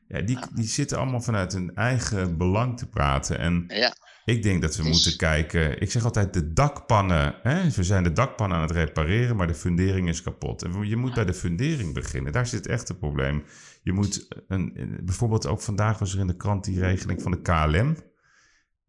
Ja, 0.09 0.21
die, 0.21 0.37
die 0.53 0.65
zitten 0.67 0.97
allemaal 0.97 1.21
vanuit 1.21 1.53
hun 1.53 1.75
eigen 1.75 2.37
belang 2.37 2.77
te 2.77 2.87
praten. 2.87 3.39
En 3.39 3.63
Ja, 3.67 3.95
ik 4.25 4.43
denk 4.43 4.61
dat 4.61 4.75
we 4.75 4.83
Dus- 4.83 4.91
moeten 4.91 5.17
kijken. 5.17 5.81
Ik 5.81 5.91
zeg 5.91 6.03
altijd: 6.03 6.33
de 6.33 6.53
dakpannen. 6.53 7.35
Hè? 7.43 7.69
We 7.69 7.83
zijn 7.83 8.03
de 8.03 8.11
dakpannen 8.11 8.57
aan 8.57 8.63
het 8.63 8.71
repareren, 8.71 9.35
maar 9.35 9.47
de 9.47 9.55
fundering 9.55 10.07
is 10.09 10.21
kapot. 10.21 10.63
En 10.63 10.87
je 10.87 10.95
moet 10.95 11.13
bij 11.13 11.25
de 11.25 11.33
fundering 11.33 11.93
beginnen. 11.93 12.31
Daar 12.31 12.47
zit 12.47 12.67
echt 12.67 12.87
het 12.87 12.99
probleem. 12.99 13.43
Je 13.81 13.93
moet 13.93 14.27
een, 14.47 14.97
bijvoorbeeld 15.03 15.47
ook 15.47 15.61
vandaag 15.61 15.99
was 15.99 16.13
er 16.13 16.19
in 16.19 16.27
de 16.27 16.35
krant 16.37 16.63
die 16.63 16.79
regeling 16.79 17.21
van 17.21 17.31
de 17.31 17.41
KLM. 17.41 17.95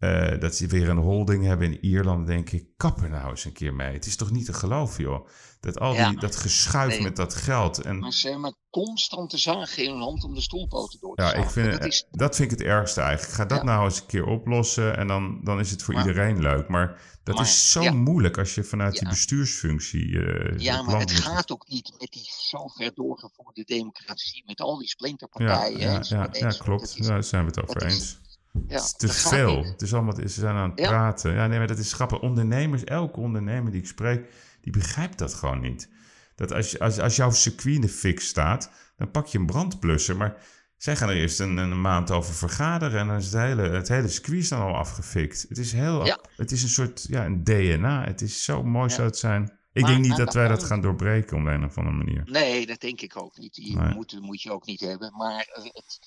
Eh, 0.01 0.41
dat 0.41 0.55
ze 0.57 0.67
weer 0.67 0.89
een 0.89 0.97
holding 0.97 1.45
hebben 1.45 1.67
in 1.73 1.85
Ierland. 1.85 2.27
Denk 2.27 2.51
ik, 2.51 2.65
kap 2.77 3.03
er 3.03 3.11
nou 3.11 3.31
eens 3.31 3.45
een 3.45 3.53
keer 3.53 3.75
mee. 3.75 3.93
Het 3.93 4.07
is 4.07 4.17
toch 4.17 4.31
niet 4.31 4.45
te 4.47 4.53
geloven, 4.53 5.03
joh. 5.05 5.29
Dat 5.61 5.79
al 5.81 5.91
die, 5.93 6.01
Ja. 6.01 6.13
dat 6.13 6.37
geschuif 6.37 6.89
Nee. 6.93 7.03
met 7.03 7.17
dat 7.17 7.35
geld. 7.35 7.79
En 7.81 7.99
maar 7.99 8.13
ze 8.13 8.29
hebben 8.31 8.57
constant 8.71 9.31
de 9.31 9.37
zagen 9.39 9.85
in 9.85 9.91
hun 9.91 10.01
hand 10.01 10.25
om 10.25 10.35
de 10.35 10.41
stoelpoten 10.41 11.01
door 11.01 11.17
te 11.17 11.23
Ja, 11.23 11.29
zagen. 11.29 11.45
ik 11.45 11.51
vind, 11.51 11.73
dat 11.73 11.85
is, 11.85 12.07
dat 12.11 12.37
vind 12.37 12.53
ik 12.53 12.59
het 12.59 12.67
ergste 12.67 13.01
eigenlijk. 13.01 13.33
Ga 13.37 13.45
dat 13.45 13.59
Ja. 13.59 13.65
nou 13.65 13.85
eens 13.85 14.01
een 14.01 14.07
keer 14.07 14.25
oplossen 14.27 14.97
en 14.97 15.07
dan, 15.07 15.41
dan 15.45 15.61
is 15.61 15.71
het 15.71 15.83
voor 15.83 15.95
Maar- 15.95 16.07
iedereen 16.07 16.41
leuk. 16.41 16.69
Maar 16.69 17.01
dat 17.25 17.35
Maar, 17.35 17.45
is 17.45 17.73
zo 17.73 17.83
ja. 17.83 17.93
moeilijk 17.93 18.39
als 18.39 18.55
je 18.55 18.65
vanuit 18.65 18.99
die 18.99 19.09
bestuursfunctie. 19.09 20.19
eh, 20.25 20.59
ja, 20.59 20.83
maar 20.83 21.01
het 21.01 21.11
gaat 21.13 21.51
ook 21.53 21.69
niet 21.69 21.93
met 21.99 22.11
die 22.13 22.29
zo 22.49 22.67
ver 22.69 22.91
doorgevoerde 22.95 23.65
democratie, 23.65 24.43
met 24.47 24.61
al 24.61 24.79
die 24.79 24.89
splinterpartijen. 24.89 25.79
ja, 25.81 26.29
ja, 26.33 26.49
klopt. 26.59 27.07
Daar 27.07 27.25
zijn 27.25 27.43
we 27.45 27.51
het 27.51 27.63
over 27.69 27.87
is- 27.87 27.95
eens. 27.95 28.19
Ja, 28.53 28.75
het 28.83 29.03
is 29.03 29.23
te 29.23 29.29
veel. 29.29 29.57
niet. 29.57 29.67
Het 29.69 29.83
is 29.83 29.95
allemaal, 29.95 30.15
ze 30.15 30.29
zijn 30.29 30.55
aan 30.57 30.71
het 30.71 30.79
Ja. 30.79 30.89
praten. 30.89 31.33
Ja, 31.35 31.47
nee, 31.47 31.59
maar 31.59 31.67
dat 31.67 31.79
is 31.79 31.93
grappig. 31.93 32.21
Ondernemers, 32.21 32.85
elke 32.85 33.21
ondernemer 33.21 33.73
die 33.73 33.81
ik 33.81 33.87
spreek, 33.87 34.33
die 34.61 34.73
begrijpt 34.73 35.19
dat 35.19 35.35
gewoon 35.35 35.61
niet. 35.61 35.89
Dat 36.35 36.53
als, 36.53 36.79
als, 36.79 36.99
als 36.99 37.17
jouw 37.17 37.31
circuit 37.31 37.75
in 37.75 37.81
de 37.81 37.89
fik 37.89 38.21
staat, 38.21 38.71
dan 38.97 39.11
pak 39.11 39.27
je 39.27 39.39
een 39.39 39.47
brandblusser. 39.47 40.17
Maar 40.17 40.37
zij 40.77 40.97
gaan 40.97 41.09
er 41.09 41.17
eerst 41.17 41.41
een, 41.41 41.57
een 41.57 41.81
maand 41.81 42.11
over 42.11 42.35
vergaderen 42.35 43.01
en 43.01 43.07
dan 43.07 43.17
is 43.17 43.25
het 43.25 43.35
hele, 43.35 43.63
het 43.63 43.89
hele 43.89 44.09
circuit 44.09 44.49
dan 44.49 44.61
al 44.61 44.75
afgefikt. 44.77 45.47
Het 45.49 45.59
is 45.59 45.73
heel, 45.73 46.07
Ja. 46.07 46.19
het 46.37 46.51
is 46.53 46.63
een 46.63 46.69
soort, 46.69 47.07
ja, 47.09 47.25
een 47.25 47.45
DNA. 47.45 48.05
Het 48.05 48.21
is 48.21 48.45
zo 48.45 48.63
mooi 48.63 48.91
zou 48.91 49.07
het 49.07 49.17
zijn. 49.19 49.59
Ik 49.73 49.83
Maar 49.83 49.91
denk 49.91 50.05
niet 50.05 50.17
dat 50.17 50.35
wij 50.35 50.49
dat 50.49 50.65
gaan 50.65 50.81
doorbreken 50.81 51.37
op 51.39 51.45
een 51.47 51.65
of 51.65 51.79
andere 51.79 51.97
manier. 51.97 52.23
Nee, 52.27 52.67
dat 52.67 52.81
denk 52.81 53.01
ik 53.01 53.23
ook 53.23 53.39
niet. 53.39 53.55
Die 53.55 53.77
Nee. 53.79 53.95
moet, 53.95 54.19
moet 54.21 54.43
je 54.43 54.53
ook 54.53 54.67
niet 54.67 54.81
hebben. 54.81 55.13
Maar 55.17 55.49
het, 55.53 55.99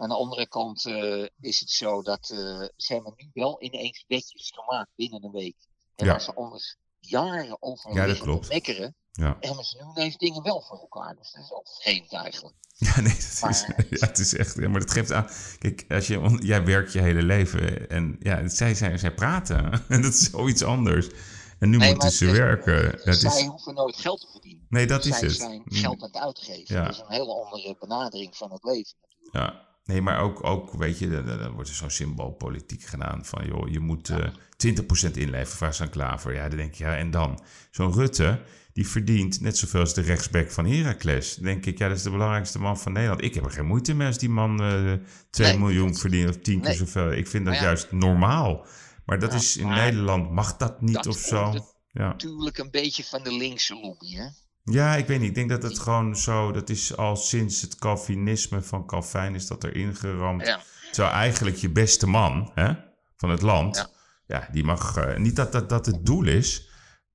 aan 0.00 0.08
de 0.08 0.14
andere 0.14 0.48
kant 0.48 0.86
eh, 0.86 1.26
is 1.40 1.60
het 1.60 1.70
zo 1.70 2.02
dat 2.02 2.30
eh, 2.30 2.38
ze 2.76 2.92
hebben 2.94 3.12
nu 3.16 3.30
wel 3.32 3.62
ineens 3.62 4.04
wetjes 4.08 4.52
gemaakt 4.54 4.90
binnen 4.96 5.24
een 5.24 5.30
week. 5.30 5.56
En 5.96 6.04
Ja. 6.06 6.10
waar 6.10 6.20
ze 6.20 6.34
anders 6.34 6.76
jaren 6.98 7.56
over 7.62 7.94
Ja, 7.94 8.14
te 8.14 8.20
klopt. 8.20 8.48
mekkeren, 8.48 8.94
Ja, 9.12 9.36
hebben 9.40 9.64
ze 9.64 9.76
nu 9.76 9.90
ineens 9.90 10.16
dingen 10.16 10.42
wel 10.42 10.62
voor 10.62 10.78
elkaar. 10.78 11.16
Dus 11.16 11.32
dat 11.32 11.44
is 11.44 11.52
ook 11.52 11.68
vreemd 11.80 12.12
eigenlijk. 12.12 12.54
ja 12.78 13.00
nee, 13.00 13.14
dat 13.40 13.50
is, 13.50 13.60
ja, 14.00 14.06
het 14.06 14.18
is 14.18 14.34
echt. 14.36 14.54
Ja, 14.54 14.68
maar 14.68 14.80
dat 14.80 14.90
geeft 14.90 15.12
aan. 15.12 15.28
Kijk, 15.58 15.84
als 15.88 16.06
je, 16.06 16.38
jij 16.42 16.64
werkt 16.64 16.92
je 16.92 17.00
hele 17.00 17.22
leven 17.22 17.88
en 17.88 18.16
ja, 18.20 18.48
zij, 18.48 18.74
zij, 18.74 18.98
zij 18.98 19.14
praten. 19.14 19.72
En 19.88 20.02
dat 20.02 20.12
is 20.12 20.30
zoiets 20.30 20.62
anders. 20.62 21.08
En 21.58 21.70
nu 21.70 21.76
Nee, 21.76 21.90
moeten 21.90 22.10
ze 22.10 22.26
is- 22.26 22.32
werken. 22.32 23.00
Dat 23.04 23.16
Zij 23.16 23.40
is, 23.40 23.46
hoeven 23.46 23.74
nooit 23.74 23.96
geld 23.96 24.20
te 24.20 24.26
verdienen. 24.30 24.66
nee, 24.68 24.86
dat 24.86 25.04
is 25.04 25.18
Zij 25.18 25.28
het. 25.28 25.36
zijn 25.36 25.62
Mm. 25.64 25.76
geld 25.76 26.02
aan 26.02 26.08
het 26.12 26.16
uitgeven. 26.22 26.74
Ja. 26.76 26.84
Dat 26.84 26.92
is 26.94 26.98
een 27.00 27.12
hele 27.12 27.34
andere 27.44 27.76
benadering 27.80 28.36
van 28.36 28.52
het 28.52 28.64
leven. 28.64 28.96
Ja, 29.32 29.68
nee, 29.84 30.02
maar 30.02 30.20
ook, 30.20 30.44
ook 30.44 30.72
weet 30.72 30.98
je, 30.98 31.08
dan, 31.24 31.50
wordt 31.52 31.68
er 31.68 31.74
zo'n 31.74 31.90
symboolpolitiek 31.90 32.82
gedaan 32.82 33.24
van, 33.24 33.46
joh, 33.46 33.68
je 33.68 33.80
moet 33.80 34.08
eh 34.08 34.26
20% 34.66 35.10
inleveren, 35.12 35.46
vraag 35.46 35.74
ze 35.74 35.82
aan 35.82 35.90
Klaver. 35.90 36.34
Ja, 36.34 36.48
dan 36.48 36.56
denk 36.56 36.74
je, 36.74 36.84
ja, 36.84 36.96
en 36.96 37.10
dan? 37.10 37.42
Zo'n 37.70 37.92
Rutte, 37.92 38.42
die 38.72 38.88
verdient 38.88 39.40
net 39.40 39.56
zoveel 39.56 39.80
als 39.80 39.94
de 39.94 40.00
rechtsback 40.00 40.50
van 40.50 40.66
Heracles. 40.66 41.34
Dan 41.34 41.44
denk 41.44 41.66
ik, 41.66 41.78
ja, 41.78 41.88
dat 41.88 41.96
is 41.96 42.02
de 42.02 42.10
belangrijkste 42.10 42.58
man 42.58 42.78
van 42.78 42.92
Nederland. 42.92 43.22
Ik 43.22 43.34
heb 43.34 43.44
er 43.44 43.50
geen 43.50 43.66
moeite 43.66 43.94
mee 43.94 44.06
als 44.06 44.18
die 44.18 44.28
man 44.28 44.62
eh 44.62 44.92
2 45.30 45.48
Nee. 45.48 45.58
miljoen 45.58 45.96
verdient 45.96 46.28
of 46.28 46.36
10 46.36 46.60
keer 46.60 46.74
zoveel. 46.74 47.12
Ik 47.12 47.26
vind 47.26 47.44
dat 47.44 47.54
ja. 47.54 47.62
juist 47.62 47.92
normaal. 47.92 48.66
Maar 49.04 49.18
dat 49.18 49.30
Ja, 49.30 49.38
is 49.38 49.56
in 49.56 49.68
Nederland, 49.68 50.30
mag 50.30 50.56
dat 50.56 50.80
niet 50.80 50.94
dat 50.94 51.06
of 51.06 51.18
zo? 51.18 51.52
Ja. 51.92 52.08
Natuurlijk 52.08 52.58
een 52.58 52.70
beetje 52.70 53.04
van 53.04 53.22
de 53.22 53.32
linkse 53.36 53.74
lobby, 53.74 54.14
hè? 54.14 54.26
Ja, 54.64 54.96
ik 54.96 55.06
weet 55.06 55.18
niet. 55.20 55.28
Ik 55.28 55.34
denk 55.34 55.48
dat 55.48 55.62
het 55.62 55.78
gewoon 55.78 56.16
zo... 56.16 56.52
Dat 56.52 56.68
is 56.68 56.96
al 56.96 57.16
sinds 57.16 57.60
het 57.62 57.76
Calvinisme 57.76 58.62
van 58.62 58.86
Calvijn 58.86 59.34
is 59.34 59.46
dat 59.46 59.64
er 59.64 59.76
ingeramd. 59.76 60.46
Ja. 60.46 60.60
Terwijl 60.92 61.14
eigenlijk 61.14 61.56
je 61.56 61.70
beste 61.70 62.06
man 62.06 62.50
hè, 62.54 62.72
van 63.16 63.30
het 63.30 63.42
land... 63.42 63.76
Ja, 63.76 63.88
Ja. 64.26 64.48
die 64.52 64.64
mag... 64.64 64.96
eh, 64.96 65.16
niet 65.16 65.36
dat, 65.36 65.52
dat 65.52 65.68
dat 65.68 65.86
het 65.86 66.06
doel 66.06 66.26
is... 66.26 66.68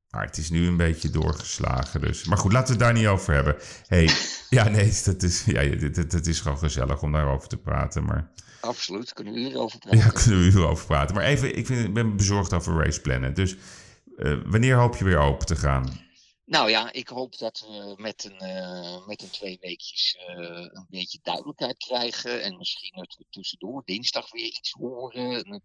Maar 0.09 0.25
het 0.25 0.37
is 0.37 0.49
nu 0.49 0.67
een 0.67 0.77
beetje 0.77 1.09
doorgeslagen. 1.09 2.01
Dus. 2.01 2.25
Maar 2.25 2.37
goed, 2.37 2.51
laten 2.51 2.67
we 2.67 2.71
het 2.73 2.93
daar 2.93 3.01
niet 3.01 3.07
over 3.11 3.33
hebben. 3.33 3.55
hey, 3.87 4.09
ja, 4.49 4.67
nee, 4.69 4.93
dat 5.05 5.23
is, 5.23 5.43
ja, 5.45 5.61
het 5.61 6.27
is 6.27 6.39
gewoon 6.39 6.57
gezellig 6.57 7.01
om 7.01 7.11
daarover 7.11 7.47
te 7.47 7.57
praten. 7.57 8.03
Maar 8.05 8.31
Absoluut, 8.61 9.13
kunnen 9.13 9.33
we 9.33 9.39
hierover 9.39 9.79
praten. 9.79 9.99
ja, 9.99 10.07
kunnen 10.09 10.39
we 10.39 10.51
hierover 10.51 10.85
praten. 10.85 11.15
Maar 11.15 11.23
even, 11.23 11.57
ik, 11.57 11.65
vind, 11.65 11.87
ik 11.87 11.93
ben 11.93 12.15
bezorgd 12.17 12.53
over 12.53 12.83
Race 12.83 13.01
Planet. 13.01 13.35
Dus 13.35 13.55
eh, 14.17 14.33
wanneer 14.45 14.75
hoop 14.75 14.95
je 14.95 15.03
weer 15.03 15.17
open 15.17 15.45
te 15.45 15.55
gaan? 15.55 15.99
Nou 16.45 16.69
ja, 16.69 16.91
ik 16.91 17.07
hoop 17.07 17.37
dat 17.37 17.59
we 17.67 17.93
met 17.97 18.23
een, 18.23 18.37
eh, 18.37 19.07
met 19.07 19.21
een 19.21 19.29
twee 19.29 19.57
weekjes 19.61 20.17
eh, 20.27 20.35
een 20.71 20.85
beetje 20.89 21.19
duidelijkheid 21.21 21.77
krijgen. 21.77 22.43
En 22.43 22.57
misschien 22.57 22.93
dat 22.95 23.15
we 23.17 23.25
tussendoor 23.29 23.81
dinsdag 23.85 24.31
weer 24.31 24.45
iets 24.45 24.71
horen. 24.71 25.31
Een, 25.31 25.61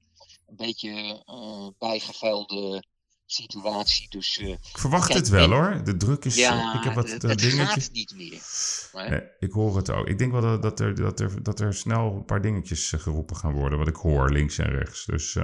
een 0.47 0.57
beetje 0.57 1.23
eh 1.27 1.69
bijgevuilde 1.79 2.85
situatie. 3.27 4.09
Dus 4.09 4.39
Ik 4.39 4.59
verwacht 4.79 5.07
Kijk, 5.07 5.19
het 5.19 5.29
wel 5.29 5.43
en- 5.45 5.51
hoor. 5.51 5.85
De 5.85 5.97
druk 5.97 6.25
is... 6.25 6.37
ja, 6.37 6.75
ik 6.79 6.85
heb 6.85 6.95
wat 6.95 7.11
het, 7.11 7.23
het 7.23 7.43
gaat 7.43 7.91
niet 7.93 8.13
meer. 8.17 8.43
Maar- 8.93 9.11
Nee, 9.11 9.23
ik 9.39 9.53
hoor 9.53 9.77
het 9.77 9.91
ook. 9.91 10.07
Ik 10.07 10.19
denk 10.19 10.33
wel 10.33 10.41
dat, 10.41 10.63
dat, 10.63 10.81
er, 10.81 10.95
dat, 10.95 11.21
er, 11.21 11.43
dat 11.43 11.61
er 11.61 11.75
snel 11.75 12.13
een 12.13 12.25
paar 12.25 12.43
dingetjes 12.43 12.93
geroepen 12.97 13.37
gaan 13.37 13.53
worden. 13.53 13.79
Wat 13.79 13.89
ik 13.89 13.97
hoor, 13.97 14.33
links 14.33 14.59
en 14.59 14.71
rechts. 14.71 15.05
Dus 15.05 15.37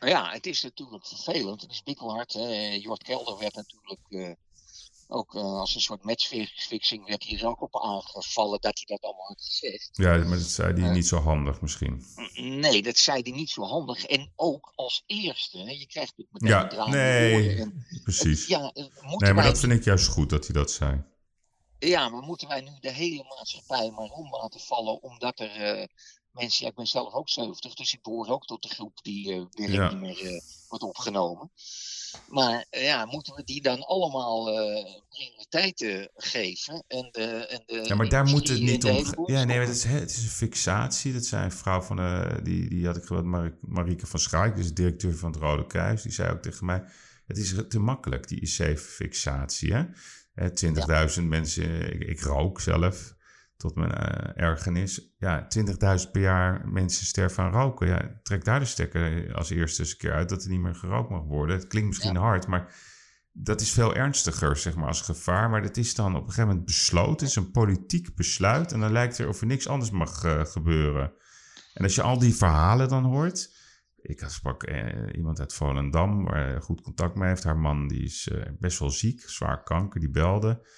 ja, 0.00 0.30
het 0.30 0.46
is 0.46 0.62
natuurlijk 0.62 1.06
vervelend. 1.06 1.60
Het 1.60 1.70
is 1.70 1.82
bikkelhard. 1.82 2.32
Hè. 2.32 2.72
Jort 2.80 3.02
Kelder 3.02 3.38
werd 3.38 3.54
natuurlijk 3.54 4.00
eh, 4.08 4.30
ook 5.08 5.34
eh, 5.34 5.42
als 5.42 5.74
een 5.74 5.80
soort 5.80 6.04
matchfixing 6.04 7.06
werd 7.06 7.22
hier 7.22 7.46
ook 7.46 7.60
op 7.60 7.80
aangevallen 7.82 8.60
dat 8.60 8.76
hij 8.76 8.84
dat 8.86 9.00
allemaal 9.02 9.26
had 9.26 9.42
gezegd. 9.42 9.88
ja, 9.92 10.16
maar 10.16 10.38
dat 10.38 10.46
zei 10.46 10.72
die 10.72 10.84
Ja. 10.84 10.90
niet 10.90 11.06
zo 11.06 11.18
handig 11.18 11.60
misschien. 11.60 12.04
Nee, 12.34 12.82
dat 12.82 12.96
zei 12.96 13.22
hij 13.22 13.32
niet 13.32 13.50
zo 13.50 13.62
handig. 13.62 14.04
En 14.04 14.32
ook 14.36 14.72
als 14.74 15.02
eerste. 15.06 15.58
Hè. 15.58 15.70
Je 15.70 15.86
krijgt 15.86 16.12
het 16.16 16.26
meteen 16.30 16.48
Ja, 16.48 16.86
nee. 16.88 17.56
En 17.56 17.86
Precies. 18.02 18.40
het- 18.40 18.48
ja, 18.48 18.70
eh, 18.72 18.84
Nee, 19.18 19.32
maar 19.32 19.44
dat 19.44 19.58
vind 19.58 19.72
ik 19.72 19.84
juist 19.84 20.06
goed 20.06 20.30
dat 20.30 20.44
hij 20.46 20.54
dat 20.54 20.70
zei. 20.70 21.04
ja, 21.78 22.08
maar 22.08 22.22
moeten 22.22 22.48
wij 22.48 22.60
nu 22.60 22.70
de 22.80 22.90
hele 22.92 23.24
maatschappij 23.36 23.90
maar 23.90 24.10
om 24.10 24.30
laten 24.30 24.60
vallen 24.60 25.02
omdat 25.02 25.40
er 25.40 25.50
eh, 25.78 25.86
mensen, 26.40 26.64
ja, 26.64 26.70
ik 26.70 26.76
ben 26.76 26.86
zelf 26.86 27.12
ook 27.14 27.28
70, 27.28 27.74
dus 27.74 27.92
ik 27.94 28.02
behoor 28.02 28.28
ook 28.28 28.44
tot 28.46 28.62
de 28.62 28.68
groep 28.68 28.98
die 29.02 29.32
eh 29.32 29.42
weer 29.50 29.70
Ja. 29.70 29.88
niet 29.88 30.00
meer 30.00 30.20
eh, 30.26 30.40
wordt 30.68 30.84
opgenomen. 30.84 31.50
Maar 32.26 32.66
eh, 32.70 32.84
ja, 32.84 33.04
moeten 33.06 33.34
we 33.34 33.44
die 33.44 33.62
dan 33.62 33.86
allemaal 33.86 34.50
eh 34.50 35.00
prioriteiten 35.08 36.10
geven? 36.16 36.84
En 36.88 37.08
de, 37.12 37.22
en 37.46 37.62
de 37.66 37.82
Ja, 37.88 37.94
maar 37.94 38.08
daar 38.08 38.24
moet 38.24 38.48
het 38.48 38.60
niet 38.60 38.84
om. 38.84 39.26
Ja, 39.26 39.44
nee, 39.44 39.56
maar 39.58 39.66
het 39.66 39.76
is, 39.76 39.84
het 39.84 40.10
is 40.10 40.22
een 40.22 40.28
fixatie. 40.28 41.12
Dat 41.12 41.24
zei 41.24 41.44
een 41.44 41.52
vrouw 41.52 41.80
van, 41.80 41.98
eh, 41.98 42.36
die, 42.42 42.68
die 42.68 42.86
had 42.86 42.96
ik 42.96 43.04
geweld, 43.04 43.24
Mar 43.24 43.58
Marieke 43.60 44.06
van 44.06 44.20
Schaik, 44.20 44.56
dus 44.56 44.74
directeur 44.74 45.16
van 45.16 45.30
het 45.32 45.40
Rode 45.40 45.66
Kruis. 45.66 46.02
Die 46.02 46.12
zei 46.12 46.30
ook 46.32 46.42
tegen 46.42 46.66
mij: 46.66 46.84
Het 47.26 47.38
is 47.38 47.54
te 47.68 47.78
makkelijk, 47.78 48.28
die 48.28 48.40
IC-fixatie. 48.40 49.72
hè. 49.74 49.84
Eh, 50.34 50.48
20.000 51.18 51.22
mensen, 51.22 51.92
ik, 51.94 52.08
ik 52.08 52.20
rook 52.20 52.60
zelf, 52.60 53.14
tot 53.56 53.74
mijn 53.74 53.92
eh, 53.92 54.42
ergernis. 54.44 55.14
Ja, 55.18 55.46
20.000 55.58 56.10
per 56.12 56.20
jaar 56.20 56.68
mensen 56.68 57.06
sterven 57.06 57.44
aan 57.44 57.52
roken. 57.52 57.86
Ja, 57.86 58.20
trek 58.22 58.44
daar 58.44 58.60
de 58.60 58.66
stekker 58.66 59.34
als 59.34 59.50
eerste 59.50 59.82
eens 59.82 59.90
een 59.90 59.96
keer 59.98 60.12
uit 60.12 60.28
dat 60.28 60.44
er 60.44 60.50
niet 60.50 60.60
meer 60.60 60.74
gerookt 60.74 61.10
mag 61.10 61.22
worden. 61.22 61.56
Het 61.56 61.66
klinkt 61.66 61.88
misschien 61.88 62.16
hard, 62.16 62.46
maar 62.46 62.74
dat 63.32 63.60
is 63.60 63.70
veel 63.72 63.94
ernstiger, 63.94 64.56
zeg 64.56 64.76
maar, 64.76 64.86
als 64.86 65.00
gevaar. 65.00 65.50
Maar 65.50 65.62
dat 65.62 65.76
is 65.76 65.94
dan 65.94 66.14
op 66.14 66.20
een 66.20 66.28
gegeven 66.28 66.48
moment 66.48 66.66
besloten. 66.66 67.10
Het 67.12 67.22
is 67.22 67.36
een 67.36 67.50
politiek 67.50 68.14
besluit. 68.14 68.72
En 68.72 68.80
dan 68.80 68.92
lijkt 68.92 69.18
er 69.18 69.28
of 69.28 69.40
er 69.40 69.46
niks 69.46 69.68
anders 69.68 69.90
mag 69.90 70.24
eh, 70.24 70.44
gebeuren. 70.44 71.12
En 71.74 71.84
als 71.84 71.94
je 71.94 72.02
al 72.02 72.18
die 72.18 72.34
verhalen 72.34 72.88
dan 72.88 73.04
hoort. 73.04 73.54
Ik 73.96 74.20
had- 74.20 74.32
sprak 74.32 74.62
eh, 74.62 75.16
iemand 75.16 75.40
uit 75.40 75.54
Volendam 75.54 76.24
waar 76.24 76.48
hij 76.48 76.60
goed 76.60 76.80
contact 76.80 77.14
mee 77.14 77.28
heeft. 77.28 77.44
Haar 77.44 77.58
man 77.58 77.88
die 77.88 78.02
is 78.02 78.28
eh, 78.28 78.42
best 78.58 78.78
wel 78.78 78.90
ziek, 78.90 79.20
zwaar 79.20 79.62
kanker, 79.62 80.00
die 80.00 80.10
belde. 80.10 80.68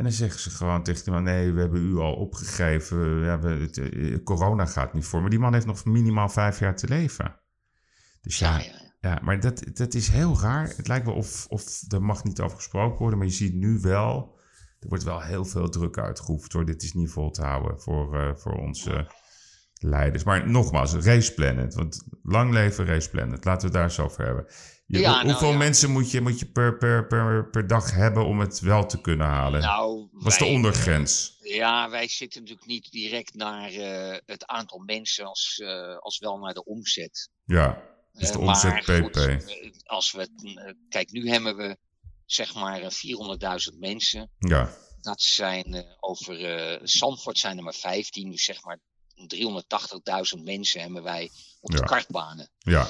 En 0.00 0.06
dan 0.06 0.14
zeggen 0.14 0.40
ze 0.40 0.50
gewoon 0.50 0.82
tegen 0.82 1.04
die 1.04 1.12
man: 1.12 1.22
Nee, 1.22 1.52
we 1.52 1.60
hebben 1.60 1.82
u 1.82 1.96
al 1.96 2.14
opgegeven. 2.14 3.24
Ja, 3.24 3.38
we, 3.38 3.48
het, 3.48 3.78
eh, 3.78 4.22
corona 4.24 4.66
gaat 4.66 4.92
niet 4.94 5.04
voor. 5.04 5.20
Maar 5.20 5.30
die 5.30 5.38
man 5.38 5.52
heeft 5.52 5.66
nog 5.66 5.84
minimaal 5.84 6.28
vijf 6.28 6.58
jaar 6.58 6.76
te 6.76 6.88
leven. 6.88 7.40
Dus 8.20 8.38
ja, 8.38 8.58
Ja, 8.58 8.64
ja. 8.64 8.92
ja, 9.00 9.18
maar 9.22 9.40
dat, 9.40 9.64
dat 9.72 9.94
is 9.94 10.08
heel 10.08 10.40
raar. 10.40 10.68
Het 10.76 10.88
lijkt 10.88 11.06
wel 11.06 11.14
of, 11.14 11.46
of 11.48 11.92
er 11.92 12.02
mag 12.02 12.24
niet 12.24 12.40
over 12.40 12.56
gesproken 12.56 12.98
worden, 12.98 13.18
maar 13.18 13.26
je 13.26 13.32
ziet 13.32 13.54
nu 13.54 13.78
wel, 13.80 14.38
er 14.78 14.88
wordt 14.88 15.04
wel 15.04 15.20
heel 15.20 15.44
veel 15.44 15.68
druk 15.68 15.98
uitgeoefend 15.98 16.52
hoor. 16.52 16.64
Dit 16.64 16.82
is 16.82 16.92
niet 16.92 17.10
vol 17.10 17.30
te 17.30 17.42
houden 17.42 17.80
voor, 17.80 18.20
eh, 18.20 18.34
voor 18.34 18.52
onze 18.52 19.06
leiders. 19.74 20.24
Maar 20.24 20.50
nogmaals, 20.50 20.94
Race 20.94 21.34
Planet, 21.34 21.74
want 21.74 22.08
lang 22.22 22.52
leven 22.52 22.86
Race 22.86 23.10
Planet. 23.10 23.44
Laten 23.44 23.60
we 23.60 23.64
het 23.64 23.72
daar 23.72 23.84
eens 23.84 24.00
over 24.00 24.24
hebben. 24.24 24.46
Je- 24.90 24.98
Ja, 24.98 25.10
nou 25.12 25.24
hoeveel 25.30 25.50
ja. 25.50 25.56
mensen 25.56 25.90
moet 25.90 26.10
je, 26.10 26.20
moet 26.20 26.38
je 26.38 26.46
per, 26.46 26.76
per, 26.78 27.06
per, 27.06 27.50
per 27.50 27.66
dag 27.66 27.90
hebben 27.94 28.24
om 28.26 28.40
het 28.40 28.60
wel 28.60 28.86
te 28.86 29.00
kunnen 29.00 29.26
halen? 29.26 29.60
Nou, 29.60 30.08
Wat 30.12 30.32
is 30.32 30.38
de 30.38 30.44
ondergrens? 30.44 31.36
Ja, 31.40 31.90
wij 31.90 32.08
zitten 32.08 32.40
natuurlijk 32.40 32.66
niet 32.68 32.90
direct 32.90 33.34
naar 33.34 33.70
eh, 33.70 34.18
het 34.26 34.46
aantal 34.46 34.78
mensen 34.78 35.24
als, 35.26 35.58
eh, 35.62 35.96
als 35.98 36.18
wel 36.18 36.38
naar 36.38 36.54
de 36.54 36.64
omzet. 36.64 37.30
Ja, 37.44 37.82
dus 38.12 38.28
de 38.30 38.38
Eh, 38.38 38.40
omzet 38.46 38.70
maar 38.72 38.82
PP. 38.82 39.02
goed, 39.02 39.16
eh, 39.16 39.36
als 39.84 40.12
we, 40.12 40.28
eh, 40.54 40.72
kijk, 40.88 41.10
nu 41.10 41.28
hebben 41.30 41.56
we 41.56 41.76
zeg 42.26 42.54
maar 42.54 42.80
eh, 42.80 42.90
400.000 42.90 43.78
mensen. 43.78 44.30
Ja, 44.38 44.70
Dat 45.00 45.22
zijn 45.22 45.64
eh, 45.74 45.82
over 46.00 46.44
eh 46.44 46.80
Zandvoort 46.82 47.38
zijn 47.38 47.56
er 47.56 47.62
maar 47.64 47.74
15, 47.74 48.30
dus 48.30 48.44
zeg 48.44 48.64
maar 48.64 48.78
380.000 49.26 50.42
mensen 50.44 50.80
hebben 50.80 51.02
wij 51.02 51.30
op 51.60 51.70
de 51.70 51.76
Ja. 51.76 51.82
kartbanen. 51.84 52.50
ja, 52.58 52.80
Eh, 52.80 52.86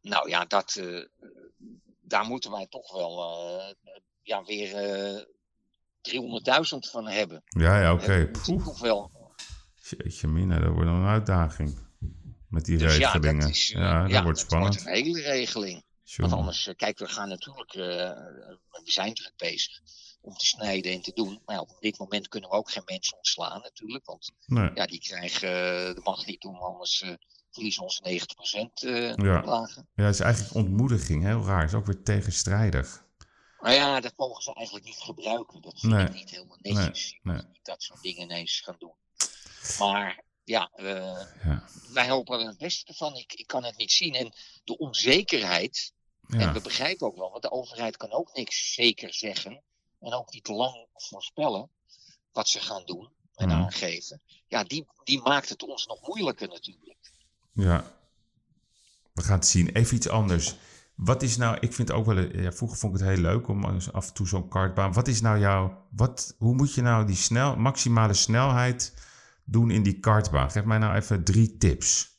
nou 0.00 0.28
ja, 0.28 0.44
dat, 0.44 0.74
eh, 0.74 1.04
daar 2.00 2.24
moeten 2.24 2.50
wij 2.50 2.66
toch 2.66 2.92
wel 2.92 3.22
eh, 3.58 3.74
ja, 4.22 4.44
weer 4.44 4.74
eh 4.76 5.22
300.000 6.00 6.90
van 6.90 7.08
hebben. 7.08 7.42
ja, 7.46 7.80
ja 7.80 7.92
oké. 7.92 8.30
Poeh, 8.42 8.64
nog 8.64 8.78
wel. 8.80 9.10
Jeetje 9.82 10.28
mina, 10.28 10.58
dat 10.58 10.72
wordt 10.72 10.88
een 10.88 11.06
uitdaging. 11.06 11.78
Met 12.48 12.64
die 12.64 12.78
Dus 12.78 12.96
ja, 12.96 13.10
regelingen. 13.12 13.40
dat, 13.40 13.50
is, 13.50 13.72
eh, 13.72 13.80
ja, 13.80 14.02
dat 14.02 14.10
ja, 14.10 14.22
wordt 14.22 14.38
dat 14.38 14.46
spannend. 14.46 14.74
wordt 14.82 14.86
een 14.96 15.04
hele 15.04 15.20
regeling. 15.20 15.84
Want 16.16 16.32
anders, 16.32 16.66
eh, 16.66 16.74
kijk, 16.74 16.98
we 16.98 17.08
gaan 17.08 17.28
natuurlijk, 17.28 17.74
eh, 17.74 18.10
we 18.84 18.90
zijn 18.90 19.14
druk 19.14 19.32
bezig 19.36 19.80
om 20.20 20.34
te 20.34 20.46
snijden 20.46 20.92
en 20.92 21.00
te 21.02 21.12
doen. 21.12 21.42
Maar 21.44 21.54
ja, 21.54 21.60
op 21.60 21.76
dit 21.80 21.98
moment 21.98 22.28
kunnen 22.28 22.50
we 22.50 22.56
ook 22.56 22.70
geen 22.70 22.82
mensen 22.86 23.16
ontslaan 23.16 23.60
natuurlijk. 23.60 24.04
Want 24.06 24.32
Nee. 24.46 24.70
ja, 24.74 24.86
die 24.86 25.00
krijgen, 25.00 25.78
eh, 25.88 25.94
dat 25.94 26.04
mag 26.04 26.26
niet 26.26 26.40
doen, 26.40 26.58
anders 26.58 27.02
eh, 27.02 27.10
verliezen 27.54 27.82
onze 27.82 28.02
90% 28.02 28.82
eh 28.84 29.14
Ja. 29.14 29.42
lagen. 29.44 29.88
Ja, 29.94 30.04
het 30.04 30.14
is 30.14 30.20
eigenlijk 30.20 30.54
ontmoediging. 30.54 31.22
Heel 31.24 31.44
raar. 31.44 31.60
Het 31.60 31.70
is 31.70 31.76
ook 31.76 31.86
weer 31.86 32.02
tegenstrijdig. 32.02 33.02
Maar 33.60 33.72
ja, 33.74 34.00
dat 34.00 34.12
mogen 34.16 34.42
ze 34.42 34.54
eigenlijk 34.54 34.86
niet 34.86 34.98
gebruiken. 34.98 35.60
Dat 35.62 35.80
vind 35.80 35.92
Nee. 35.92 36.04
ik 36.06 36.12
niet 36.14 36.30
helemaal 36.30 36.58
netjes. 36.60 37.08
Je 37.10 37.18
nee. 37.22 37.36
niet 37.36 37.64
dat 37.64 37.82
soort 37.82 38.02
dingen 38.02 38.22
ineens 38.22 38.60
gaan 38.60 38.76
doen. 38.78 38.94
Maar 39.78 40.22
ja, 40.44 40.70
eh, 40.74 41.20
Ja. 41.44 41.64
wij 41.92 42.08
hopen 42.08 42.40
er 42.40 42.46
het 42.46 42.58
beste 42.58 42.94
van. 42.94 43.16
Ik, 43.16 43.32
ik 43.32 43.46
kan 43.46 43.64
het 43.64 43.76
niet 43.76 43.92
zien. 43.92 44.14
En 44.14 44.32
de 44.64 44.78
onzekerheid 44.78 45.92
En 46.28 46.38
Ja. 46.38 46.52
we 46.52 46.60
begrijpen 46.60 47.06
ook 47.06 47.16
wel, 47.16 47.30
want 47.30 47.42
de 47.42 47.50
overheid 47.50 47.96
kan 47.96 48.12
ook 48.12 48.34
niks 48.34 48.72
zeker 48.72 49.14
zeggen. 49.14 49.62
En 50.00 50.12
ook 50.12 50.32
niet 50.32 50.48
lang 50.48 50.86
voorspellen 50.94 51.70
wat 52.32 52.48
ze 52.48 52.60
gaan 52.60 52.84
doen 52.84 53.12
en 53.34 53.48
Mhm. 53.48 53.56
aangeven. 53.56 54.22
Ja, 54.48 54.64
die, 54.64 54.86
die 55.04 55.20
maakt 55.22 55.48
het 55.48 55.62
ons 55.62 55.86
nog 55.86 56.06
moeilijker 56.06 56.48
natuurlijk. 56.48 57.12
Ja. 57.54 57.84
We 59.12 59.22
gaan 59.22 59.38
het 59.38 59.46
zien. 59.46 59.68
Even 59.68 59.96
iets 59.96 60.08
anders. 60.08 60.56
Wat 60.94 61.22
is 61.22 61.36
nou, 61.36 61.56
ik 61.60 61.72
vind 61.72 61.92
ook 61.92 62.06
wel, 62.06 62.18
ja, 62.18 62.52
vroeger 62.52 62.78
vond 62.78 62.94
ik 62.94 63.00
het 63.00 63.08
heel 63.08 63.20
leuk 63.20 63.48
om 63.48 63.64
af 63.64 64.08
en 64.08 64.14
toe 64.14 64.28
zo'n 64.28 64.48
kartbaan. 64.48 64.92
Wat 64.92 65.08
is 65.08 65.20
nou 65.20 65.38
jouw, 65.38 65.86
wat, 65.90 66.34
hoe 66.38 66.54
moet 66.54 66.74
je 66.74 66.82
nou 66.82 67.06
die 67.06 67.16
snel, 67.16 67.56
maximale 67.56 68.14
snelheid 68.14 68.94
doen 69.44 69.70
in 69.70 69.82
die 69.82 70.00
kartbaan? 70.00 70.50
Geef 70.50 70.64
mij 70.64 70.78
nou 70.78 70.94
even 70.94 71.24
drie 71.24 71.56
tips. 71.56 72.12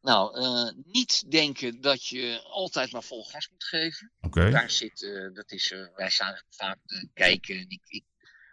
Nou, 0.00 0.40
eh, 0.40 0.84
niet 0.84 1.30
denken 1.30 1.80
dat 1.80 2.06
je 2.06 2.40
altijd 2.42 2.92
maar 2.92 3.02
vol 3.02 3.24
gas 3.24 3.48
moet 3.50 3.64
geven. 3.64 4.12
Oké? 4.20 4.50
Daar 4.50 4.70
zit, 4.70 5.02
eh, 5.02 5.34
dat 5.34 5.52
is, 5.52 5.72
eh, 5.72 5.86
wij 5.96 6.10
staan 6.10 6.42
vaak 6.50 6.78
te 6.86 7.08
kijken. 7.14 7.54
En 7.54 7.68
ik, 7.68 7.82
ik, 7.86 8.04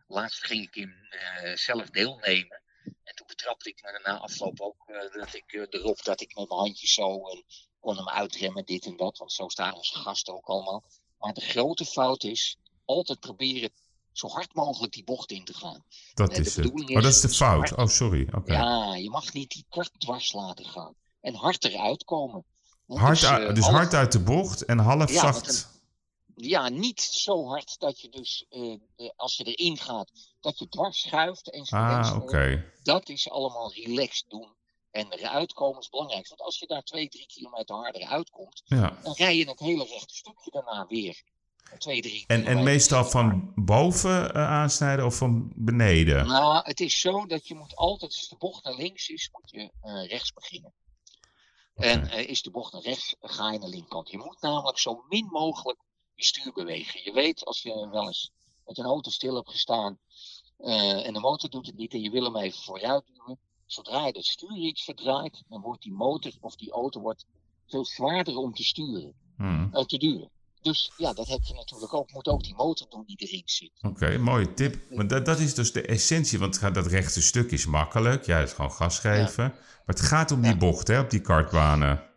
laatst 0.08 0.46
ging 0.46 0.64
ik 0.64 0.76
in 0.76 0.94
eh, 1.10 1.56
zelf 1.56 1.90
deelnemen. 1.90 2.62
En 3.04 3.16
betrapte 3.30 3.70
ik 3.70 3.80
me 3.84 4.00
na 4.04 4.18
afloop 4.20 4.62
ook 4.62 4.76
eh, 4.88 5.20
dat 5.22 5.34
ik 5.34 5.54
eh, 5.54 5.62
erop 5.82 6.04
dat 6.04 6.22
ik 6.22 6.36
met 6.36 6.50
mijn 6.50 6.60
handjes 6.60 6.94
zo 6.94 7.28
en 7.28 7.44
kon 7.80 7.96
hem 7.98 8.10
uitremmen, 8.10 8.66
dit 8.66 8.86
en 8.86 8.98
dat. 8.98 9.18
Want 9.18 9.32
zo 9.32 9.48
staan 9.48 9.74
onze 9.76 9.96
gasten 9.98 10.34
ook 10.34 10.46
allemaal. 10.46 10.84
Maar 11.20 11.34
de 11.34 11.42
grote 11.42 11.86
fout 11.86 12.24
is 12.24 12.58
altijd 12.86 13.20
proberen 13.20 13.70
zo 14.12 14.28
hard 14.28 14.54
mogelijk 14.54 14.94
die 14.94 15.04
bocht 15.04 15.32
in 15.32 15.46
te 15.46 15.54
gaan. 15.54 15.84
Dat 16.14 16.32
Eh, 16.32 16.38
is 16.40 16.56
het. 16.56 16.66
Oh, 16.72 16.88
dat 16.94 17.04
is 17.04 17.16
is 17.16 17.22
de 17.22 17.30
fout. 17.30 17.70
hard- 17.70 17.78
Oh, 17.78 17.88
sorry. 17.88 18.28
Oké. 18.36 18.54
Ja, 18.54 18.96
je 18.96 19.10
mag 19.10 19.34
niet 19.34 19.50
die 19.52 19.66
kart 19.70 19.92
dwars 20.00 20.34
laten 20.34 20.66
gaan. 20.66 20.94
En 21.22 21.36
hard 21.36 21.64
eruit 21.66 22.04
komen. 22.04 22.46
Hard, 22.88 23.20
dus, 23.20 23.30
uit- 23.30 23.48
eh, 23.48 23.54
dus 23.56 23.64
half- 23.64 23.76
hard 23.76 23.94
uit 23.94 24.12
de 24.12 24.20
bocht 24.20 24.66
en 24.66 24.78
half 24.80 25.12
Ja, 25.12 25.20
zacht. 25.20 25.69
Ja, 26.42 26.70
niet 26.70 27.02
zo 27.02 27.48
hard 27.48 27.80
dat 27.80 28.00
je 28.00 28.10
dus, 28.10 28.46
eh, 28.50 28.72
eh, 28.72 29.10
als 29.16 29.38
je 29.38 29.44
erin 29.44 29.78
gaat, 29.78 30.12
dat 30.40 30.60
je 30.60 30.68
dwars 30.68 31.00
schuift 31.00 31.52
en 31.52 31.68
Ah, 31.70 32.08
zo. 32.08 32.16
oké. 32.16 32.72
Dat 32.84 33.10
is 33.10 33.30
allemaal 33.30 33.74
relaxed 33.74 34.30
doen. 34.30 34.58
En 34.92 35.12
eruit 35.12 35.54
komen 35.54 35.80
is 35.80 35.90
belangrijk. 35.90 36.28
Want 36.28 36.42
als 36.42 36.60
je 36.60 36.68
daar 36.68 36.84
twee, 36.84 37.10
drie 37.10 37.26
kilometer 37.28 37.76
harder 37.76 38.08
uitkomt, 38.08 38.62
Ja. 38.66 39.00
dan 39.04 39.14
rij 39.14 39.38
je 39.38 39.50
het 39.50 39.60
hele 39.60 39.84
rechte 39.86 40.16
stukje 40.16 40.52
daarna 40.52 40.86
weer. 40.88 41.24
Twee, 41.78 42.02
drie 42.02 42.24
En, 42.28 42.46
en 42.46 42.64
meestal 42.64 43.06
van 43.06 43.52
boven 43.56 44.34
eh, 44.34 44.48
aansnijden 44.50 45.06
of 45.06 45.16
van 45.16 45.52
beneden? 45.56 46.28
Nou, 46.28 46.62
het 46.64 46.80
is 46.80 47.00
zo 47.00 47.26
dat 47.26 47.48
je 47.48 47.56
moet 47.56 47.76
altijd, 47.76 48.12
als 48.16 48.28
de 48.30 48.36
bocht 48.38 48.64
naar 48.64 48.74
links 48.76 49.08
is, 49.10 49.30
moet 49.32 49.50
je 49.52 49.72
rechts 50.08 50.34
beginnen. 50.34 50.74
En 51.76 52.28
is 52.28 52.42
de 52.42 52.52
bocht 52.52 52.74
naar 52.74 52.82
rechts, 52.82 53.16
ga 53.20 53.52
je 53.52 53.60
naar 53.60 53.70
linkerkant. 53.70 54.10
Je 54.10 54.18
moet 54.18 54.42
namelijk 54.42 54.80
zo 54.80 55.04
min 55.10 55.26
mogelijk 55.26 55.80
je 56.20 56.26
stuur 56.26 56.54
bewegen. 56.54 57.02
Je 57.04 57.12
weet, 57.14 57.46
als 57.46 57.62
je 57.62 57.88
wel 57.92 58.08
eens 58.08 58.32
met 58.66 58.78
een 58.78 58.86
auto 58.86 59.10
stil 59.12 59.36
hebt 59.36 59.52
gestaan 59.52 59.98
eh, 60.58 61.06
en 61.08 61.14
de 61.14 61.20
motor 61.20 61.50
doet 61.50 61.66
het 61.66 61.76
niet 61.78 61.94
en 61.94 62.02
je 62.02 62.10
wil 62.10 62.24
hem 62.24 62.36
even 62.38 62.62
vooruit 62.64 63.04
duwen. 63.14 63.40
Zodra 63.66 64.06
je 64.06 64.12
het 64.18 64.26
stuur 64.26 64.56
iets 64.58 64.84
verdraait, 64.84 65.44
dan 65.50 65.62
wordt 65.62 65.82
die 65.82 65.92
motor 65.94 66.32
of 66.40 66.56
die 66.56 66.72
auto 66.72 67.02
wordt 67.02 67.26
veel 67.68 67.86
zwaarder 67.86 68.36
om 68.38 68.54
te 68.54 68.64
sturen, 68.64 69.14
Hmm. 69.38 69.70
eh, 69.74 69.84
te 69.86 69.98
duwen. 69.98 70.30
Dus 70.62 70.92
ja, 70.98 71.14
dat 71.14 71.28
heb 71.28 71.44
je 71.44 71.54
natuurlijk 71.54 71.94
ook. 71.94 72.12
Moet 72.12 72.28
ook 72.28 72.44
die 72.44 72.56
motor 72.56 72.88
doen 72.90 73.04
die 73.06 73.16
erin 73.18 73.42
zit. 73.46 73.72
Oké, 73.82 74.18
mooie 74.18 74.54
tip. 74.54 74.78
Want 74.90 75.10
dat, 75.10 75.26
dat 75.26 75.40
is 75.40 75.54
dus 75.54 75.72
de 75.72 75.82
essentie. 75.82 76.40
Want 76.40 76.74
dat 76.74 76.88
rechte 76.88 77.22
stuk 77.22 77.52
is 77.52 77.66
makkelijk. 77.66 78.26
Ja, 78.26 78.38
het 78.38 78.48
is 78.48 78.54
gewoon 78.54 78.72
gas 78.72 79.00
geven. 79.00 79.44
Maar 79.86 79.96
het 79.96 80.02
gaat 80.02 80.32
om 80.32 80.42
die 80.42 80.52
Ja. 80.52 80.58
bocht, 80.58 80.88
hè, 80.88 81.00
op 81.00 81.10
die 81.10 81.22
kartbanen. 81.22 82.09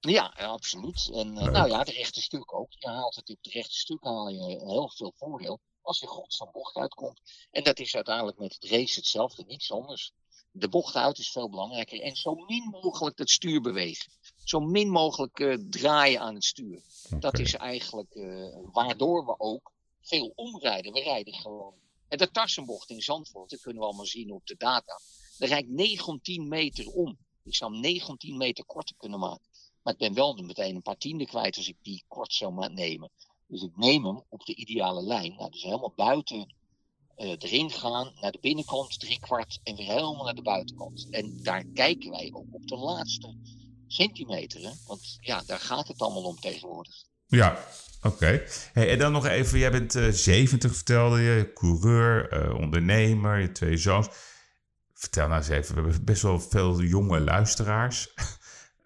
Ja, 0.00 0.26
absoluut. 0.36 1.10
En 1.12 1.36
eh, 1.36 1.50
nou 1.50 1.68
ja, 1.68 1.84
de 1.84 1.92
rechte 1.92 2.20
stuk 2.20 2.54
ook. 2.54 2.72
Je 2.72 2.88
haalt 2.88 3.14
het 3.14 3.30
op 3.30 3.38
het 3.42 3.52
rechte 3.52 3.78
stuk 3.78 4.04
haal 4.04 4.28
je 4.28 4.42
heel 4.42 4.90
veel 4.90 5.12
voordeel 5.16 5.60
als 5.82 5.98
je 5.98 6.06
goed 6.06 6.34
zo'n 6.34 6.50
bocht 6.52 6.76
uitkomt. 6.76 7.20
En 7.50 7.64
dat 7.64 7.78
is 7.78 7.94
uiteindelijk 7.94 8.38
met 8.38 8.54
het 8.54 8.64
race 8.64 8.98
hetzelfde, 8.98 9.44
niets 9.46 9.72
anders. 9.72 10.12
De 10.50 10.68
bocht 10.68 10.94
uit 10.94 11.18
is 11.18 11.30
veel 11.30 11.50
belangrijker. 11.50 12.00
En 12.00 12.16
zo 12.16 12.34
min 12.34 12.76
mogelijk 12.82 13.18
het 13.18 13.30
stuur 13.30 13.60
bewegen. 13.60 14.12
Zo 14.44 14.60
min 14.60 14.90
mogelijk 14.90 15.40
eh, 15.40 15.56
draaien 15.70 16.20
aan 16.20 16.34
het 16.34 16.44
stuur. 16.44 16.82
Dat 17.18 17.38
is 17.38 17.54
eigenlijk 17.54 18.14
eh, 18.14 18.56
waardoor 18.72 19.24
we 19.24 19.34
ook 19.38 19.72
veel 20.00 20.32
omrijden. 20.34 20.92
We 20.92 21.00
rijden 21.00 21.34
gewoon. 21.34 21.74
En 22.08 22.18
de 22.18 22.30
Tarsenbocht 22.30 22.90
in 22.90 23.00
Zandvoort, 23.02 23.50
dat 23.50 23.60
kunnen 23.60 23.80
we 23.80 23.88
allemaal 23.88 24.06
zien 24.06 24.32
op 24.32 24.46
de 24.46 24.56
data. 24.56 25.00
Er 25.38 25.48
rijdt 25.48 25.68
19 25.68 26.48
meter 26.48 26.86
om. 26.86 27.18
Ik 27.44 27.54
zou 27.54 27.72
hem 27.72 27.80
19 27.80 28.36
meter 28.36 28.64
korter 28.64 28.96
kunnen 28.96 29.18
maken. 29.18 29.49
Maar 29.82 29.92
ik 29.92 29.98
ben 29.98 30.14
wel 30.14 30.34
meteen 30.34 30.74
een 30.74 30.82
paar 30.82 30.98
tienden 30.98 31.26
kwijt 31.26 31.56
als 31.56 31.68
ik 31.68 31.76
die 31.82 32.04
kort 32.08 32.32
zou 32.32 32.72
nemen. 32.72 33.10
Dus 33.46 33.62
ik 33.62 33.76
neem 33.76 34.04
hem 34.04 34.22
op 34.28 34.44
de 34.44 34.54
ideale 34.54 35.02
lijn. 35.02 35.34
Nou, 35.36 35.50
dus 35.50 35.62
helemaal 35.62 35.92
buiten 35.96 36.54
eh, 37.16 37.36
erin 37.38 37.70
gaan, 37.70 38.12
naar 38.20 38.32
de 38.32 38.38
binnenkant, 38.40 39.00
drie 39.00 39.20
kwart 39.20 39.60
en 39.62 39.76
weer 39.76 39.86
helemaal 39.86 40.24
naar 40.24 40.34
de 40.34 40.42
buitenkant. 40.42 41.06
En 41.10 41.42
daar 41.42 41.64
kijken 41.74 42.10
wij 42.10 42.30
ook 42.32 42.46
op 42.50 42.66
de 42.66 42.76
laatste 42.76 43.34
centimeter. 43.86 44.60
Hè? 44.60 44.70
Want 44.86 45.18
ja, 45.20 45.42
daar 45.46 45.58
gaat 45.58 45.88
het 45.88 46.00
allemaal 46.00 46.22
om 46.22 46.40
tegenwoordig. 46.40 46.94
Ja, 47.26 47.64
oké. 48.02 48.42
Hey, 48.72 48.90
en 48.90 48.98
dan 48.98 49.12
nog 49.12 49.26
even, 49.26 49.58
jij 49.58 49.70
bent 49.70 49.94
eh 49.94 50.08
70 50.08 50.74
vertelde 50.74 51.20
je, 51.20 51.52
coureur, 51.54 52.28
eh, 52.28 52.54
ondernemer, 52.54 53.40
je 53.40 53.52
twee 53.52 53.76
zoons. 53.76 54.08
Vertel 54.94 55.28
nou 55.28 55.38
eens 55.38 55.48
even, 55.48 55.74
we 55.74 55.80
hebben 55.80 56.04
best 56.04 56.22
wel 56.22 56.40
veel 56.40 56.82
jonge 56.82 57.20
luisteraars. 57.20 58.08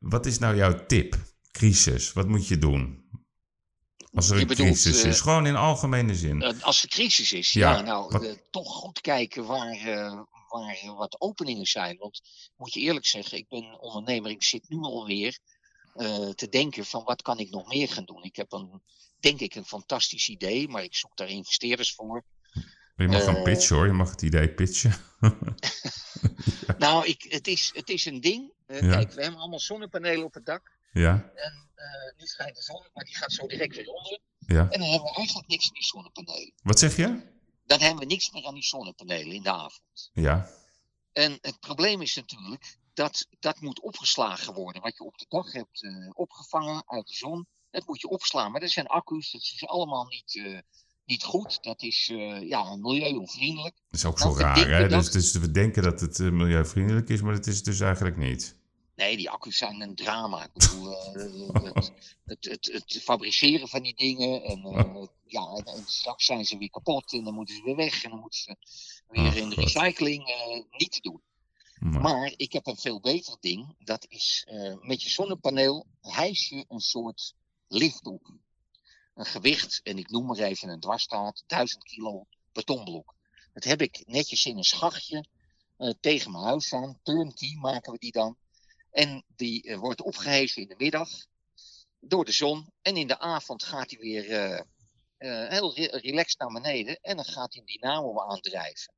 Wat 0.08 0.26
is 0.26 0.38
nou 0.38 0.56
jouw 0.56 0.86
tip? 0.86 1.16
Crisis, 1.50 2.12
wat 2.12 2.28
moet 2.28 2.48
je 2.48 2.58
doen? 2.58 3.02
Als 4.12 4.28
er 4.30 4.34
Je 4.36 4.40
een 4.42 4.46
bedoelt, 4.46 4.68
crisis 4.68 5.02
eh, 5.02 5.08
is, 5.10 5.20
gewoon 5.20 5.46
in 5.46 5.56
algemene 5.56 6.14
zin. 6.14 6.42
Eh, 6.42 6.62
als 6.62 6.82
er 6.82 6.88
crisis 6.88 7.32
is, 7.32 7.52
Ja, 7.52 7.72
ja, 7.72 7.80
nou, 7.80 8.10
wat- 8.10 8.24
eh, 8.24 8.32
toch 8.50 8.72
goed 8.72 9.00
kijken 9.00 9.44
waar, 9.46 9.72
eh, 9.72 10.22
waar 10.48 10.74
eh, 10.82 10.96
wat 10.96 11.20
openingen 11.20 11.66
zijn. 11.66 11.96
Want 11.96 12.20
moet 12.56 12.72
je 12.72 12.80
eerlijk 12.80 13.06
zeggen, 13.06 13.38
ik 13.38 13.48
ben 13.48 13.80
ondernemer, 13.80 14.30
ik 14.30 14.42
zit 14.42 14.68
nu 14.68 14.76
alweer 14.76 15.38
eh 15.94 16.28
te 16.28 16.48
denken 16.48 16.84
van 16.84 17.04
wat 17.04 17.22
kan 17.22 17.38
ik 17.38 17.50
nog 17.50 17.68
meer 17.68 17.88
gaan 17.88 18.04
doen. 18.04 18.22
Ik 18.22 18.36
heb 18.36 18.52
een, 18.52 18.82
denk 19.20 19.40
ik, 19.40 19.54
een 19.54 19.64
fantastisch 19.64 20.28
idee, 20.28 20.68
maar 20.68 20.82
ik 20.82 20.94
zoek 20.94 21.16
daar 21.16 21.28
investeerders 21.28 21.94
voor. 21.94 22.24
Je 22.96 23.08
mag 23.08 23.24
gaan 23.24 23.36
eh, 23.36 23.42
pitchen 23.42 23.76
hoor, 23.76 23.86
je 23.86 23.92
mag 23.92 24.10
het 24.10 24.22
idee 24.22 24.48
pitchen. 24.48 24.92
Nou, 26.78 27.06
ik, 27.06 27.26
het, 27.28 27.46
is, 27.46 27.70
het 27.74 27.88
is 27.88 28.04
een 28.04 28.20
ding. 28.20 28.52
Eh, 28.66 28.80
Ja. 28.80 28.90
Kijk, 28.92 29.12
we 29.12 29.22
hebben 29.22 29.40
allemaal 29.40 29.60
zonnepanelen 29.60 30.24
op 30.24 30.34
het 30.34 30.46
dak. 30.46 30.72
ja, 30.92 31.30
En 31.34 31.68
eh, 31.74 32.18
nu 32.18 32.26
schijnt 32.26 32.56
de 32.56 32.62
zon, 32.62 32.86
maar 32.94 33.04
die 33.04 33.16
gaat 33.16 33.32
zo 33.32 33.46
direct 33.46 33.76
weer 33.76 33.88
onder. 33.88 34.18
ja. 34.38 34.68
En 34.70 34.80
dan 34.80 34.88
hebben 34.90 35.08
we 35.08 35.14
eigenlijk 35.16 35.48
niks 35.48 35.66
aan 35.68 35.74
die 35.74 35.84
zonnepanelen. 35.84 36.52
Wat 36.62 36.78
zeg 36.78 36.96
je? 36.96 37.32
Dan 37.66 37.80
hebben 37.80 37.98
we 37.98 38.04
niks 38.06 38.30
meer 38.30 38.44
aan 38.46 38.54
die 38.54 38.62
zonnepanelen 38.64 39.32
in 39.34 39.42
de 39.42 39.50
avond. 39.52 40.10
Ja, 40.12 40.50
En 41.12 41.38
het 41.40 41.60
probleem 41.60 42.02
is 42.02 42.14
natuurlijk 42.14 42.76
dat 42.94 43.26
dat 43.40 43.60
moet 43.60 43.80
opgeslagen 43.80 44.54
worden. 44.54 44.82
Wat 44.82 44.96
je 44.96 45.04
op 45.04 45.18
de 45.18 45.26
dag 45.28 45.52
hebt 45.52 45.86
opgevangen 46.12 46.82
uit 46.86 47.06
de 47.06 47.14
zon, 47.14 47.46
dat 47.70 47.86
moet 47.86 48.00
je 48.00 48.08
opslaan. 48.08 48.50
Maar 48.52 48.60
dat 48.60 48.70
zijn 48.70 48.86
accu's, 48.86 49.30
dat 49.30 49.40
is 49.40 49.66
allemaal 49.66 50.04
niet, 50.06 50.62
niet 51.06 51.22
goed. 51.24 51.62
Dat 51.62 51.82
is 51.82 52.08
eh, 52.12 52.48
ja, 52.48 52.76
milieuonvriendelijk. 52.76 53.74
dat 53.90 54.00
is 54.00 54.04
ook 54.04 54.18
zo 54.18 54.34
raar 54.36 54.68
hè. 54.68 54.88
dat- 54.88 55.00
Dus, 55.02 55.10
dus 55.10 55.32
we 55.32 55.50
denken 55.50 55.82
dat 55.82 56.00
het 56.00 56.20
eh, 56.20 56.30
milieuvriendelijk 56.30 57.08
is, 57.08 57.20
maar 57.22 57.34
dat 57.34 57.46
is 57.46 57.56
het 57.56 57.64
dus 57.64 57.80
eigenlijk 57.80 58.16
niet. 58.16 58.62
Nee, 58.96 59.16
die 59.16 59.30
accu's 59.30 59.56
zijn 59.56 59.80
een 59.80 59.94
drama. 59.94 60.44
Ik 60.44 60.52
bedoel, 60.52 60.92
eh, 60.92 61.62
het, 61.74 61.92
het, 62.24 62.44
het, 62.44 62.70
het 62.72 63.00
fabriceren 63.02 63.68
van 63.68 63.82
die 63.82 63.94
dingen. 63.96 64.42
En, 64.44 64.64
eh, 64.64 65.02
ja, 65.26 65.46
en, 65.56 65.64
en 65.64 65.82
straks 65.86 66.24
zijn 66.24 66.44
ze 66.44 66.58
weer 66.58 66.70
kapot 66.70 67.12
en 67.12 67.24
dan 67.24 67.34
moeten 67.34 67.54
ze 67.56 67.62
weer 67.62 67.76
weg. 67.76 68.04
En 68.04 68.10
dan 68.10 68.18
moeten 68.20 68.38
ze 68.40 68.56
weer 69.08 69.26
Oh, 69.30 69.36
in 69.36 69.48
de 69.48 69.54
recycling 69.54 70.24
niet 70.70 70.92
te 70.92 71.00
doen. 71.00 71.22
Maar- 71.78 72.00
Maar 72.02 72.32
ik 72.36 72.52
heb 72.52 72.66
een 72.66 72.76
veel 72.76 73.00
beter 73.00 73.36
ding. 73.40 73.74
Dat 73.78 74.06
is 74.08 74.46
met 74.80 75.02
je 75.02 75.10
zonnepaneel 75.10 75.86
hijs 76.00 76.48
je 76.48 76.64
een 76.68 76.80
soort 76.80 77.34
lift 77.68 78.06
op. 78.06 78.30
Een 79.14 79.26
gewicht, 79.26 79.80
en 79.82 79.98
ik 79.98 80.10
noem 80.10 80.26
maar 80.26 80.38
even 80.38 80.68
een 80.68 80.80
dwarsstaat, 80.80 81.44
1000 81.46 81.84
kilo 81.84 82.26
betonblok. 82.52 83.14
Dat 83.52 83.64
heb 83.64 83.82
ik 83.82 84.02
netjes 84.06 84.46
in 84.46 84.56
een 84.56 84.64
schachtje 84.64 85.24
eh, 85.76 85.90
tegen 86.00 86.30
mijn 86.30 86.44
huis 86.44 86.72
aan. 86.72 86.98
Turnkey 87.02 87.56
maken 87.60 87.92
we 87.92 87.98
die 87.98 88.12
dan. 88.12 88.36
En 88.90 89.24
die 89.36 89.62
eh, 89.62 89.78
wordt 89.78 90.02
opgehezen 90.02 90.62
in 90.62 90.68
de 90.68 90.74
middag 90.78 91.08
door 92.00 92.24
de 92.24 92.32
zon. 92.32 92.72
En 92.82 92.96
in 92.96 93.06
de 93.06 93.18
avond 93.18 93.62
gaat 93.64 93.90
hij 93.90 93.98
weer 93.98 94.30
eh, 94.30 95.48
heel 95.48 95.74
re- 95.74 95.98
relaxed 95.98 96.38
naar 96.38 96.52
beneden. 96.52 96.98
En 97.00 97.16
dan 97.16 97.24
gaat 97.24 97.52
hij 97.52 97.62
een 97.62 97.80
dynamo 97.80 98.20
aandrijven. 98.20 98.92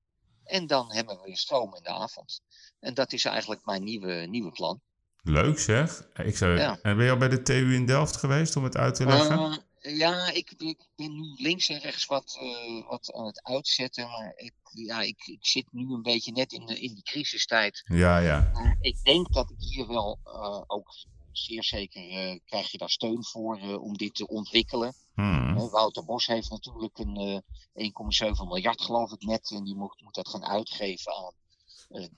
En 0.45 0.67
dan 0.67 0.93
hebben 0.93 1.17
we 1.17 1.23
weer 1.23 1.37
stroom 1.37 1.75
in 1.75 1.83
de 1.83 1.89
avond. 1.89 2.41
En 2.81 2.95
dat 2.95 3.12
is 3.12 3.25
eigenlijk 3.25 3.64
mijn 3.64 3.85
nieuwe, 3.85 4.12
nieuwe 4.12 4.51
plan. 4.51 4.81
Leuk 5.23 5.59
zeg. 5.59 6.09
Ik 6.14 6.37
zou... 6.37 6.59
Ja. 6.59 6.79
En 6.83 6.97
ben 6.97 7.05
je 7.05 7.11
al 7.11 7.17
bij 7.17 7.29
de 7.29 7.43
TU 7.43 7.75
in 7.75 7.87
Delft 7.87 8.17
geweest 8.17 8.57
om 8.57 8.64
het 8.64 8.77
uit 8.77 8.95
te 8.95 9.07
leggen? 9.07 9.66
Ja, 9.89 10.30
ik, 10.30 10.55
ik 10.59 10.89
ben 10.97 11.14
nu 11.14 11.34
links 11.37 11.68
en 11.68 11.78
rechts 11.78 12.07
wat, 12.07 12.39
eh, 12.41 12.89
wat 12.89 13.12
aan 13.12 13.26
het 13.26 13.43
uitzetten. 13.43 14.09
Maar 14.09 14.32
ik, 14.37 14.55
ja, 14.72 15.01
ik, 15.03 15.26
ik 15.26 15.47
zit 15.47 15.66
nu 15.70 15.93
een 15.93 16.03
beetje 16.03 16.32
net 16.32 16.53
in, 16.53 16.66
de, 16.66 16.80
in 16.80 16.95
die 16.95 17.03
crisistijd. 17.03 17.82
ja, 17.87 18.18
ja. 18.18 18.51
Maar 18.53 18.76
ik 18.80 19.05
denk 19.05 19.32
dat 19.32 19.51
ik 19.51 19.57
hier 19.59 19.87
wel 19.87 20.18
eh, 20.24 20.62
ook 20.66 20.95
zeer 21.32 21.64
zeker 21.64 22.11
eh, 22.11 22.39
krijg 22.45 22.70
je 22.70 22.78
daar 22.78 22.91
steun 22.91 23.24
voor 23.24 23.78
om 23.78 23.97
dit 23.97 24.14
te 24.14 24.26
ontwikkelen. 24.26 24.95
Hmm. 25.14 25.68
Wouter 25.70 26.05
Bos 26.05 26.26
heeft 26.26 26.51
natuurlijk 26.51 26.99
een 26.99 27.16
eh 27.16 27.39
1,7 27.76 28.49
miljard 28.49 28.82
geloof 28.82 29.12
ik 29.12 29.22
net. 29.22 29.51
En 29.51 29.64
die 29.64 29.76
moet, 29.76 30.01
moet 30.01 30.14
dat 30.14 30.28
gaan 30.28 30.45
uitgeven 30.45 31.12
aan 31.14 31.32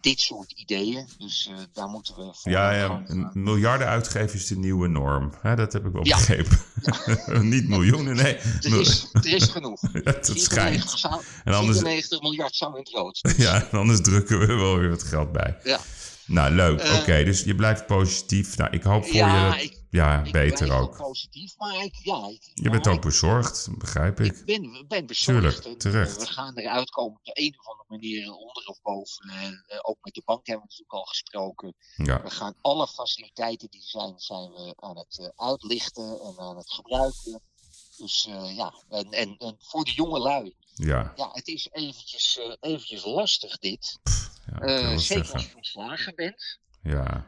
dit 0.00 0.20
soort 0.20 0.52
ideeën. 0.52 1.08
Dus 1.18 1.48
eh, 1.50 1.56
daar 1.72 1.88
moeten 1.88 2.14
we 2.14 2.22
voor 2.34 2.52
Ja, 2.52 2.72
ja, 2.72 3.02
een 3.06 3.30
miljarden 3.34 3.86
uitgeven 3.86 4.34
is 4.38 4.46
de 4.46 4.56
nieuwe 4.58 4.88
norm. 4.88 5.32
Hè, 5.42 5.56
dat 5.56 5.72
heb 5.72 5.86
ik 5.86 5.92
wel 5.92 6.06
Ja. 6.06 6.16
begrepen. 6.16 6.58
Niet 7.50 7.68
miljoenen, 7.68 8.16
nee. 8.16 8.36
Er 8.36 8.80
is, 8.80 9.08
er 9.12 9.26
is 9.26 9.44
genoeg. 9.44 9.80
Dat 10.04 10.26
94 10.26 10.98
schijnt. 10.98 11.24
En 11.44 11.52
anders, 11.54 11.78
94 11.78 12.20
miljard 12.20 12.54
zou 12.56 12.72
in 12.72 12.78
het 12.78 12.88
rood. 12.88 13.20
ja, 13.36 13.62
en 13.70 13.78
anders 13.78 14.00
drukken 14.00 14.38
we 14.38 14.46
wel 14.46 14.78
weer 14.78 14.90
wat 14.90 15.02
geld 15.02 15.32
bij. 15.32 15.56
Ja. 15.64 15.80
Nou, 16.26 16.54
leuk. 16.54 16.80
Eh, 16.80 16.94
Oké, 17.00 17.24
dus 17.24 17.42
je 17.42 17.54
blijft 17.54 17.86
positief. 17.86 18.56
Nou, 18.56 18.70
ik 18.70 18.82
hoop 18.82 19.04
voor 19.06 19.14
je 19.14 19.50
dat... 19.52 19.62
ik- 19.62 19.77
ja, 19.90 20.22
Ik 20.24 20.32
beter 20.32 20.72
ook. 20.72 20.96
positief, 20.96 21.56
maar 21.56 21.84
ik, 21.84 21.94
ja, 22.02 22.28
ik, 22.28 22.50
Je 22.54 22.70
bent 22.70 22.86
ook 22.86 23.02
bezorgd, 23.02 23.68
begrijp 23.78 24.20
Ik 24.20 24.36
ik. 24.36 24.44
ben, 24.44 24.84
ben 24.88 25.06
bezorgd. 25.06 25.40
Tuurlijk, 25.42 25.64
eh, 25.64 25.72
terecht. 25.72 26.16
We 26.16 26.26
gaan 26.26 26.56
eruit 26.58 26.90
komen 26.90 27.16
op 27.18 27.24
de 27.24 27.32
een 27.34 27.54
of 27.58 27.66
andere 27.68 27.86
manier 27.88 28.32
onder 28.32 28.66
of 28.66 28.82
boven. 28.82 29.28
Eh, 29.30 29.46
eh, 29.46 29.52
ook 29.82 29.96
met 30.00 30.14
de 30.14 30.22
bank 30.24 30.46
hebben 30.46 30.66
we 30.66 30.70
natuurlijk 30.72 30.92
al 30.98 31.10
gesproken. 31.10 31.74
Ja, 31.96 32.22
We 32.22 32.30
gaan 32.30 32.54
alle 32.60 32.86
faciliteiten 32.88 33.68
die 33.70 33.82
zijn, 33.82 34.14
zijn 34.18 34.50
we 34.50 34.72
aan 34.76 34.96
het 34.98 35.18
eh, 35.18 35.46
uitlichten 35.48 36.20
en 36.20 36.34
aan 36.38 36.56
het 36.56 36.70
gebruiken. 36.70 37.40
Dus 37.96 38.26
eh, 38.26 38.56
ja, 38.56 38.74
en, 38.88 39.10
en, 39.10 39.36
en 39.38 39.56
voor 39.58 39.84
de 39.84 39.92
jonge 39.92 40.18
lui, 40.18 40.54
ja. 40.74 41.12
ja, 41.16 41.28
het 41.32 41.46
is 41.48 41.68
eventjes, 41.72 42.38
eh, 42.38 42.54
eventjes 42.60 43.04
lastig 43.04 43.58
dit. 43.58 43.98
ja 44.46 44.58
Eh, 44.60 44.96
zeker 44.98 45.32
als 45.32 45.46
je 45.46 45.56
ontslagen 45.56 46.14
bent. 46.14 46.58
Ja, 46.82 47.06
Eh, 47.06 47.22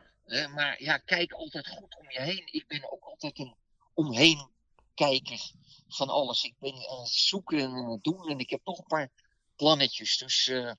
maar 0.54 0.82
ja, 0.82 0.98
kijk 0.98 1.32
altijd 1.32 1.68
goed 1.68 1.96
om 1.98 2.10
je 2.10 2.20
heen. 2.20 2.48
Ik 2.52 2.66
ben 2.66 2.92
ook 2.92 3.04
altijd 3.04 3.38
een 3.38 3.54
omheen 3.94 4.50
kijker 4.94 5.50
van 5.88 6.08
alles. 6.08 6.44
Ik 6.44 6.54
ben 6.58 6.74
aan 6.74 6.98
het 7.00 7.08
zoeken 7.08 7.58
en 7.58 7.70
aan 7.70 7.90
het 7.90 8.02
doen. 8.02 8.28
En 8.28 8.38
ik 8.38 8.50
heb 8.50 8.60
toch 8.64 8.78
een 8.78 8.84
paar 8.86 9.10
plannetjes. 9.56 10.18
Dus 10.18 10.48
eh, 10.48 10.72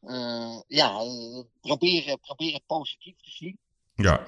eh, 0.00 0.60
ja, 0.66 1.00
eh, 1.00 1.40
proberen, 1.60 2.20
proberen 2.20 2.54
het 2.54 2.66
positief 2.66 3.16
te 3.22 3.30
zien. 3.30 3.58
ja. 3.94 4.26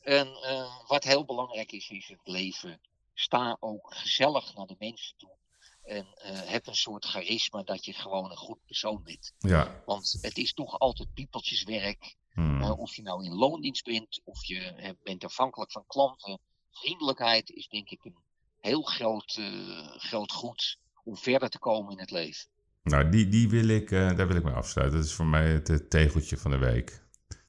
En 0.00 0.26
eh, 0.42 0.80
wat 0.86 1.04
heel 1.04 1.24
belangrijk 1.24 1.72
is, 1.72 1.88
is 1.88 2.08
het 2.08 2.20
leven. 2.24 2.80
Sta 3.14 3.56
ook 3.60 3.94
gezellig 3.94 4.54
naar 4.54 4.66
de 4.66 4.76
mensen 4.78 5.16
toe. 5.16 5.36
En 5.82 6.06
eh, 6.14 6.40
heb 6.44 6.66
een 6.66 6.74
soort 6.76 7.04
charisma 7.04 7.62
dat 7.62 7.84
je 7.84 7.92
gewoon 7.92 8.30
een 8.30 8.36
goed 8.36 8.64
persoon 8.66 9.02
bent. 9.02 9.32
ja. 9.38 9.82
Want 9.86 10.18
het 10.20 10.38
is 10.38 10.52
toch 10.52 10.78
altijd 10.78 11.14
piepeltjeswerk. 11.14 12.16
Hmm. 12.34 12.60
Uh, 12.60 12.78
of 12.78 12.94
je 12.94 13.02
nou 13.02 13.24
in 13.24 13.34
loondienst 13.34 13.84
bent, 13.84 14.20
of 14.24 14.44
je 14.44 14.58
eh, 14.58 14.90
bent 15.02 15.24
afhankelijk 15.24 15.72
van 15.72 15.84
klanten. 15.86 16.38
Vriendelijkheid 16.70 17.50
is 17.50 17.68
denk 17.68 17.90
ik 17.90 18.04
een 18.04 18.16
heel 18.60 18.82
groot, 18.82 19.36
eh, 19.38 19.96
groot 19.96 20.32
goed 20.32 20.78
om 21.04 21.16
verder 21.16 21.48
te 21.48 21.58
komen 21.58 21.92
in 21.92 21.98
het 21.98 22.10
leven. 22.10 22.48
Nou, 22.82 23.08
die, 23.08 23.28
die 23.28 23.48
wil 23.48 23.68
ik, 23.68 23.90
eh, 23.90 24.16
daar 24.16 24.26
wil 24.26 24.36
ik 24.36 24.44
mee 24.44 24.54
afsluiten. 24.54 24.98
Dat 24.98 25.06
is 25.06 25.14
voor 25.14 25.26
mij 25.26 25.48
het 25.48 25.68
eh, 25.68 25.76
tegeltje 25.76 26.36
van 26.36 26.50
de 26.50 26.58
week. 26.58 27.04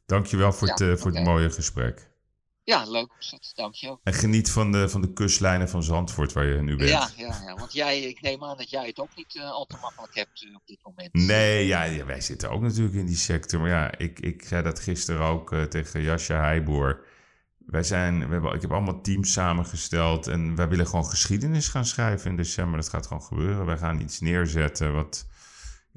Dankjewel 0.06 0.54
voor, 0.54 0.68
Ja, 0.68 0.74
het, 0.74 0.82
eh, 0.82 0.96
voor 0.96 1.12
het 1.12 1.24
mooie 1.24 1.50
gesprek. 1.52 2.11
Ja, 2.72 2.86
leuk. 2.90 3.10
Dank 3.56 3.74
je 3.74 3.90
ook. 3.90 4.00
En 4.04 4.14
geniet 4.14 4.52
van 4.52 4.72
de, 4.72 4.90
van 4.90 5.02
de 5.02 5.14
kustlijnen 5.14 5.70
van 5.70 5.84
Zandvoort 5.84 6.34
waar 6.34 6.46
je 6.46 6.62
nu 6.62 6.76
bent. 6.76 6.90
Ja, 6.90 7.10
ja, 7.16 7.42
ja, 7.46 7.56
want 7.56 7.74
jij, 7.74 8.02
ik 8.02 8.22
neem 8.22 8.44
aan 8.44 8.58
dat 8.58 8.70
jij 8.70 8.88
het 8.88 9.00
ook 9.00 9.16
niet 9.16 9.36
eh, 9.36 9.52
al 9.52 9.66
te 9.66 9.78
makkelijk 9.82 10.16
hebt 10.16 10.46
eh, 10.48 10.56
op 10.56 10.62
dit 10.66 10.80
moment. 10.84 11.14
Nee, 11.14 11.68
ja, 11.68 11.84
ja, 11.84 12.06
wij 12.06 12.22
zitten 12.22 12.50
ook 12.50 12.62
natuurlijk 12.62 12.96
in 12.96 13.06
die 13.06 13.16
sector. 13.16 13.60
Maar 13.60 13.70
ja, 13.70 13.98
ik, 13.98 14.20
ik 14.20 14.44
zei 14.44 14.64
dat 14.64 14.80
gisteren 14.80 15.22
ook 15.22 15.52
eh, 15.52 15.64
tegen 15.64 16.02
Jascha 16.02 16.36
Heijboer. 16.36 17.06
Wij 17.58 17.84
zijn, 17.84 18.28
we 18.28 18.34
hebben, 18.34 18.54
ik 18.54 18.62
heb 18.62 18.72
allemaal 18.72 19.02
teams 19.02 19.32
samengesteld 19.32 20.28
en 20.28 20.56
wij 20.56 20.68
willen 20.68 20.88
gewoon 20.88 21.06
geschiedenis 21.06 21.68
gaan 21.68 21.86
schrijven 21.86 22.30
in 22.30 22.38
december. 22.38 22.80
Dat 22.80 22.90
gaat 22.90 23.08
gewoon 23.08 23.24
gebeuren. 23.24 23.66
Wij 23.66 23.78
gaan 23.78 24.02
iets 24.02 24.20
neerzetten 24.20 24.94
wat 24.94 25.28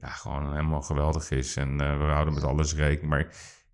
ja, 0.00 0.08
gewoon 0.08 0.50
helemaal 0.50 0.82
geweldig 0.82 1.30
is. 1.30 1.56
En 1.56 1.76
we 1.76 2.04
houden 2.04 2.34
met 2.34 2.44
alles 2.44 2.74
rekening. 2.74 3.10
Maar 3.10 3.26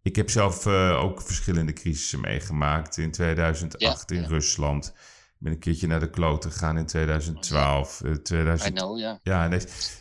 ik 0.02 0.16
heb 0.16 0.30
zelf 0.30 0.66
eh, 0.66 1.00
ook 1.02 1.22
verschillende 1.22 1.72
crisissen 1.72 2.20
meegemaakt. 2.20 2.96
In 2.96 3.10
2008 3.10 4.10
Ja, 4.10 4.16
in 4.16 4.22
ja. 4.22 4.28
Rusland. 4.28 4.86
Ik 4.86 5.46
ben 5.46 5.52
een 5.52 5.58
keertje 5.58 5.86
naar 5.86 6.00
de 6.00 6.10
kloot 6.10 6.44
gegaan 6.44 6.78
in 6.78 6.86
2012. 6.86 8.00
eh, 8.00 8.12
2000, 8.12 8.70
I 8.70 8.72
know, 8.72 8.98
ja. 8.98 9.48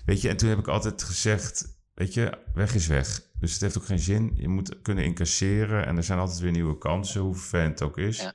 weet 0.05 0.21
je, 0.21 0.29
en 0.29 0.37
toen 0.37 0.49
heb 0.49 0.59
ik 0.59 0.67
altijd 0.67 1.03
gezegd, 1.03 1.79
weet 1.93 2.13
je, 2.13 2.37
weg 2.53 2.75
is 2.75 2.87
weg. 2.87 3.21
Dus 3.39 3.51
het 3.51 3.61
heeft 3.61 3.77
ook 3.77 3.85
geen 3.85 3.99
zin. 3.99 4.31
Je 4.35 4.47
moet 4.47 4.81
kunnen 4.81 5.03
incasseren 5.03 5.85
en 5.85 5.97
er 5.97 6.03
zijn 6.03 6.19
altijd 6.19 6.39
weer 6.39 6.51
nieuwe 6.51 6.77
kansen, 6.77 7.21
hoe 7.21 7.35
vervelend 7.35 7.79
het 7.79 7.81
ook 7.89 7.97
is. 7.97 8.17
Ja. 8.17 8.33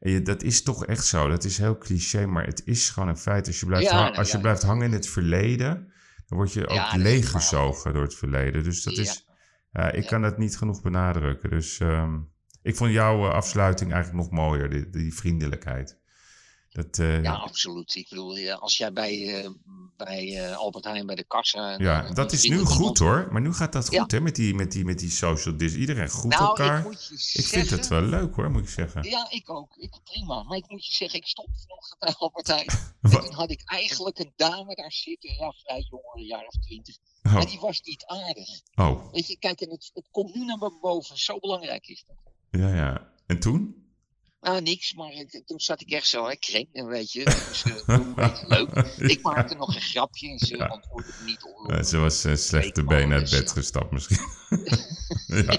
En 0.00 0.10
je, 0.10 0.22
dat 0.22 0.42
is 0.42 0.62
toch 0.62 0.86
echt 0.86 1.06
zo. 1.06 1.28
Dat 1.28 1.44
is 1.44 1.58
heel 1.58 1.78
cliché, 1.78 2.26
maar 2.26 2.46
het 2.46 2.62
is 2.64 2.90
gewoon 2.90 3.08
een 3.08 3.18
feit. 3.18 3.46
Als 3.46 3.60
je 3.60 3.66
blijft, 3.66 3.90
Ja, 3.90 4.08
als 4.08 4.30
je 4.30 4.40
blijft 4.40 4.62
hangen 4.62 4.86
in 4.86 4.92
het 4.92 5.08
verleden, 5.08 5.92
dan 6.26 6.38
word 6.38 6.52
je 6.52 6.66
ook 6.68 6.92
is 6.92 7.02
leeggezogen 7.02 7.92
door 7.92 8.02
het 8.02 8.14
verleden. 8.14 8.64
Dus 8.64 8.82
dat 8.82 8.96
Ja. 8.96 9.14
Ja, 9.70 9.90
ik 9.92 10.06
kan 10.06 10.22
dat 10.22 10.38
niet 10.38 10.56
genoeg 10.56 10.82
benadrukken. 10.82 11.50
Dus 11.50 11.80
ehm, 11.80 12.18
ik 12.62 12.76
vond 12.76 12.92
jouw 12.92 13.26
eh, 13.26 13.34
afsluiting 13.34 13.92
eigenlijk 13.92 14.22
nog 14.22 14.32
mooier, 14.32 14.70
die, 14.70 14.90
die 14.90 15.14
vriendelijkheid. 15.14 15.99
Dat, 16.72 16.98
eh, 16.98 17.22
Ja, 17.22 17.32
absoluut. 17.34 17.94
Ik 17.94 18.08
bedoel, 18.08 18.50
als 18.52 18.76
jij 18.76 18.92
bij, 18.92 19.42
eh, 19.42 19.50
bij 19.96 20.44
eh, 20.46 20.56
Albert 20.56 20.84
Heijn 20.84 21.06
bij 21.06 21.14
de 21.14 21.24
kassa... 21.24 21.74
Ja, 21.78 22.12
dat 22.12 22.32
is 22.32 22.42
nu 22.44 22.50
iemand- 22.56 22.68
goed 22.74 22.98
hoor. 22.98 23.28
Maar 23.32 23.40
nu 23.40 23.52
gaat 23.52 23.72
dat 23.72 23.90
Ja. 23.92 24.00
goed 24.02 24.10
hè, 24.10 24.20
met 24.20 24.34
die, 24.34 24.54
met 24.54 24.72
die, 24.72 24.84
met 24.84 24.98
die 24.98 25.10
social 25.10 25.56
dis. 25.56 25.74
Iedereen 25.74 26.08
groet 26.08 26.30
Nou, 26.32 26.42
elkaar. 26.46 26.78
ik 26.78 26.84
moet 26.84 27.06
je 27.06 27.14
Ik 27.14 27.20
zeggen... 27.20 27.58
vind 27.66 27.70
het 27.70 27.88
wel 27.88 28.02
leuk 28.02 28.34
hoor, 28.34 28.50
moet 28.50 28.62
ik 28.62 28.68
zeggen. 28.68 29.02
Ja, 29.02 29.26
ik 29.30 29.50
ook. 29.50 29.76
Ik, 29.76 29.98
prima. 30.04 30.42
Maar 30.42 30.56
ik 30.56 30.68
moet 30.68 30.86
je 30.86 30.94
zeggen, 30.94 31.18
ik 31.18 31.26
stond 31.26 31.48
vanochtend 31.62 31.98
bij 31.98 32.14
Albert 32.18 32.46
Heijn. 32.46 32.66
En 33.00 33.10
toen 33.10 33.32
had 33.34 33.50
ik 33.50 33.62
eigenlijk 33.64 34.18
een 34.18 34.32
dame 34.36 34.74
daar 34.74 34.92
zitten, 34.92 35.34
ja, 35.34 35.52
vrij 35.52 35.86
jong, 35.90 36.02
een 36.14 36.24
jaar 36.24 36.44
of 36.46 36.54
twintig. 36.60 36.96
Oh, 37.22 37.32
Maar 37.32 37.46
die 37.46 37.60
was 37.60 37.80
niet 37.80 38.04
aardig. 38.06 38.48
oh, 38.74 39.12
Weet 39.12 39.26
je, 39.26 39.38
kijk, 39.38 39.60
en 39.60 39.70
het, 39.70 39.90
het 39.94 40.08
komt 40.10 40.34
nu 40.34 40.44
naar 40.44 40.58
me 40.58 40.78
boven. 40.80 41.16
Zo 41.18 41.38
belangrijk 41.38 41.86
is 41.86 42.04
dat. 42.06 42.16
ja, 42.60 42.74
ja. 42.74 43.08
En 43.26 43.40
toen? 43.40 43.79
Nou, 44.40 44.62
niks, 44.62 44.94
maar 44.94 45.12
ik- 45.12 45.42
toen 45.46 45.60
zat 45.60 45.80
ik 45.80 45.90
echt 45.90 46.06
zo, 46.06 46.26
hè, 46.28 46.36
kring, 46.36 46.68
weet 46.86 47.12
je. 47.12 47.24
Dus 47.48 47.64
uh, 47.66 47.74
een 47.86 48.14
beetje 48.14 48.44
leuk. 48.48 48.86
Ik 49.14 49.22
maakte 49.22 49.54
nog 49.54 49.74
een 49.74 49.80
grapje 49.80 50.28
en 50.30 50.38
ze 50.38 50.56
Ja. 50.56 50.66
antwoordde 50.66 51.12
me 51.18 51.24
niet 51.24 51.42
op. 51.42 51.72
Eh, 51.72 51.82
Ze 51.82 51.98
was 51.98 52.24
eh, 52.24 52.34
slechte 52.36 52.84
benen 52.84 53.18
uit 53.18 53.30
bed 53.30 53.50
gestapt 53.50 53.90
misschien. 53.92 54.18
ja. 55.46 55.58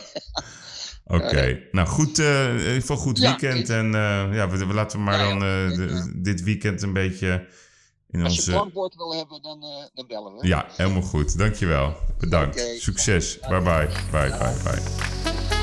Oké, 1.05 1.67
nou 1.71 1.87
goed, 1.87 2.19
eh, 2.19 2.49
in 2.53 2.57
ieder 2.59 2.73
geval 2.73 2.97
goed 2.97 3.19
weekend. 3.19 3.69
En 3.69 3.85
eh, 3.95 4.33
ja, 4.33 4.49
we, 4.49 4.65
we 4.65 4.73
laten 4.73 4.97
we 4.97 5.03
maar 5.03 5.17
ja. 5.19 5.23
dan 5.29 5.33
eh, 5.33 5.77
de- 5.77 5.93
eh, 5.93 6.23
dit 6.23 6.43
weekend 6.43 6.81
een 6.81 6.93
beetje 6.93 7.47
in 8.09 8.23
Als 8.23 8.33
je 8.33 8.39
onze... 8.39 8.51
klankbord 8.51 8.95
wil 8.95 9.15
hebben, 9.17 9.41
dan, 9.41 9.63
eh, 9.63 9.85
dan 9.93 10.07
bellen 10.07 10.35
we. 10.37 10.47
Ja, 10.47 10.65
helemaal 10.77 11.01
goed. 11.01 11.37
Dankjewel. 11.37 11.95
Bedankt. 12.17 12.59
Succes. 12.77 13.39
Bye 13.39 13.61
bye. 13.61 13.87
Bye 14.11 14.29
bye 14.29 14.55
bye. 14.63 15.60